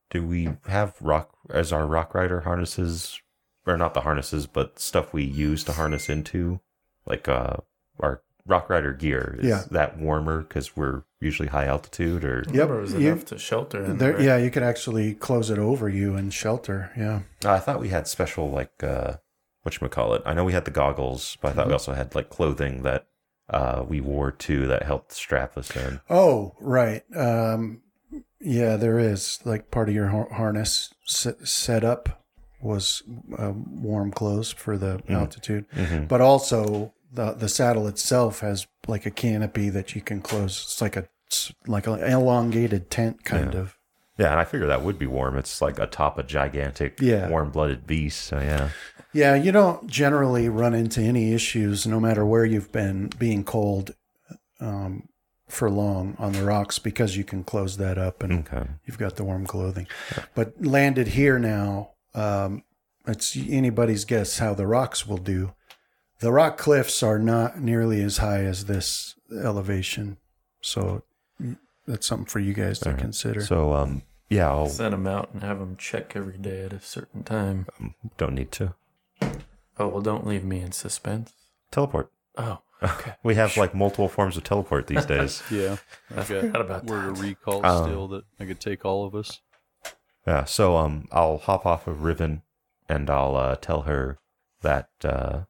[0.10, 3.22] Do we have rock as our roc rider harnesses,
[3.68, 6.60] or not the harnesses, but stuff we use to harness into,
[7.06, 7.58] like uh
[8.00, 9.36] our roc rider gear?
[9.40, 9.64] Is Yeah.
[9.72, 13.84] that warmer because we're usually high altitude, or Yep, Or is you- enough to shelter
[13.84, 14.22] in There, right?
[14.22, 16.92] Yeah, you could actually close it over you and shelter.
[16.98, 17.22] Yeah.
[17.46, 19.14] I thought we had special like uh
[19.64, 20.22] what call it?
[20.26, 23.08] I know we had the goggles, but I thought we also had like clothing that
[23.50, 26.02] uh we wore too that helped strap us in.
[26.10, 27.04] Oh, right.
[27.16, 27.82] Um,
[28.42, 32.26] yeah, there is like part of your harness set, set up
[32.62, 33.04] was
[33.38, 36.08] um, warm clothes for the altitude, Mhm.
[36.10, 40.64] but also the the saddle itself has like a canopy that you can close.
[40.64, 43.60] It's like a it's like an elongated tent kind Yeah.
[43.60, 43.78] of.
[44.18, 45.38] Yeah, and I figure that would be warm.
[45.38, 47.30] It's like atop a gigantic, Yeah.
[47.30, 48.22] warm-blooded beast.
[48.22, 48.70] So yeah,
[49.12, 53.96] Yeah, you don't generally run into any issues, no matter where you've been, being cold
[54.60, 55.08] um,
[55.50, 58.68] for long on the rocs because you can close that up and okay.
[58.86, 59.88] you've got the warm clothing.
[60.36, 62.64] But landed here now, um,
[63.08, 65.54] it's anybody's guess how the rocs will do.
[66.24, 70.16] The roc cliffs are not nearly as high as this elevation,
[70.62, 71.04] so
[71.86, 73.02] that's something for you guys to All right.
[73.02, 73.42] consider.
[73.42, 76.80] So um, yeah, I'll Send them out and have them check every day at a
[76.80, 77.68] certain time.
[78.18, 78.74] don't need to
[79.78, 81.34] Oh well, don't leave me in suspense.
[81.72, 82.10] teleport.
[82.38, 83.16] Oh, okay.
[83.22, 85.44] We have like multiple forms of teleport these days.
[85.52, 85.76] Yeah.
[86.16, 87.22] I I've forgot got about word of that.
[87.22, 89.42] recall Um, still that I could take all of us.
[90.26, 92.44] yeah, so um, I'll hop off of Riven
[92.88, 94.20] and I'll uh, tell her
[94.62, 95.42] that uh,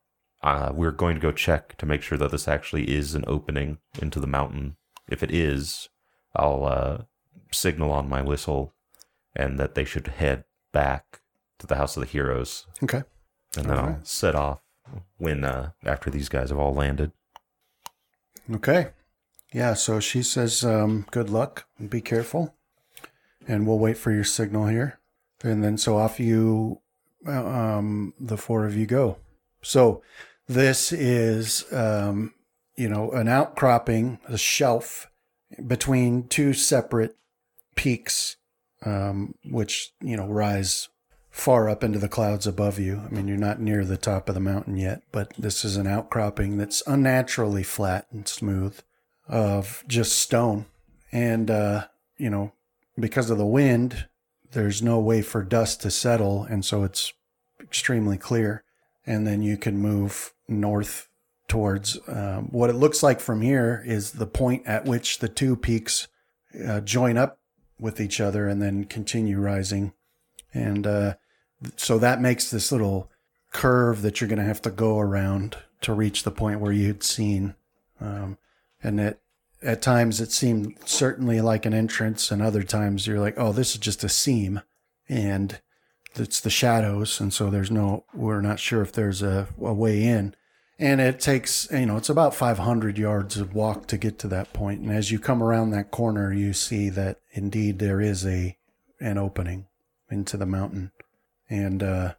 [0.44, 3.78] uh, we're going to go check to make sure that this actually is an opening
[4.02, 4.76] into the mountain.
[5.08, 5.90] If it is,
[6.36, 7.04] I'll uh,
[7.52, 8.74] signal on my whistle,
[9.36, 11.22] and that they should head back
[11.60, 13.04] to the House of the Heroes, okay.
[13.56, 14.60] and then I'll set off
[15.18, 17.12] when uh, after these guys have all landed.
[18.54, 18.90] Okay.
[19.54, 22.56] Yeah, so she says, um, good luck and be careful.
[23.48, 25.00] And we'll wait for your signal here.
[25.44, 26.82] And then so off you,
[27.28, 29.18] uh, um, the four of you go.
[29.62, 30.02] So
[30.48, 32.34] this is, um,
[32.76, 35.10] you know, an outcropping, a shelf
[35.66, 37.16] between two separate
[37.76, 38.38] peaks,
[38.86, 40.90] um, which, you know, rise
[41.30, 43.02] far up into the clouds above you.
[43.06, 45.88] I mean, you're not near the top of the mountain yet, but this is an
[45.88, 48.80] outcropping that's unnaturally flat and smooth
[49.28, 50.66] of just stone.
[51.12, 51.88] And, uh,
[52.18, 52.54] you know,
[53.00, 54.08] because of the wind,
[54.52, 57.14] there's no way for dust to settle, and so it's
[57.60, 58.64] extremely clear.
[59.06, 61.10] And then you can move north
[61.48, 65.56] towards um, what it looks like from here is the point at which the two
[65.56, 66.08] peaks
[66.68, 67.40] uh, join up
[67.80, 69.94] with each other and then continue rising.
[70.54, 71.16] And uh,
[71.76, 73.12] so that makes this little
[73.52, 77.04] curve that you're going to have to go around to reach the point where you'd
[77.04, 77.56] seen.
[78.00, 78.38] Um,
[78.82, 79.22] and it,
[79.62, 83.74] at times it seemed certainly like an entrance, and other times you're like, oh, this
[83.74, 84.62] is just a seam.
[85.08, 85.62] And
[86.16, 87.20] it's the shadows.
[87.20, 90.36] And so there's no, we're not sure if there's a, a way in.
[90.80, 94.54] And it takes, you know, it's about 500 yards of walk to get to that
[94.54, 94.82] point.
[94.82, 98.58] And as you come around that corner, you see that indeed there is a,
[99.00, 99.68] an opening
[100.10, 100.92] into the mountain.
[101.50, 102.14] And, uh,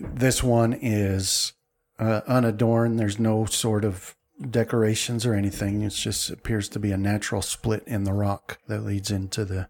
[0.00, 1.52] this one is
[1.98, 2.98] uh, unadorned.
[2.98, 4.16] There's no sort of
[4.48, 5.82] decorations or anything.
[5.82, 9.68] It just appears to be a natural split in the rock that leads into the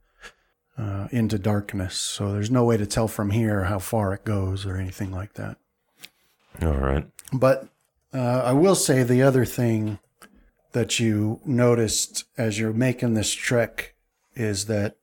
[0.80, 1.96] uh, into darkness.
[1.96, 5.34] So there's no way to tell from here how far it goes or anything like
[5.34, 5.58] that.
[6.62, 7.06] All right.
[7.32, 7.68] But
[8.14, 9.98] uh, I will say the other thing
[10.72, 13.94] that you noticed as you're making this trek
[14.34, 14.96] is that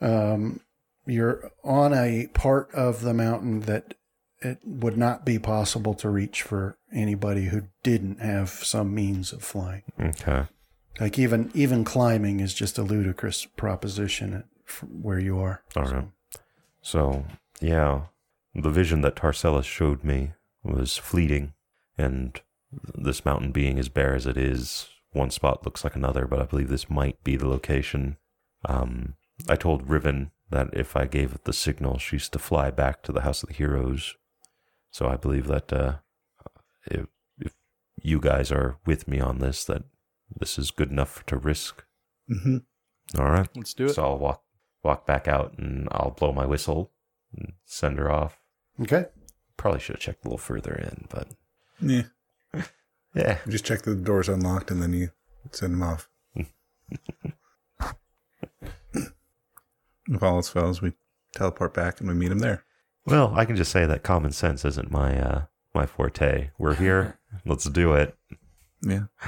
[0.00, 0.60] um,
[1.04, 3.94] you're on a part of the mountain that
[4.40, 9.42] it would not be possible to reach for anybody who didn't have some means of
[9.42, 9.82] flying.
[10.00, 10.44] Okay.
[11.00, 14.44] Like even even climbing is just a ludicrous proposition
[14.82, 15.62] where you are.
[15.76, 16.08] All right.
[16.80, 17.24] So,
[17.60, 18.02] yeah,
[18.54, 20.32] the vision that Tarcellus showed me
[20.62, 21.54] was fleeting,
[21.96, 22.40] and
[22.94, 26.44] this mountain being as bare as it is, one spot looks like another, but I
[26.44, 28.16] believe this might be the location.
[28.66, 29.14] Um,
[29.48, 33.12] I told Riven that if I gave it the signal, she's to fly back to
[33.12, 34.16] the House of the Heroes.
[34.90, 35.96] So I believe that uh,
[36.86, 37.06] if,
[37.38, 37.54] if
[38.02, 39.84] you guys are with me on this, that
[40.34, 41.84] this is good enough to risk.
[42.30, 42.58] Mm-hmm.
[43.18, 43.48] All right.
[43.54, 43.94] Let's do it.
[43.94, 44.42] So I'll walk
[44.88, 46.90] walk back out and I'll blow my whistle
[47.36, 48.40] and send her off.
[48.80, 49.04] Okay.
[49.58, 51.28] Probably should have checked a little further in, but
[51.78, 52.04] Yeah.
[53.14, 53.38] yeah.
[53.44, 55.10] You just check that the door's unlocked and then you
[55.52, 56.08] send them off.
[60.08, 60.94] if all else fails, we
[61.34, 62.64] teleport back and we meet him there.
[63.04, 65.42] Well, I can just say that common sense isn't my uh
[65.74, 66.48] my forte.
[66.56, 67.18] We're here.
[67.44, 68.16] Let's do it.
[68.80, 69.02] Yeah.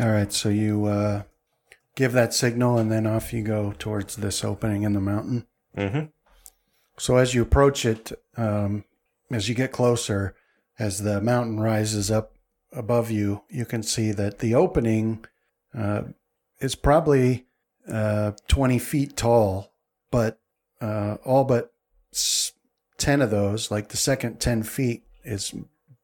[0.00, 0.32] All right.
[0.32, 1.22] So you uh,
[1.96, 5.46] give that signal, and then off you go towards this opening in the mountain.
[5.76, 6.06] Mm-hmm.
[6.98, 8.84] So as you approach it, um,
[9.30, 10.34] as you get closer,
[10.78, 12.34] as the mountain rises up
[12.72, 15.24] above you, you can see that the opening
[15.76, 16.02] uh,
[16.60, 17.46] is probably
[17.90, 19.72] uh, 20 feet tall,
[20.10, 20.38] but
[20.80, 21.72] uh, all but
[22.98, 25.54] 10 of those, like the second 10 feet, is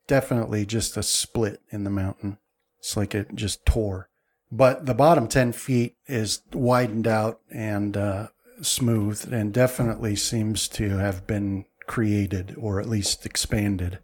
[0.06, 2.38] definitely just a split in the mountain.
[2.78, 4.08] It's like it just tore.
[4.56, 8.28] But the bottom 10 feet is widened out and uh,
[8.62, 13.98] smooth and definitely seems to have been created or at least expanded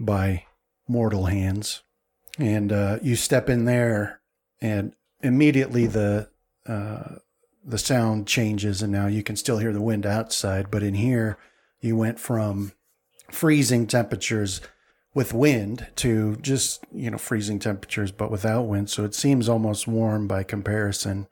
[0.00, 0.46] by
[0.88, 1.82] mortal hands.
[2.40, 4.20] And uh, you step in there,
[4.60, 6.28] and immediately the
[6.66, 7.16] uh,
[7.64, 10.68] the sound changes, and now you can still hear the wind outside.
[10.68, 11.38] But in here,
[11.80, 12.72] you went from
[13.30, 14.60] freezing temperatures
[15.14, 18.90] with wind to just you know freezing temperatures, but without wind.
[18.90, 21.28] So it seems almost warm by comparison.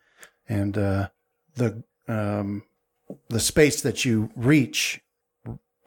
[0.48, 1.08] And uh,
[1.56, 2.62] the um,
[3.28, 5.00] the space that you reach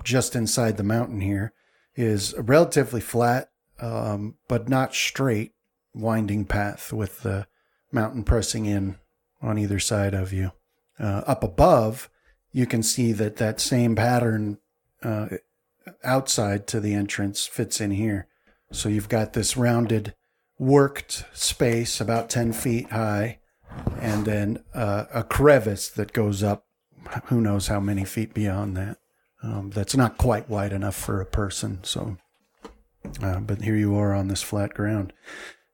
[0.04, 1.54] just inside the mountain here
[1.96, 3.50] is a relatively flat,
[3.80, 5.54] um, but not straight,
[5.94, 7.48] winding path with the
[7.92, 8.98] mountain pressing in
[9.42, 10.52] on either side of you.
[11.00, 12.10] Uh, up above,
[12.52, 14.58] you can see that that same pattern
[15.04, 15.28] uh,
[16.04, 18.28] outside to the entrance fits in here.
[18.72, 20.16] So you've got this rounded,
[20.58, 23.40] worked space about 10 feet high,
[24.00, 26.66] and then uh, a crevice that goes up
[27.26, 28.98] who knows how many feet beyond that.
[29.44, 31.80] Um, that's not quite wide enough for a person.
[31.84, 32.18] So,
[33.22, 35.14] uh, but here you are on this flat ground.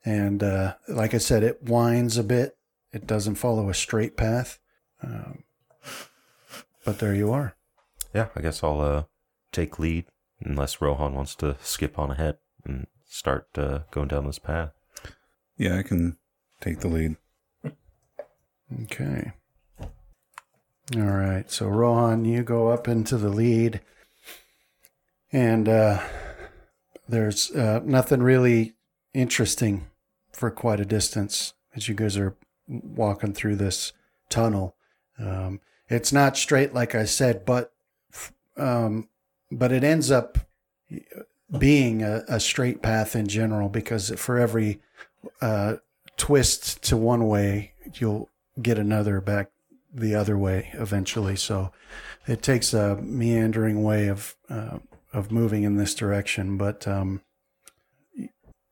[0.04, 2.58] And uh, like I said, it winds a bit.
[2.92, 4.60] It doesn't follow a straight path.
[5.02, 5.44] Um,
[6.84, 7.56] but there you are.
[8.14, 9.04] Yeah, I guess I'll uh
[9.52, 10.06] take lead
[10.40, 14.72] unless Rohan wants to skip on ahead and start uh, going down this path.
[15.58, 16.18] Yeah, I can
[16.60, 17.18] take the lead.
[18.84, 19.34] Okay.
[20.96, 21.50] All right.
[21.52, 23.82] So Rohan, you go up into the lead,
[25.32, 26.02] and uh,
[27.08, 28.74] there's uh, nothing really
[29.14, 29.88] interesting
[30.32, 32.36] for quite a distance as you guys are
[32.68, 33.94] walking through this
[34.30, 34.76] tunnel.
[35.20, 35.60] Um,
[35.90, 37.74] it's not straight, like I said, but
[38.58, 39.10] um,
[39.52, 40.38] but it ends up
[41.58, 44.82] being a, a straight path in general because for every
[45.42, 45.76] uh,
[46.18, 48.30] twist to one way, you'll
[48.62, 49.52] get another back
[49.94, 51.36] the other way eventually.
[51.36, 51.72] So
[52.28, 54.80] it takes a meandering way of uh,
[55.14, 57.22] of moving in this direction, but um,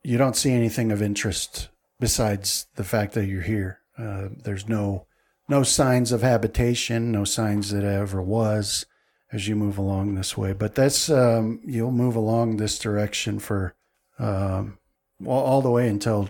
[0.03, 1.68] you don't see anything of interest
[1.99, 3.80] besides the fact that you're here.
[3.97, 5.06] Uh, there's no
[5.49, 8.85] no signs of habitation, no signs that it ever was
[9.31, 10.53] as you move along this way.
[10.53, 13.76] But that's um, you'll move along this direction for
[14.18, 14.77] um,
[15.19, 16.30] well, all the way until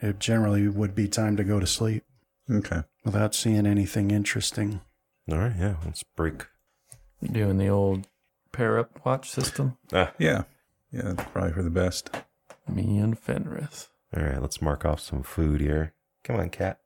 [0.00, 2.04] it generally would be time to go to sleep
[2.50, 2.82] Okay.
[3.04, 4.80] without seeing anything interesting.
[5.30, 6.46] All right, yeah, let's break.
[7.22, 8.06] Doing the old
[8.52, 9.78] pair up watch system.
[9.92, 10.42] Ah, Yeah.
[10.92, 12.10] Yeah, that's probably for the best.
[12.68, 13.88] Me and Fenrith.
[14.16, 15.92] all right, let's mark off some food here.
[16.22, 16.78] Come on, cat.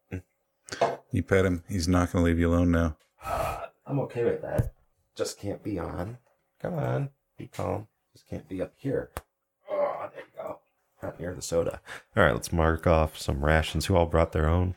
[1.12, 1.62] You pet him.
[1.68, 2.96] He's not going to leave you alone now.
[3.86, 4.72] I'm okay with that.
[5.19, 6.19] Just can't be on.
[6.62, 7.89] Come on, be calm.
[8.12, 9.11] Just can't be up here.
[9.69, 10.61] Oh, there you go.
[11.03, 11.81] Not near the soda.
[12.16, 13.86] All right, let's mark off some rations.
[13.86, 14.77] Who all brought their own?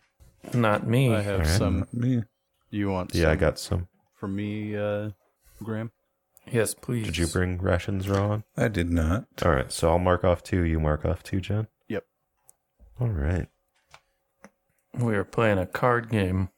[0.51, 1.13] Not me.
[1.13, 1.57] I have Alright.
[1.59, 1.87] some.
[1.93, 2.23] Me.
[2.71, 3.13] You want?
[3.13, 3.87] Yeah, I some got some.
[4.15, 5.11] for me, uh,
[5.61, 5.91] Graham.
[6.51, 7.05] yes, please.
[7.05, 8.43] Did you bring rations, Ron?
[8.57, 9.25] I did not.
[9.45, 10.63] All right, so I'll mark off two.
[10.63, 11.67] You mark off two, Jen.
[11.87, 12.03] Yep.
[12.99, 13.47] All right.
[14.97, 16.49] We were playing a card game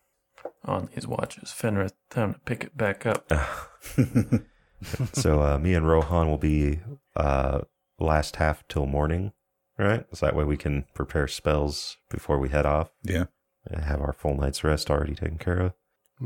[0.63, 1.49] on these watches.
[1.49, 3.29] Fenrith, time to pick it back up.
[5.13, 6.79] so uh, me and Rohan will be
[7.15, 7.61] uh,
[7.99, 9.33] last half till morning,
[9.77, 10.05] right?
[10.13, 13.25] So that way we can prepare spells before we head off Yeah.
[13.65, 15.73] and have our full night's rest already taken care of.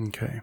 [0.08, 0.42] Okay.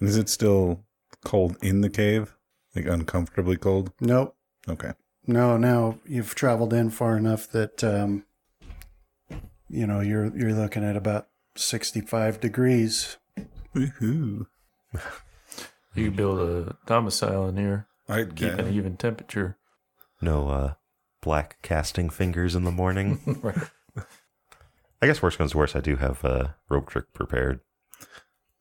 [0.00, 0.84] Is it still
[1.24, 2.34] cold in the cave?
[2.74, 3.92] Like uncomfortably cold?
[4.00, 4.36] Nope.
[4.68, 4.92] Okay.
[5.26, 8.24] No, now you've traveled in far enough that um,
[9.68, 13.16] you know you're you're looking at about sixty-five degrees.
[13.74, 14.46] Woohoo.
[15.94, 19.58] You could build a domicile in here, I'd keep get an even temperature.
[20.20, 20.74] No uh,
[21.20, 23.20] black casting fingers in the morning.
[23.42, 23.70] right.
[25.02, 27.60] I guess worst comes to worst, I do have a rope trick prepared.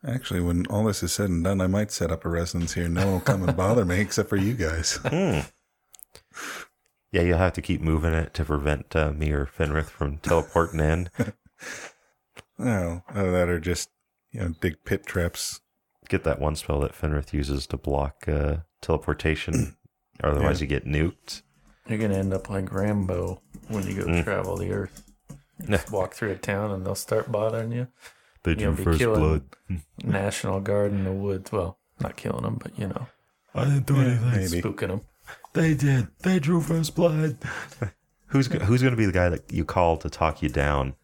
[0.07, 2.87] Actually, when all this is said and done, I might set up a residence here.
[2.87, 4.99] No one will come and bother me except for you guys.
[5.09, 5.39] Hmm.
[7.11, 10.79] Yeah, you'll have to keep moving it to prevent uh, me or Fenrith from teleporting
[10.79, 11.09] in.
[12.59, 13.89] Oh, either that or just,
[14.31, 15.61] you know, dig pit traps.
[16.09, 19.77] Get that one spell that Fenrith uses to block uh, teleportation.
[20.23, 20.63] Otherwise, Yeah.
[20.65, 21.43] you get nuked.
[21.87, 24.23] You're gonna end up like Rambo when you go Mm.
[24.23, 25.03] travel the earth.
[25.67, 27.87] Just walk through a town and they'll start bothering you.
[28.43, 29.43] They You'll drew first blood.
[30.03, 31.51] National Guard in the woods.
[31.51, 33.07] Well, not killing them, but you know,
[33.53, 34.31] I didn't do anything.
[34.31, 34.61] Maybe.
[34.61, 35.01] spooking them.
[35.53, 36.07] They did.
[36.23, 37.37] They drew first blood.
[38.27, 40.95] who's go- who's going to be the guy that you call to talk you down?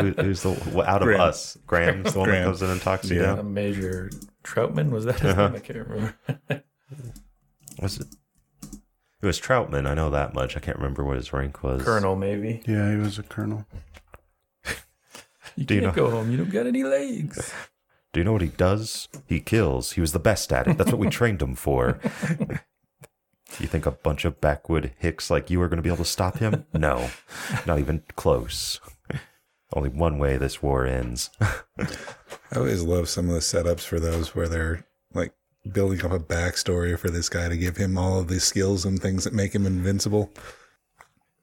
[0.00, 1.20] Who, who's the wh- out of Graham.
[1.20, 1.56] us?
[1.66, 2.44] Graham's the one that Graham.
[2.46, 3.26] comes in and talks you Yeah.
[3.26, 3.38] down.
[3.38, 4.10] Uh, Major
[4.42, 5.46] Trautman was that his Uh-huh.
[5.48, 5.56] name?
[5.56, 6.14] I can't remember.
[7.80, 8.06] Was it?
[9.20, 9.86] It was Trautman.
[9.86, 10.56] I know that much.
[10.56, 11.82] I can't remember what his rank was.
[11.82, 12.62] Colonel, maybe.
[12.66, 13.66] Yeah, he was a colonel.
[15.56, 16.30] You Do can't know- go home.
[16.30, 17.52] You don't got any legs.
[18.12, 19.08] Do you know what he does?
[19.26, 19.92] He kills.
[19.92, 20.78] He was the best at it.
[20.78, 21.98] That's what we trained him for.
[23.60, 26.04] you think a bunch of backwood hicks like you are going to be able to
[26.04, 26.64] stop him?
[26.72, 27.10] No,
[27.66, 28.80] not even close.
[29.72, 31.30] Only one way this war ends.
[31.40, 35.34] I always love some of the setups for those where they're like
[35.70, 39.00] building up a backstory for this guy to give him all of the skills and
[39.00, 40.32] things that make him invincible.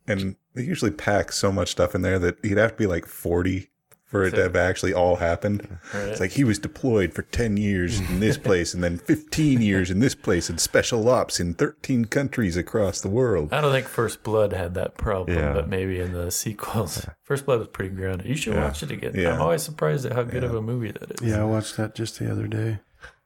[0.07, 3.06] And they usually pack so much stuff in there that he'd have to be like
[3.06, 3.69] 40
[4.16, 5.78] for it to have actually all happened.
[5.94, 6.04] Right.
[6.10, 9.92] It's like he was deployed for 10 years in this place and then 15 years
[9.92, 13.52] in this place and special ops in 13 countries across the world.
[13.54, 15.54] I don't think First Blood had that problem, Yeah.
[15.54, 18.28] but maybe in the sequels, First Blood was pretty grounded.
[18.28, 18.66] You should Yeah.
[18.66, 19.12] watch it again.
[19.16, 19.34] Yeah.
[19.36, 21.28] I'm always surprised at how good of a movie that is.
[21.28, 22.80] Yeah, I watched that just the other day.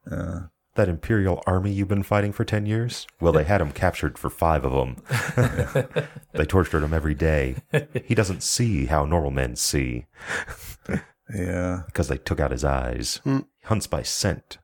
[0.09, 0.41] Uh,
[0.75, 3.05] that Imperial army you've been fighting for 10 years?
[3.19, 4.95] Well, they had him captured for five of them.
[6.33, 7.55] they tortured him every day.
[8.05, 10.05] He doesn't see how normal men see
[11.33, 11.83] yeah.
[11.85, 13.17] because they took out his eyes.
[13.23, 13.39] Hmm.
[13.61, 14.57] He hunts by scent,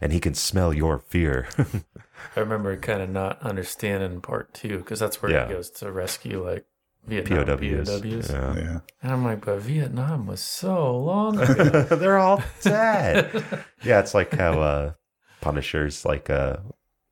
[0.00, 1.48] and he can smell your fear.
[2.36, 5.46] I remember kind of not understanding part two because that's where Yeah.
[5.48, 6.64] he goes to rescue like
[7.06, 8.00] Vietnam POWs.
[8.00, 8.30] POWs.
[8.30, 8.56] Yeah.
[8.56, 8.78] Yeah.
[9.02, 11.82] And I'm like, but Vietnam was so long ago.
[11.96, 13.30] They're all dead.
[13.84, 14.92] yeah, it's like how uh,
[15.40, 16.56] Punisher's like uh,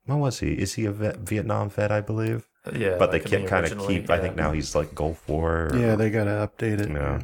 [0.05, 0.53] what was he?
[0.53, 1.91] Is he a vet, Vietnam vet?
[1.91, 4.09] I believe, yeah, but like they can't the kind of originally, keep.
[4.09, 5.67] I think now he's like Gulf War.
[5.71, 6.89] or- Yeah, they got to update it.
[6.89, 7.21] Yeah.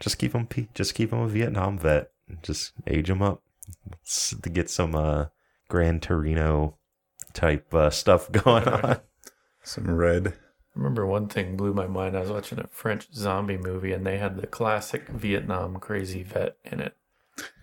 [0.00, 0.48] Just keep him.
[0.74, 2.10] Just keep him a Vietnam vet.
[2.42, 3.42] Just age him up
[4.04, 5.26] S- to get some uh,
[5.68, 6.76] Gran Torino
[7.32, 8.98] type uh, stuff going on.
[9.62, 10.28] Some red.
[10.28, 10.32] I
[10.78, 12.16] remember one thing blew my mind.
[12.16, 16.56] I was watching a French zombie movie, and they had the classic Vietnam crazy vet
[16.64, 16.94] in it.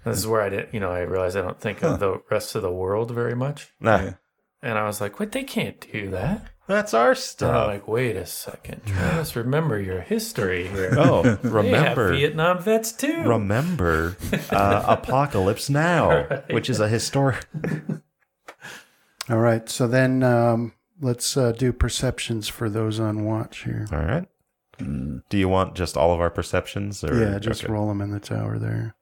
[0.05, 1.89] This is where I didn't, you know, I realized I don't think Huh.
[1.93, 3.72] of the rest of the world very much.
[3.80, 4.14] Nah, Yeah.
[4.61, 5.31] And I was like, what?
[5.31, 6.47] They can't do that.
[6.68, 7.68] That's our I'm stuff.
[7.68, 9.35] like, wait a second, Travis.
[9.38, 10.94] Remember your history here.
[10.98, 13.23] oh, They have remember, Vietnam vets too.
[13.23, 14.18] remember,
[14.52, 17.48] uh, Apocalypse Now, which is a historic.
[19.30, 19.69] All right.
[19.69, 23.88] So then um, let's uh, do perceptions for those on watch here.
[23.91, 24.27] All right.
[24.80, 27.03] Do you want just all of our perceptions?
[27.03, 27.72] Or, yeah, just okay.
[27.73, 28.95] roll them in the tower there.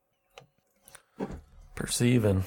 [1.75, 2.45] Perceiving.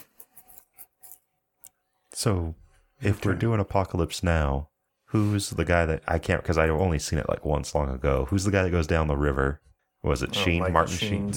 [2.13, 2.55] So,
[3.03, 4.71] if we're doing Apocalypse Now,
[5.09, 8.27] who's the guy that I can't because I've only seen it like once long ago.
[8.31, 9.61] Who's the guy that goes down the river?
[10.03, 11.35] Was it Oh, Sheen Michael Martin Sheen?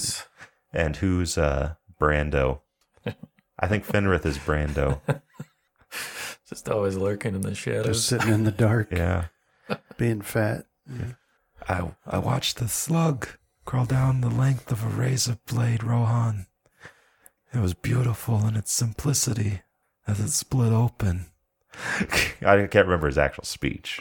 [0.72, 2.60] And who's uh Brando?
[3.58, 5.00] I think Fenrith is Brando.
[6.48, 8.22] Just always lurking in the shadows, Just shadows.
[8.24, 9.26] sitting in the dark, Yeah.
[9.96, 10.66] being fat.
[11.68, 13.28] I I watched the slug
[13.64, 16.46] crawl down the length of a razor blade, Rohan.
[17.54, 19.60] It was beautiful in its simplicity
[20.06, 21.26] as it split open.
[22.44, 24.00] I can't remember his actual speech.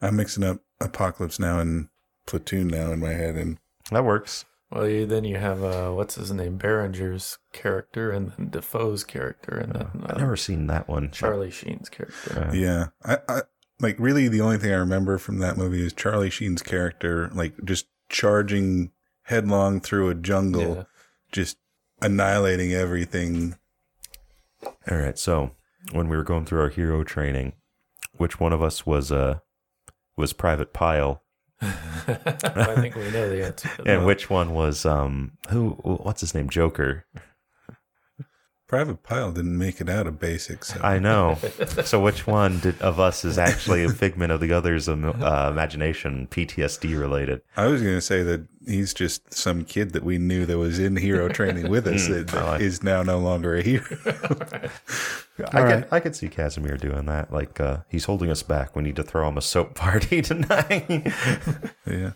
[0.00, 1.88] I'm mixing up Apocalypse Now and
[2.26, 3.58] Platoon Now in my head, and
[3.90, 4.44] That works.
[4.70, 9.56] Well, you, then you have uh, what's his name, Berenger's character, and then Dafoe's character,
[9.56, 11.10] and then I've uh, never seen that one.
[11.12, 12.48] Charlie Sheen's character.
[12.50, 13.40] Uh, yeah, I, I
[13.78, 17.54] like really the only thing I remember from that movie is Charlie Sheen's character, like
[17.64, 18.90] just charging
[19.22, 20.82] headlong through a jungle, Yeah.
[21.30, 21.58] just
[22.02, 23.56] annihilating everything.
[24.90, 25.18] All right.
[25.18, 25.52] So
[25.92, 27.54] when we were going through our hero training,
[28.16, 29.38] which one of us was uh
[30.16, 31.22] was Private Pyle,
[31.60, 33.70] I think we know the answer.
[33.86, 35.70] and which one was um who?
[35.82, 36.50] What's his name?
[36.50, 37.06] Joker.
[38.68, 40.74] Private Pyle didn't make it out of basics.
[40.74, 40.80] So.
[40.82, 41.38] I know.
[41.84, 45.50] so which one did, of us is actually a figment of the other's um, uh,
[45.50, 47.42] imagination, PTSD related?
[47.56, 50.80] I was going to say that he's just some kid that we knew that was
[50.80, 53.84] in hero training with us that, like- that is now no longer a hero.
[55.52, 55.88] I All could.
[55.92, 57.30] I could see Casimir doing that.
[57.32, 58.74] Like uh, he's holding us back.
[58.74, 61.12] We need to throw him a soap party tonight.
[61.86, 62.12] yeah.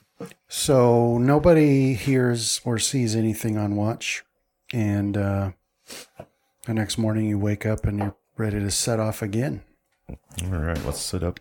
[0.48, 4.24] So nobody hears or sees anything on watch,
[4.72, 5.50] and uh,
[6.64, 9.62] the next morning you wake up and you're ready to set off again.
[10.08, 11.40] All right, let's set up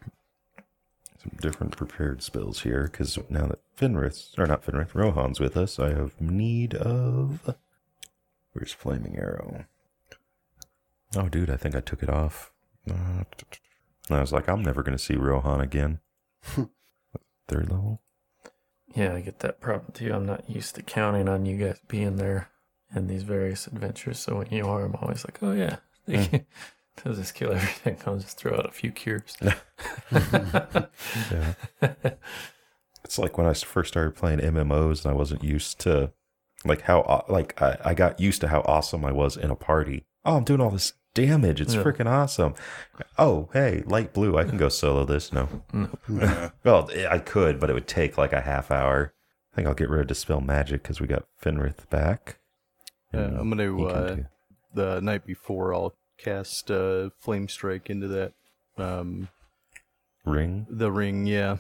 [1.22, 5.80] some different prepared spells here because now that Fenrith, or not Fenrith, Rohan's with us,
[5.80, 7.56] I have need of.
[8.54, 9.66] Where's Flaming Arrow?
[11.16, 12.52] Oh, dude, I think I took it off.
[12.90, 13.24] Uh,
[14.08, 16.00] and I was like, I'm never going to see Rohan again.
[17.48, 18.02] Third level?
[18.96, 20.14] Yeah, I get that problem too.
[20.14, 22.50] I'm not used to counting on you guys being there
[22.96, 24.20] in these various adventures.
[24.20, 25.78] So when you are, I'm always like, oh yeah,
[27.04, 27.98] does this kill everything?
[28.06, 29.38] I'll just throw out a few cures.
[30.12, 31.54] Yeah.
[33.04, 36.12] it's like when I first started playing MMOs and I wasn't used to
[36.66, 40.06] like how like I, I got used to how awesome I was in a party.
[40.26, 41.62] Oh, I'm doing all this damage.
[41.62, 41.84] It's Yeah.
[41.84, 42.54] freaking awesome.
[43.18, 44.38] Oh, hey, light blue.
[44.38, 45.32] I can go solo this.
[45.32, 45.48] No.
[45.74, 49.14] Uh, Well, I could, but it would take like a half hour.
[49.54, 52.39] I think I'll get rid of Dispel Magic because we got Fenrith back.
[53.14, 54.18] Yeah, I'm gonna uh,
[54.74, 58.34] the night before I'll cast uh, Flame Strike into that
[58.78, 59.30] um,
[60.26, 60.68] ring.
[60.70, 61.58] the ring, yeah,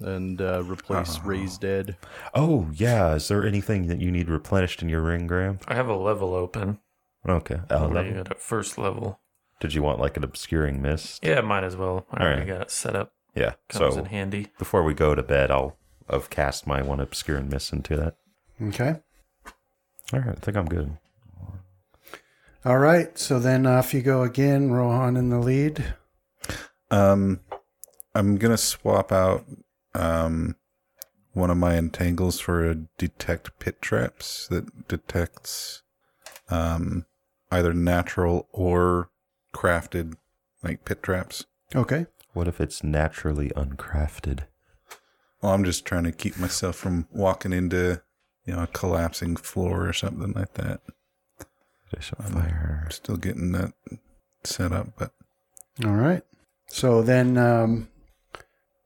[0.00, 1.22] and uh, replace Oh.
[1.24, 1.96] Raise Dead.
[2.34, 3.14] Oh, yeah.
[3.14, 5.58] Is there anything that you need replenished in your ring, Graham?
[5.68, 6.80] I have a level open.
[7.28, 7.60] Okay.
[7.70, 8.32] Uh, already level.
[8.32, 9.20] at first level.
[9.60, 11.24] Did you want like an obscuring mist?
[11.24, 12.06] Yeah, might as well.
[12.12, 12.58] I All already right.
[12.58, 13.12] got it set up.
[13.34, 13.54] Yeah.
[13.68, 14.46] Comes so in handy.
[14.58, 15.76] before we go to bed, I'll
[16.08, 18.16] have cast my one obscuring mist into that.
[18.62, 19.00] Okay.
[20.12, 20.96] All right, I think I'm good.
[22.64, 23.16] All right.
[23.18, 25.94] So then off you go again, Rohan in the lead.
[26.90, 27.40] Um,
[28.14, 29.44] I'm gonna swap out
[29.94, 30.56] um
[31.32, 35.82] one of my entangles for a detect pit traps that detects
[36.48, 37.06] um
[37.50, 39.10] either natural or
[39.54, 40.14] crafted
[40.62, 41.44] like pit traps.
[41.74, 42.06] Okay.
[42.32, 44.40] What if it's naturally uncrafted?
[45.40, 48.02] Well, I'm just trying to keep myself from walking into
[48.48, 50.80] you know a collapsing floor or something like that.
[51.92, 52.82] There's some Um, fire.
[52.84, 53.74] I'm still getting that
[54.42, 55.12] set up, but
[55.84, 56.22] All right.
[56.68, 57.88] So then um,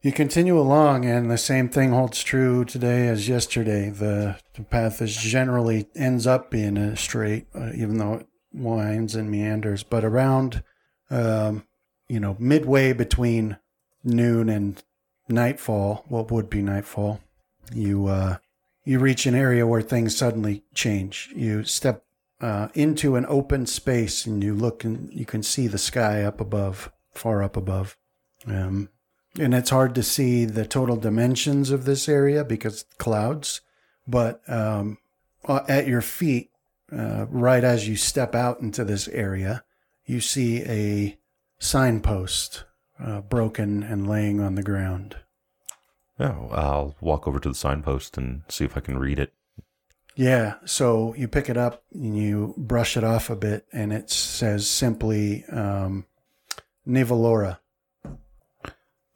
[0.03, 3.89] you continue along, and the same thing holds true today as yesterday.
[3.89, 9.15] The, the path is generally ends up being a straight, uh, even though it winds
[9.15, 9.85] and meanders.
[9.85, 10.63] But around,
[11.09, 11.65] um,
[12.09, 13.59] you know, midway between
[14.03, 14.83] noon and
[15.29, 17.21] nightfall, what would be nightfall,
[17.73, 18.37] you uh,
[18.85, 21.31] you reach an area where things suddenly change.
[21.35, 22.05] You step
[22.41, 26.41] uh, into an open space and you look and you can see the sky up
[26.41, 27.97] above, far up above.
[28.47, 28.89] Um,
[29.39, 33.61] and it's hard to see the total dimensions of this area because clouds,
[34.07, 34.99] but um,
[35.49, 36.51] at your feet,
[36.93, 39.65] uh, right as you step out into this area,
[40.05, 41.19] you see a
[41.59, 42.65] signpost
[42.99, 45.17] uh, broken and laying on the ground.
[46.19, 49.33] Oh, I'll walk over to the signpost and see if I can read it.
[50.15, 54.11] Yeah, so you pick it up and you brush it off a bit, and it
[54.11, 56.05] says simply um,
[56.87, 57.59] Nivalora.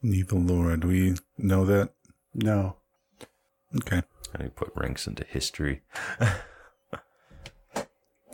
[0.03, 1.91] Nivalora, do we know that?
[2.33, 2.77] No.
[3.75, 4.01] Okay.
[4.33, 5.81] I need to put ranks into history.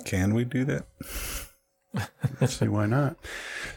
[0.06, 0.86] Can we do that?
[2.48, 3.16] See why not?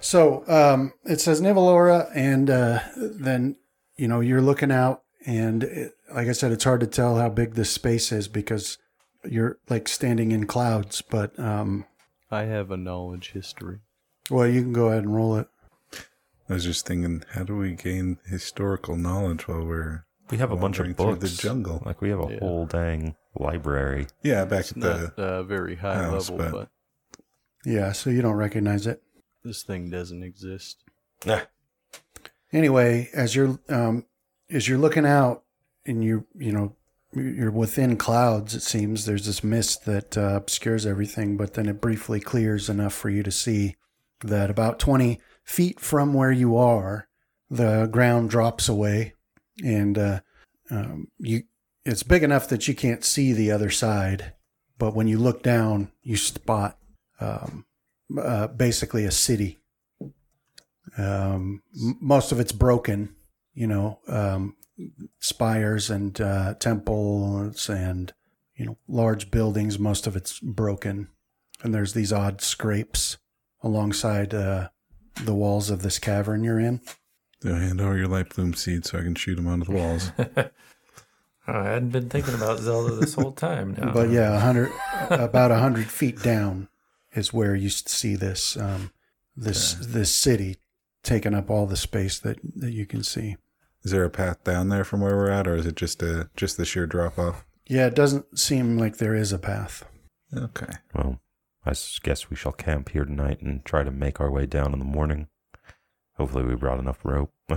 [0.01, 3.57] So um, it says Nivalora, and uh, then
[3.97, 7.29] you know you're looking out, and it, like I said, it's hard to tell how
[7.29, 8.79] big this space is because
[9.29, 11.03] you're like standing in clouds.
[11.03, 11.85] But um,
[12.31, 13.79] I have a knowledge history.
[14.31, 15.49] well, you can go ahead and roll it.
[16.49, 20.57] I was just thinking, how do we gain historical knowledge while we're We have a
[20.57, 21.37] bunch of wandering through books.
[21.37, 21.83] the jungle?
[21.85, 22.39] Like we have a Yeah.
[22.39, 24.07] whole dang library.
[24.23, 27.21] Yeah, back It's at the not uh, very high house, level, but- but
[27.65, 29.03] Yeah, so you don't recognize it.
[29.45, 30.85] this thing doesn't exist.
[32.53, 34.07] Anyway, as you're um,
[34.51, 35.45] as you're looking out
[35.85, 36.77] and you you know
[37.15, 41.81] you're within clouds, it seems there's this mist that uh, obscures everything, but then it
[41.81, 43.77] briefly clears enough for you to see
[44.23, 47.09] that about 20 feet from where you are,
[47.49, 49.15] the ground drops away,
[49.65, 50.21] and uh,
[50.71, 51.45] um, you
[51.85, 54.33] it's big enough that you can't see the other side,
[54.77, 56.79] but when you look down, you spot
[57.21, 57.65] um,
[58.21, 59.61] uh, basically a city
[60.99, 63.15] um, m- most of it's broken,
[63.55, 64.57] you know, um,
[65.21, 68.13] spires and uh, temples and
[68.55, 69.79] you know large buildings.
[69.79, 71.09] Most of it's broken,
[71.63, 73.19] and there's these odd scrapes
[73.63, 74.69] alongside uh,
[75.25, 76.81] the walls of this cavern you're in.
[77.43, 80.13] So hand over your light bloom seed so I can shoot them onto the walls.
[81.49, 83.77] I hadn't been thinking about Zelda this whole time.
[83.79, 83.93] Now.
[83.93, 84.73] But yeah, a hundred
[85.11, 86.69] about a hundred feet down
[87.15, 88.91] is where you see this um,
[89.37, 90.57] this this city
[91.07, 93.37] taking up all the space that, that you can see.
[93.85, 96.29] is there a path down there from where we're at, or is it just a
[96.37, 97.47] just the sheer drop off?
[97.67, 99.85] Yeah, it doesn't seem like there is a path.
[100.37, 100.73] Okay.
[100.95, 101.21] Well,
[101.65, 101.73] I
[102.03, 104.85] guess we shall camp here tonight and try to make our way down in the
[104.85, 105.29] morning.
[106.15, 107.33] Hopefully, we brought enough rope.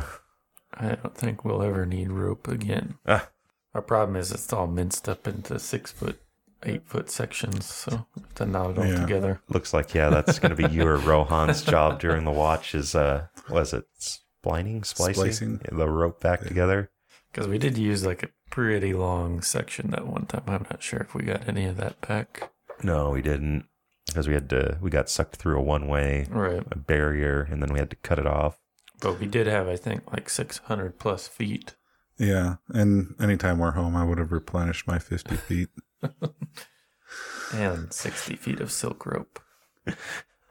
[0.73, 2.95] I don't think we'll ever need rope again.
[3.07, 3.29] Ah.
[3.73, 6.19] Our problem is it's all minced up into six foot,
[6.63, 8.05] eight foot sections, so
[8.35, 9.01] to knot it all Yeah.
[9.01, 9.41] together.
[9.49, 12.75] Looks like yeah, that's going to be you or Rohan's job during the watch.
[12.75, 15.59] Is uh, was it splining, splicing, Splicing.
[15.71, 16.91] the rope back together?
[17.31, 20.43] Because we did use like a pretty long section that one time.
[20.47, 22.51] I'm not sure if we got any of that back.
[22.83, 23.65] No, we didn't
[24.07, 24.77] because we had to.
[24.81, 26.63] We got sucked through a one way Right.
[26.71, 28.59] a barrier, and then we had to cut it off.
[29.01, 31.75] But we did have, I think, like 600 plus feet.
[32.17, 35.69] Yeah, and anytime we're home, I would have replenished my fifty feet.
[37.53, 39.39] and 60 feet of silk rope.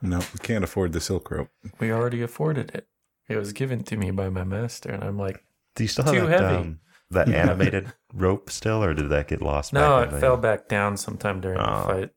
[0.02, 1.48] No, we can't afford the silk rope.
[1.80, 2.86] We already afforded it.
[3.28, 5.44] It was given to me by my master, and I'm like,
[5.74, 6.56] Do you still have Too that, heavy.
[6.56, 6.80] um,
[7.10, 9.72] that animated rope still, or did that get lost?
[9.72, 11.76] no, back it in the- fell back down sometime during Oh.
[11.80, 12.10] the fight.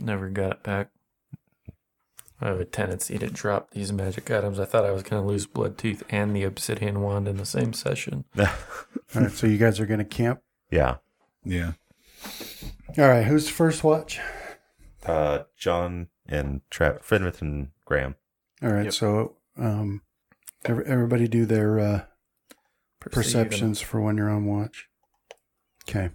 [0.00, 0.90] Never got it back.
[2.40, 4.58] I have a tendency to drop these magic items.
[4.58, 7.46] I thought I was going to lose Blood Tooth and the Obsidian Wand in the
[7.46, 8.24] same session.
[8.38, 8.46] All
[9.14, 10.40] right, so you guys are going to camp.
[10.70, 10.96] yeah.
[11.44, 11.72] Yeah.
[12.98, 14.20] All right, who's first watch?
[15.04, 18.14] Uh, John and Tra- Fenrith and Graham.
[18.62, 18.92] All right, Yep.
[18.94, 20.02] so um,
[20.64, 22.04] ev- everybody do their uh,
[23.00, 24.88] perceptions for when you're on watch.
[25.88, 26.10] Okay.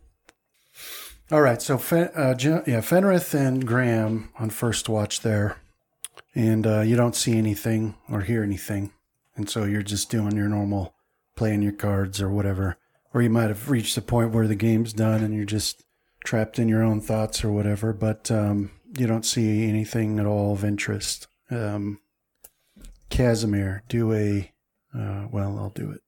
[1.31, 5.57] All right, so Fen- uh, Jo- yeah, Fenrith and Graham on first watch there,
[6.33, 8.91] and uh, you don't see anything or hear anything,
[9.35, 10.95] and so you're just doing your normal
[11.35, 12.77] playing your cards or whatever,
[13.13, 15.83] or you might have reached the point where the game's done and you're just
[16.23, 20.53] trapped in your own thoughts or whatever, but um, you don't see anything at all
[20.53, 21.27] of interest.
[21.49, 21.99] Um,
[23.09, 24.51] Casimir, do a
[24.95, 26.01] uh, well, I'll do it.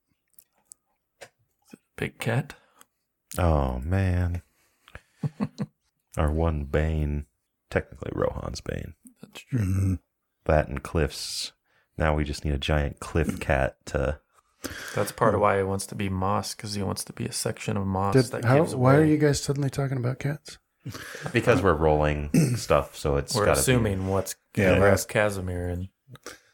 [1.95, 2.53] Big cat.
[3.37, 4.41] Oh man.
[6.17, 7.25] Our one bane,
[7.69, 8.95] technically Rohan's bane.
[9.21, 9.59] That's true.
[9.59, 9.99] Mhm.
[10.45, 11.53] That and Cliff's.
[11.97, 14.19] Now we just need a giant cliff cat to.
[14.95, 17.31] That's part of why he wants to be moss, because he wants to be a
[17.31, 20.57] section of moss Did, that how, gives why are you guys suddenly talking about cats?
[21.33, 25.67] Because we're rolling stuff, so it's We're got to assuming what's Yeah, yeah, last- Casimir
[25.69, 25.89] and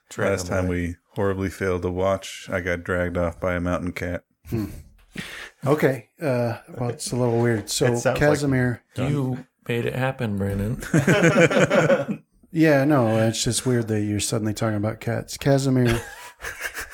[0.09, 0.75] drag Last him time away.
[0.87, 4.23] we horribly failed to watch, I got dragged off by a mountain cat.
[5.65, 7.69] Okay, uh, well, it's a little weird.
[7.69, 10.81] So It sounds like- Casimir, you made it happen, Brandon.
[12.51, 15.37] yeah, no, it's just weird that you're suddenly talking about cats.
[15.37, 16.01] Casimir,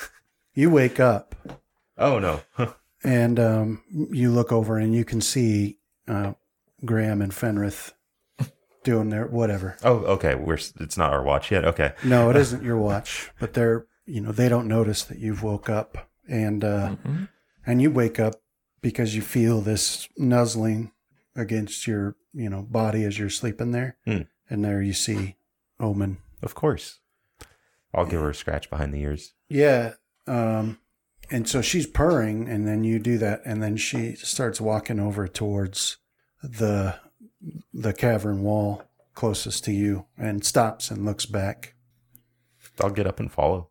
[0.54, 1.34] you wake up
[1.96, 2.40] Oh no.
[3.04, 5.78] and um, you look over and you can see
[6.08, 6.32] uh,
[6.84, 7.92] Graham and Fenrith
[8.82, 9.76] doing their whatever.
[9.84, 10.34] oh, okay.
[10.34, 10.54] We're.
[10.80, 11.64] It's not our watch yet.
[11.64, 11.92] Okay.
[12.04, 15.70] No, it isn't your watch, but they're you know they don't notice that you've woke
[15.70, 17.28] up, and uh, Mhm.
[17.64, 18.34] and you wake up
[18.82, 20.90] because you feel this nuzzling
[21.36, 24.22] against your you know body as you're sleeping there, Hmm.
[24.50, 25.36] and there you see
[25.80, 26.18] Omen.
[26.42, 26.98] Of course.
[27.94, 29.32] I'll give her a scratch behind the ears.
[29.48, 29.94] Yeah.
[30.26, 30.78] Um,
[31.30, 35.26] and so she's purring, and then you do that, and then she starts walking over
[35.26, 35.98] towards
[36.42, 36.96] the
[37.72, 38.84] the cavern wall
[39.14, 41.74] closest to you, and stops and looks back.
[42.80, 43.68] I'll get up and follow.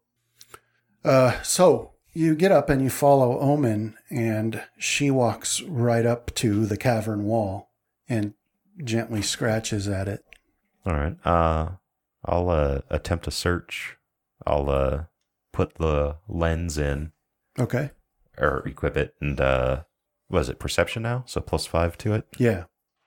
[1.04, 6.66] Uh, so you get up and you follow Omen, and she walks right up to
[6.66, 7.72] the cavern wall
[8.08, 8.34] and
[8.84, 10.24] gently scratches at it.
[10.86, 11.16] All right.
[11.26, 11.70] Uh,
[12.26, 13.98] I'll uh, attempt a search.
[14.46, 15.04] I'll uh,
[15.54, 17.14] put the lens in
[17.58, 17.92] Okay.
[18.38, 19.84] or equip it, and uh,
[20.30, 21.24] was it perception now?
[21.28, 22.28] So plus five to it.
[22.38, 22.66] Yeah.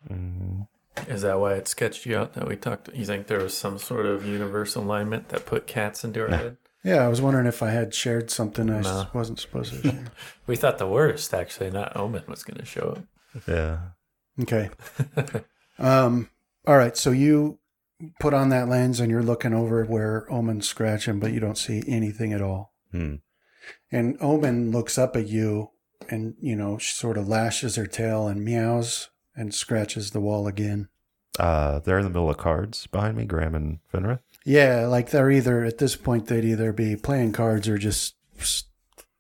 [0.09, 0.69] Mm,
[1.09, 2.89] Is that why it sketched you out that we talked?
[2.95, 6.37] You think there was some sort of universe alignment that put cats into our Nah.
[6.39, 6.57] head?
[6.85, 7.05] Yeah.
[7.05, 9.09] I was wondering if I had shared something I s- No.
[9.13, 10.05] wasn't supposed to share.
[10.47, 12.97] We thought the worst, actually, not Omen was going to show
[13.35, 13.49] up.
[13.49, 13.79] yeah.
[14.41, 14.71] Okay.
[15.79, 16.31] Um,
[16.67, 16.97] all right.
[16.97, 17.59] So you
[18.21, 21.83] put on that lens and you're looking over where Omen's scratching, but you don't see
[21.87, 22.75] anything at all.
[22.93, 23.17] Hmm.
[23.91, 25.71] And Omen looks up at you
[26.09, 30.47] and, you know, she sort of lashes her tail and meows and scratches the wall
[30.47, 30.89] again.
[31.39, 34.21] Uh, they're in the middle of cards behind me, Graham and Finra.
[34.45, 38.15] Yeah, like they're either, at this point, they'd either be playing cards or just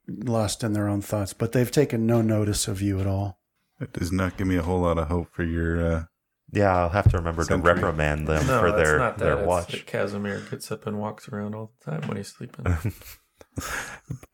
[0.09, 3.39] lost in their own thoughts, but they've taken no notice of you at all.
[3.79, 5.87] That does not give me a whole lot of hope for your.
[5.87, 6.05] Uh,
[6.53, 7.63] Yeah, I'll have to remember Sentry.
[7.69, 9.25] to reprimand them no, for that's their not that.
[9.25, 9.73] their It's watch.
[9.73, 12.67] that Casimir gets up and walks around all the time when he's sleeping.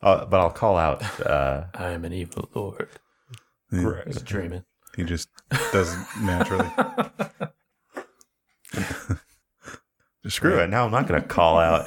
[0.00, 1.20] Uh, but I'll call out.
[1.20, 2.88] Uh, I am an evil lord.
[3.70, 4.64] he, He's dreaming.
[4.96, 5.28] he just
[5.72, 6.68] does it naturally.
[10.24, 10.70] Just screw ra- it.
[10.70, 11.86] Now I'm not going to call out.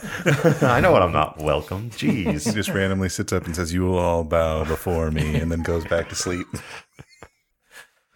[0.61, 1.89] I know what I'm not welcome.
[1.91, 2.45] Jeez.
[2.45, 5.61] He just randomly sits up and says, "You will all bow before me," and then
[5.61, 6.45] goes back to sleep.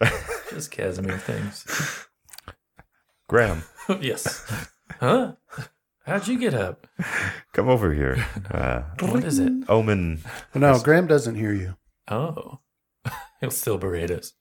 [0.50, 1.64] Just Casimir things.
[3.28, 3.62] Graham,
[4.00, 4.44] yes.
[4.98, 5.34] Huh?
[6.04, 6.86] How'd you get up?
[7.52, 8.26] come over here.
[8.50, 9.52] Uh, What is it?
[9.68, 10.20] Omen.
[10.54, 11.76] No, Graham doesn't hear you.
[12.08, 12.58] Oh.
[13.40, 14.32] He'll still berate us.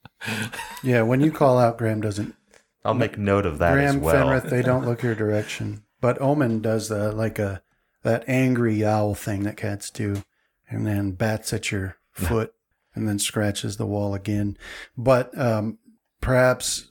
[0.84, 2.36] Yeah, when you call out, Graham doesn't
[2.84, 4.28] I'll make note of that as Graham well.
[4.28, 5.84] Fenrith, they don't look your direction.
[6.02, 7.62] But Omen does the like a
[8.04, 10.24] that angry owl thing that cats do,
[10.70, 12.54] and then bats at your foot,
[12.96, 14.58] and then scratches the wall again.
[14.98, 15.78] But um,
[16.22, 16.88] perhaps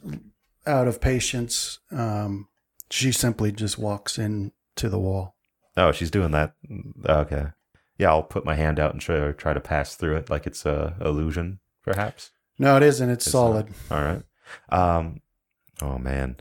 [0.66, 2.48] out of patience, um,
[2.90, 5.34] she simply just walks into the wall.
[5.76, 6.54] Oh, she's doing that.
[7.06, 7.46] Okay.
[7.98, 10.64] Yeah, I'll put my hand out and try, try to pass through it like it's
[10.64, 12.30] a illusion, perhaps.
[12.58, 13.10] No, it isn't.
[13.10, 13.68] It's, It's solid.
[13.90, 14.22] All right.
[14.68, 15.20] Um.
[15.80, 16.36] Oh man.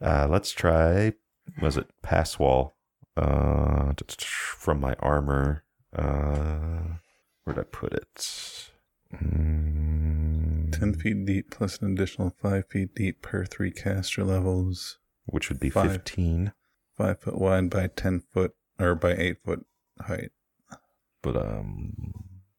[0.00, 1.12] Uh, let's try.
[1.60, 2.74] Was it pass wall?
[3.16, 5.64] Uh, from my armor.
[5.94, 6.96] Uh,
[7.44, 8.70] where'd I put it?
[9.14, 14.98] Mm, Ten feet deep plus an additional five feet deep per three caster levels.
[15.26, 15.92] which would be Five.
[15.92, 16.52] fifteen.
[16.96, 19.64] Five foot wide by ten foot or by eight foot
[20.00, 20.30] height.
[21.22, 22.14] But um,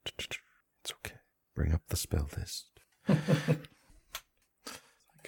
[0.20, 1.16] it's okay.
[1.56, 2.68] Bring up the spell list.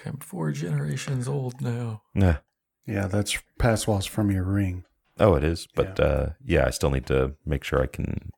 [0.06, 2.02] I'm four generations old now.
[2.14, 2.38] Nah.
[2.86, 4.84] Yeah, that's pass walls from your ring.
[5.20, 5.66] Oh, it is.
[5.76, 8.32] But uh, yeah, I still need to make sure I can.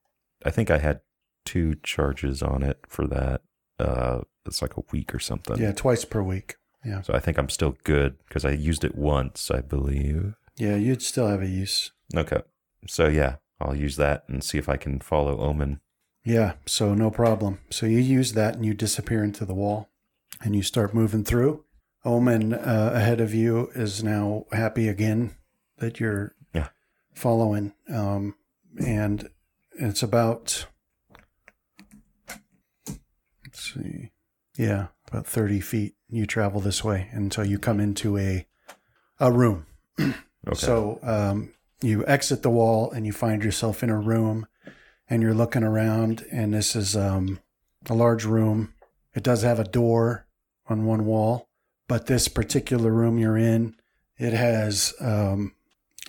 [0.46, 1.02] I think I had
[1.46, 3.42] two charges on it for that.
[3.80, 5.58] Uh, it's like a week or something.
[5.58, 6.56] Yeah, twice per week.
[6.84, 10.36] Yeah, So I think I'm still good because I used it once, I believe.
[10.58, 11.92] yeah, you'd still have a use.
[12.16, 12.42] Okay.
[12.88, 15.80] So yeah, I'll use that and see if I can follow Omen.
[16.24, 17.60] Yeah, so no problem.
[17.72, 19.90] So you use that and you disappear into the wall
[20.44, 21.64] and you start moving through.
[22.04, 25.36] Omen uh, ahead of you is now happy again
[25.80, 26.70] that you're Yeah.
[27.16, 27.74] following.
[27.90, 28.36] Um,
[28.80, 29.28] and
[29.72, 30.68] it's about,
[33.56, 34.12] let's see,
[34.58, 35.96] yeah, about 30 feet.
[36.10, 38.46] You travel this way until you come into a,
[39.20, 39.66] a room.
[40.48, 40.58] Okay.
[40.58, 44.46] So um, you exit the wall and you find yourself in a room
[45.10, 47.40] and you're looking around, and this is um,
[47.90, 48.76] a large room.
[49.16, 50.28] It does have a door
[50.68, 51.50] on one wall,
[51.88, 53.76] but this particular room you're in,
[54.20, 55.56] it has um,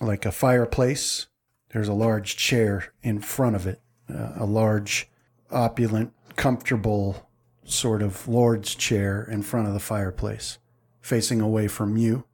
[0.03, 1.29] like a fireplace.
[1.71, 3.81] There's a large chair in front of it,
[4.15, 5.09] uh, a large,
[5.51, 7.26] opulent, comfortable
[7.67, 10.59] sort of lord's chair in front of the fireplace,
[11.01, 12.25] facing away from you.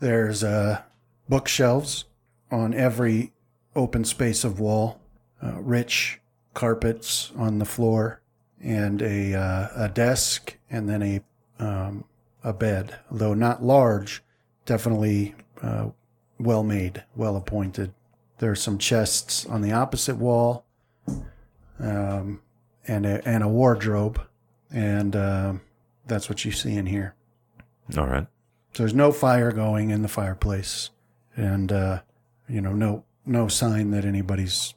[0.00, 0.82] There's uh,
[1.28, 2.04] bookshelves
[2.50, 3.32] on every
[3.74, 5.00] open space of wall,
[5.42, 6.20] uh, rich
[6.54, 8.20] carpets on the floor,
[8.60, 11.20] and a uh, a desk, and then a
[11.58, 12.04] um,
[12.42, 14.22] a bed, though not large,
[14.64, 15.88] definitely uh,
[16.38, 17.92] well made, well appointed.
[18.38, 20.64] There are some chests on the opposite wall,
[21.80, 22.40] um,
[22.86, 24.20] and a, and a wardrobe,
[24.70, 25.60] and um,
[26.06, 27.14] that's what you see in here.
[27.96, 28.26] All right.
[28.74, 30.90] So there's no fire going in the fireplace,
[31.36, 32.00] and uh,
[32.48, 34.74] you know no no sign that anybody's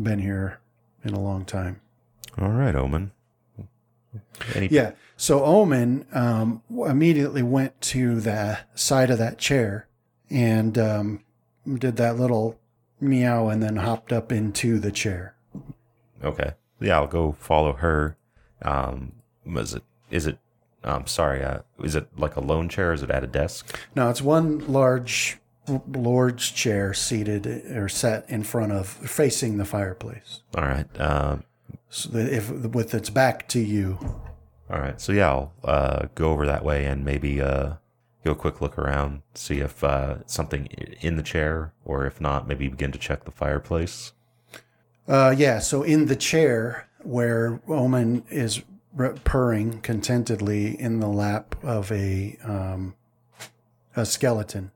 [0.00, 0.60] been here
[1.04, 1.80] in a long time.
[2.38, 3.12] All right, Omen.
[4.54, 4.92] Any Yeah.
[5.16, 9.86] So Omen um, immediately went to the side of that chair
[10.30, 11.24] and um,
[11.78, 12.58] did that little
[13.00, 15.34] meow and then hopped up into the chair.
[16.24, 16.52] Okay.
[16.80, 18.16] Yeah, I'll go follow her.
[18.62, 19.12] Um,
[19.46, 19.82] was it?
[20.10, 20.38] Is it?
[20.84, 21.42] Um, sorry.
[21.44, 22.90] Uh, is it like a lone chair?
[22.90, 23.78] Or is it at a desk?
[23.94, 25.38] No, it's one large
[25.88, 30.40] lord's chair seated or set in front of, facing the fireplace.
[30.56, 30.86] All right.
[31.00, 31.44] Um,
[31.88, 33.98] So that if with its back to you.
[34.70, 35.00] all right.
[35.00, 37.74] So yeah, I'll uh, go over that way and maybe uh,
[38.24, 40.66] go a quick look around, see if uh, something
[41.00, 44.12] in the chair, or if not, maybe begin to check the fireplace.
[45.06, 45.58] Uh, yeah.
[45.60, 48.62] So in the chair where Omen is
[49.24, 52.94] purring contentedly in the lap of a um,
[53.96, 54.70] a skeleton.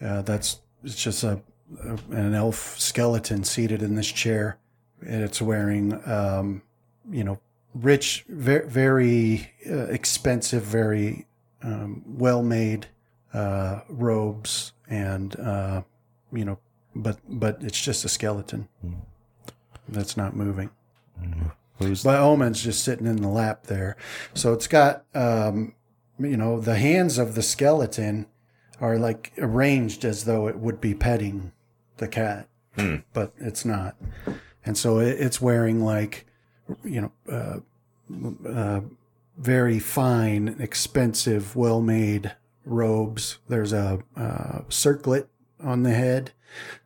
[0.00, 1.40] Uh, that's it's just a,
[1.84, 4.58] a an elf skeleton seated in this chair,
[5.06, 6.62] and it's wearing um,
[7.10, 7.40] you know
[7.74, 11.26] rich, very, very uh, expensive, very
[11.62, 12.86] um, well made
[13.34, 15.82] uh, robes, and uh,
[16.32, 16.58] you know,
[16.94, 18.68] but but it's just a skeleton
[19.88, 20.70] that's not moving.
[21.78, 23.96] Who's But Omen's just sitting in the lap there.
[24.34, 25.74] So it's got, um,
[26.18, 28.26] you know, the hands of the skeleton
[28.80, 31.52] are like arranged as though it would be petting
[31.98, 32.48] the cat,
[33.12, 33.96] but it's not.
[34.64, 36.26] And so it, it's wearing like,
[36.84, 38.80] you know, uh, uh,
[39.36, 42.34] very fine, expensive, well made
[42.64, 43.38] robes.
[43.48, 45.28] There's a uh, circlet
[45.62, 46.32] on the head.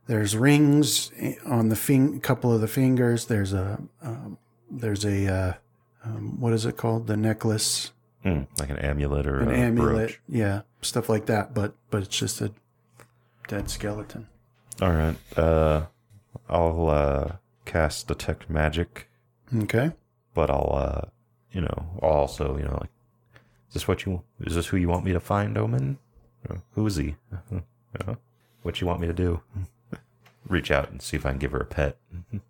[0.06, 1.10] There's rings
[1.46, 3.26] on the fing- couple of the fingers.
[3.26, 4.38] There's a um,
[4.72, 5.52] there's a uh,
[6.04, 7.06] um, what is it called?
[7.06, 7.92] The necklace,
[8.22, 10.20] Hmm, like an amulet or an a amulet, brooch?
[10.28, 11.54] yeah, stuff like that.
[11.54, 12.52] But but it's just a
[13.48, 14.26] dead skeleton.
[14.80, 15.16] All right.
[15.36, 15.86] Uh,
[16.48, 17.32] I'll uh,
[17.64, 19.08] cast detect magic,
[19.54, 19.92] Okay.
[20.34, 21.08] but I'll uh,
[21.52, 22.90] you know, I'll also you know, like,
[23.68, 24.22] is this what you?
[24.40, 25.98] Is this who you want me to find, Omen?
[26.48, 27.16] Uh, Who is he?
[28.62, 29.42] What you want me to do?
[30.48, 31.96] Reach out and see if I can give her a pet.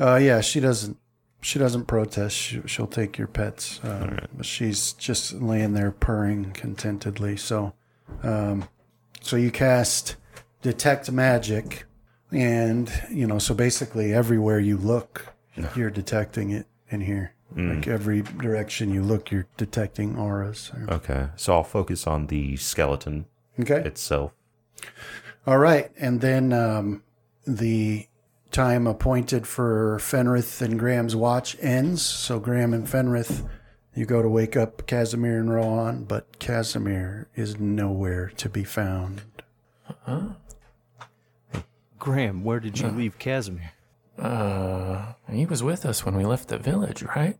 [0.00, 0.96] Uh, yeah, she doesn't.
[1.40, 2.34] She doesn't protest.
[2.36, 3.80] She, she'll take your pets.
[3.84, 7.36] Um, but She's just laying there purring contentedly.
[7.36, 7.74] So,
[8.22, 8.68] um,
[9.20, 10.16] so you cast
[10.62, 11.84] detect magic,
[12.32, 15.26] and you know, so basically everywhere you look,
[15.76, 17.34] you're detecting it in here.
[17.56, 20.70] Like every direction you look, you're detecting auras.
[20.88, 23.24] Okay, so I'll focus on the skeleton
[23.58, 23.80] Okay.
[23.80, 24.32] itself.
[25.46, 27.02] All right, and then um,
[27.46, 28.06] the
[28.50, 32.02] time appointed for Fenrith and Graham's watch ends.
[32.02, 33.48] So Graham and Fenrith,
[33.94, 39.22] you go to wake up Casimir and Rohan, but Casimir is nowhere to be found.
[39.88, 41.62] Uh huh?
[41.98, 43.72] Graham, where did you leave Casimir?
[44.18, 47.38] Uh, he was with us when we left the village, right?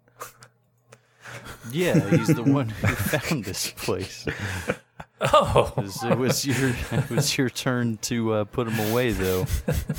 [1.71, 4.27] Yeah, he's the one who found this place.
[5.21, 9.11] Oh, It was, it was your it was your turn to uh, put him away,
[9.11, 9.47] though,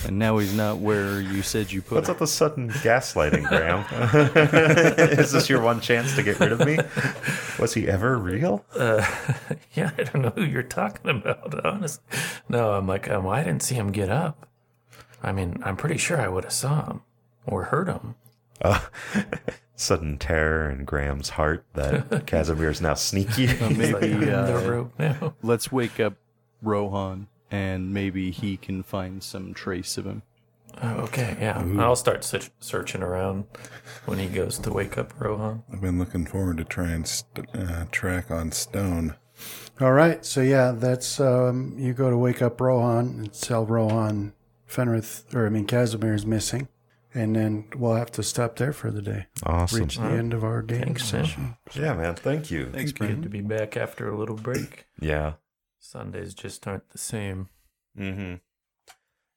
[0.05, 1.95] and now he's not where you said you put him.
[1.97, 2.13] What's him.
[2.13, 3.83] up the sudden gaslighting, Graham?
[5.19, 6.77] is this your one chance to get rid of me?
[7.59, 8.63] Was he ever real?
[8.75, 9.05] uh,
[9.73, 12.03] yeah, I don't know who you're talking about, honestly.
[12.47, 14.47] No, I'm like, um, I didn't see him get up.
[15.21, 17.01] I mean, I'm pretty sure I would have saw him
[17.45, 18.15] or heard him.
[18.61, 18.79] Uh,
[19.79, 23.47] sudden terror in Graham's heart that Casimir is now sneaky.
[23.47, 25.33] He's like, maybe "I'm in the uh, now.
[25.41, 26.13] let's wake up
[26.61, 30.23] Rohan, and maybe he can find some trace of him.
[30.81, 31.61] Oh, okay, yeah.
[31.79, 33.45] I'll start search- searching around
[34.05, 35.63] when he goes to wake up Rohan.
[35.73, 39.15] I've been looking forward to trying and st- uh, track on Stone.
[39.81, 44.33] All right, so yeah, that's um, you go to wake up Rohan and tell Rohan
[44.69, 46.67] Fenrith, or I mean Casimir is missing,
[47.13, 49.27] and then we'll have to stop there for the day.
[49.45, 49.79] awesome.
[49.81, 51.25] Reach the end of our game Thanks, man.
[51.25, 51.57] session.
[51.73, 52.15] Yeah, man.
[52.15, 52.69] Thank you.
[52.71, 54.85] Thanks, Good to be back after a little break.
[55.01, 55.33] Yeah.
[55.79, 57.47] Sundays just aren't the same.
[57.97, 58.35] Mm-hmm.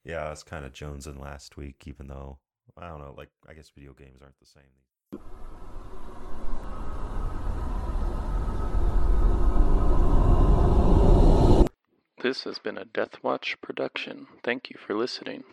[0.03, 2.39] Yeah, I was kind of jonesing last week, even though
[2.77, 3.13] I don't know.
[3.17, 5.21] Like, I guess video games aren't the same.
[12.21, 14.27] This has been a Death Watch production.
[14.43, 15.43] Thank you for listening.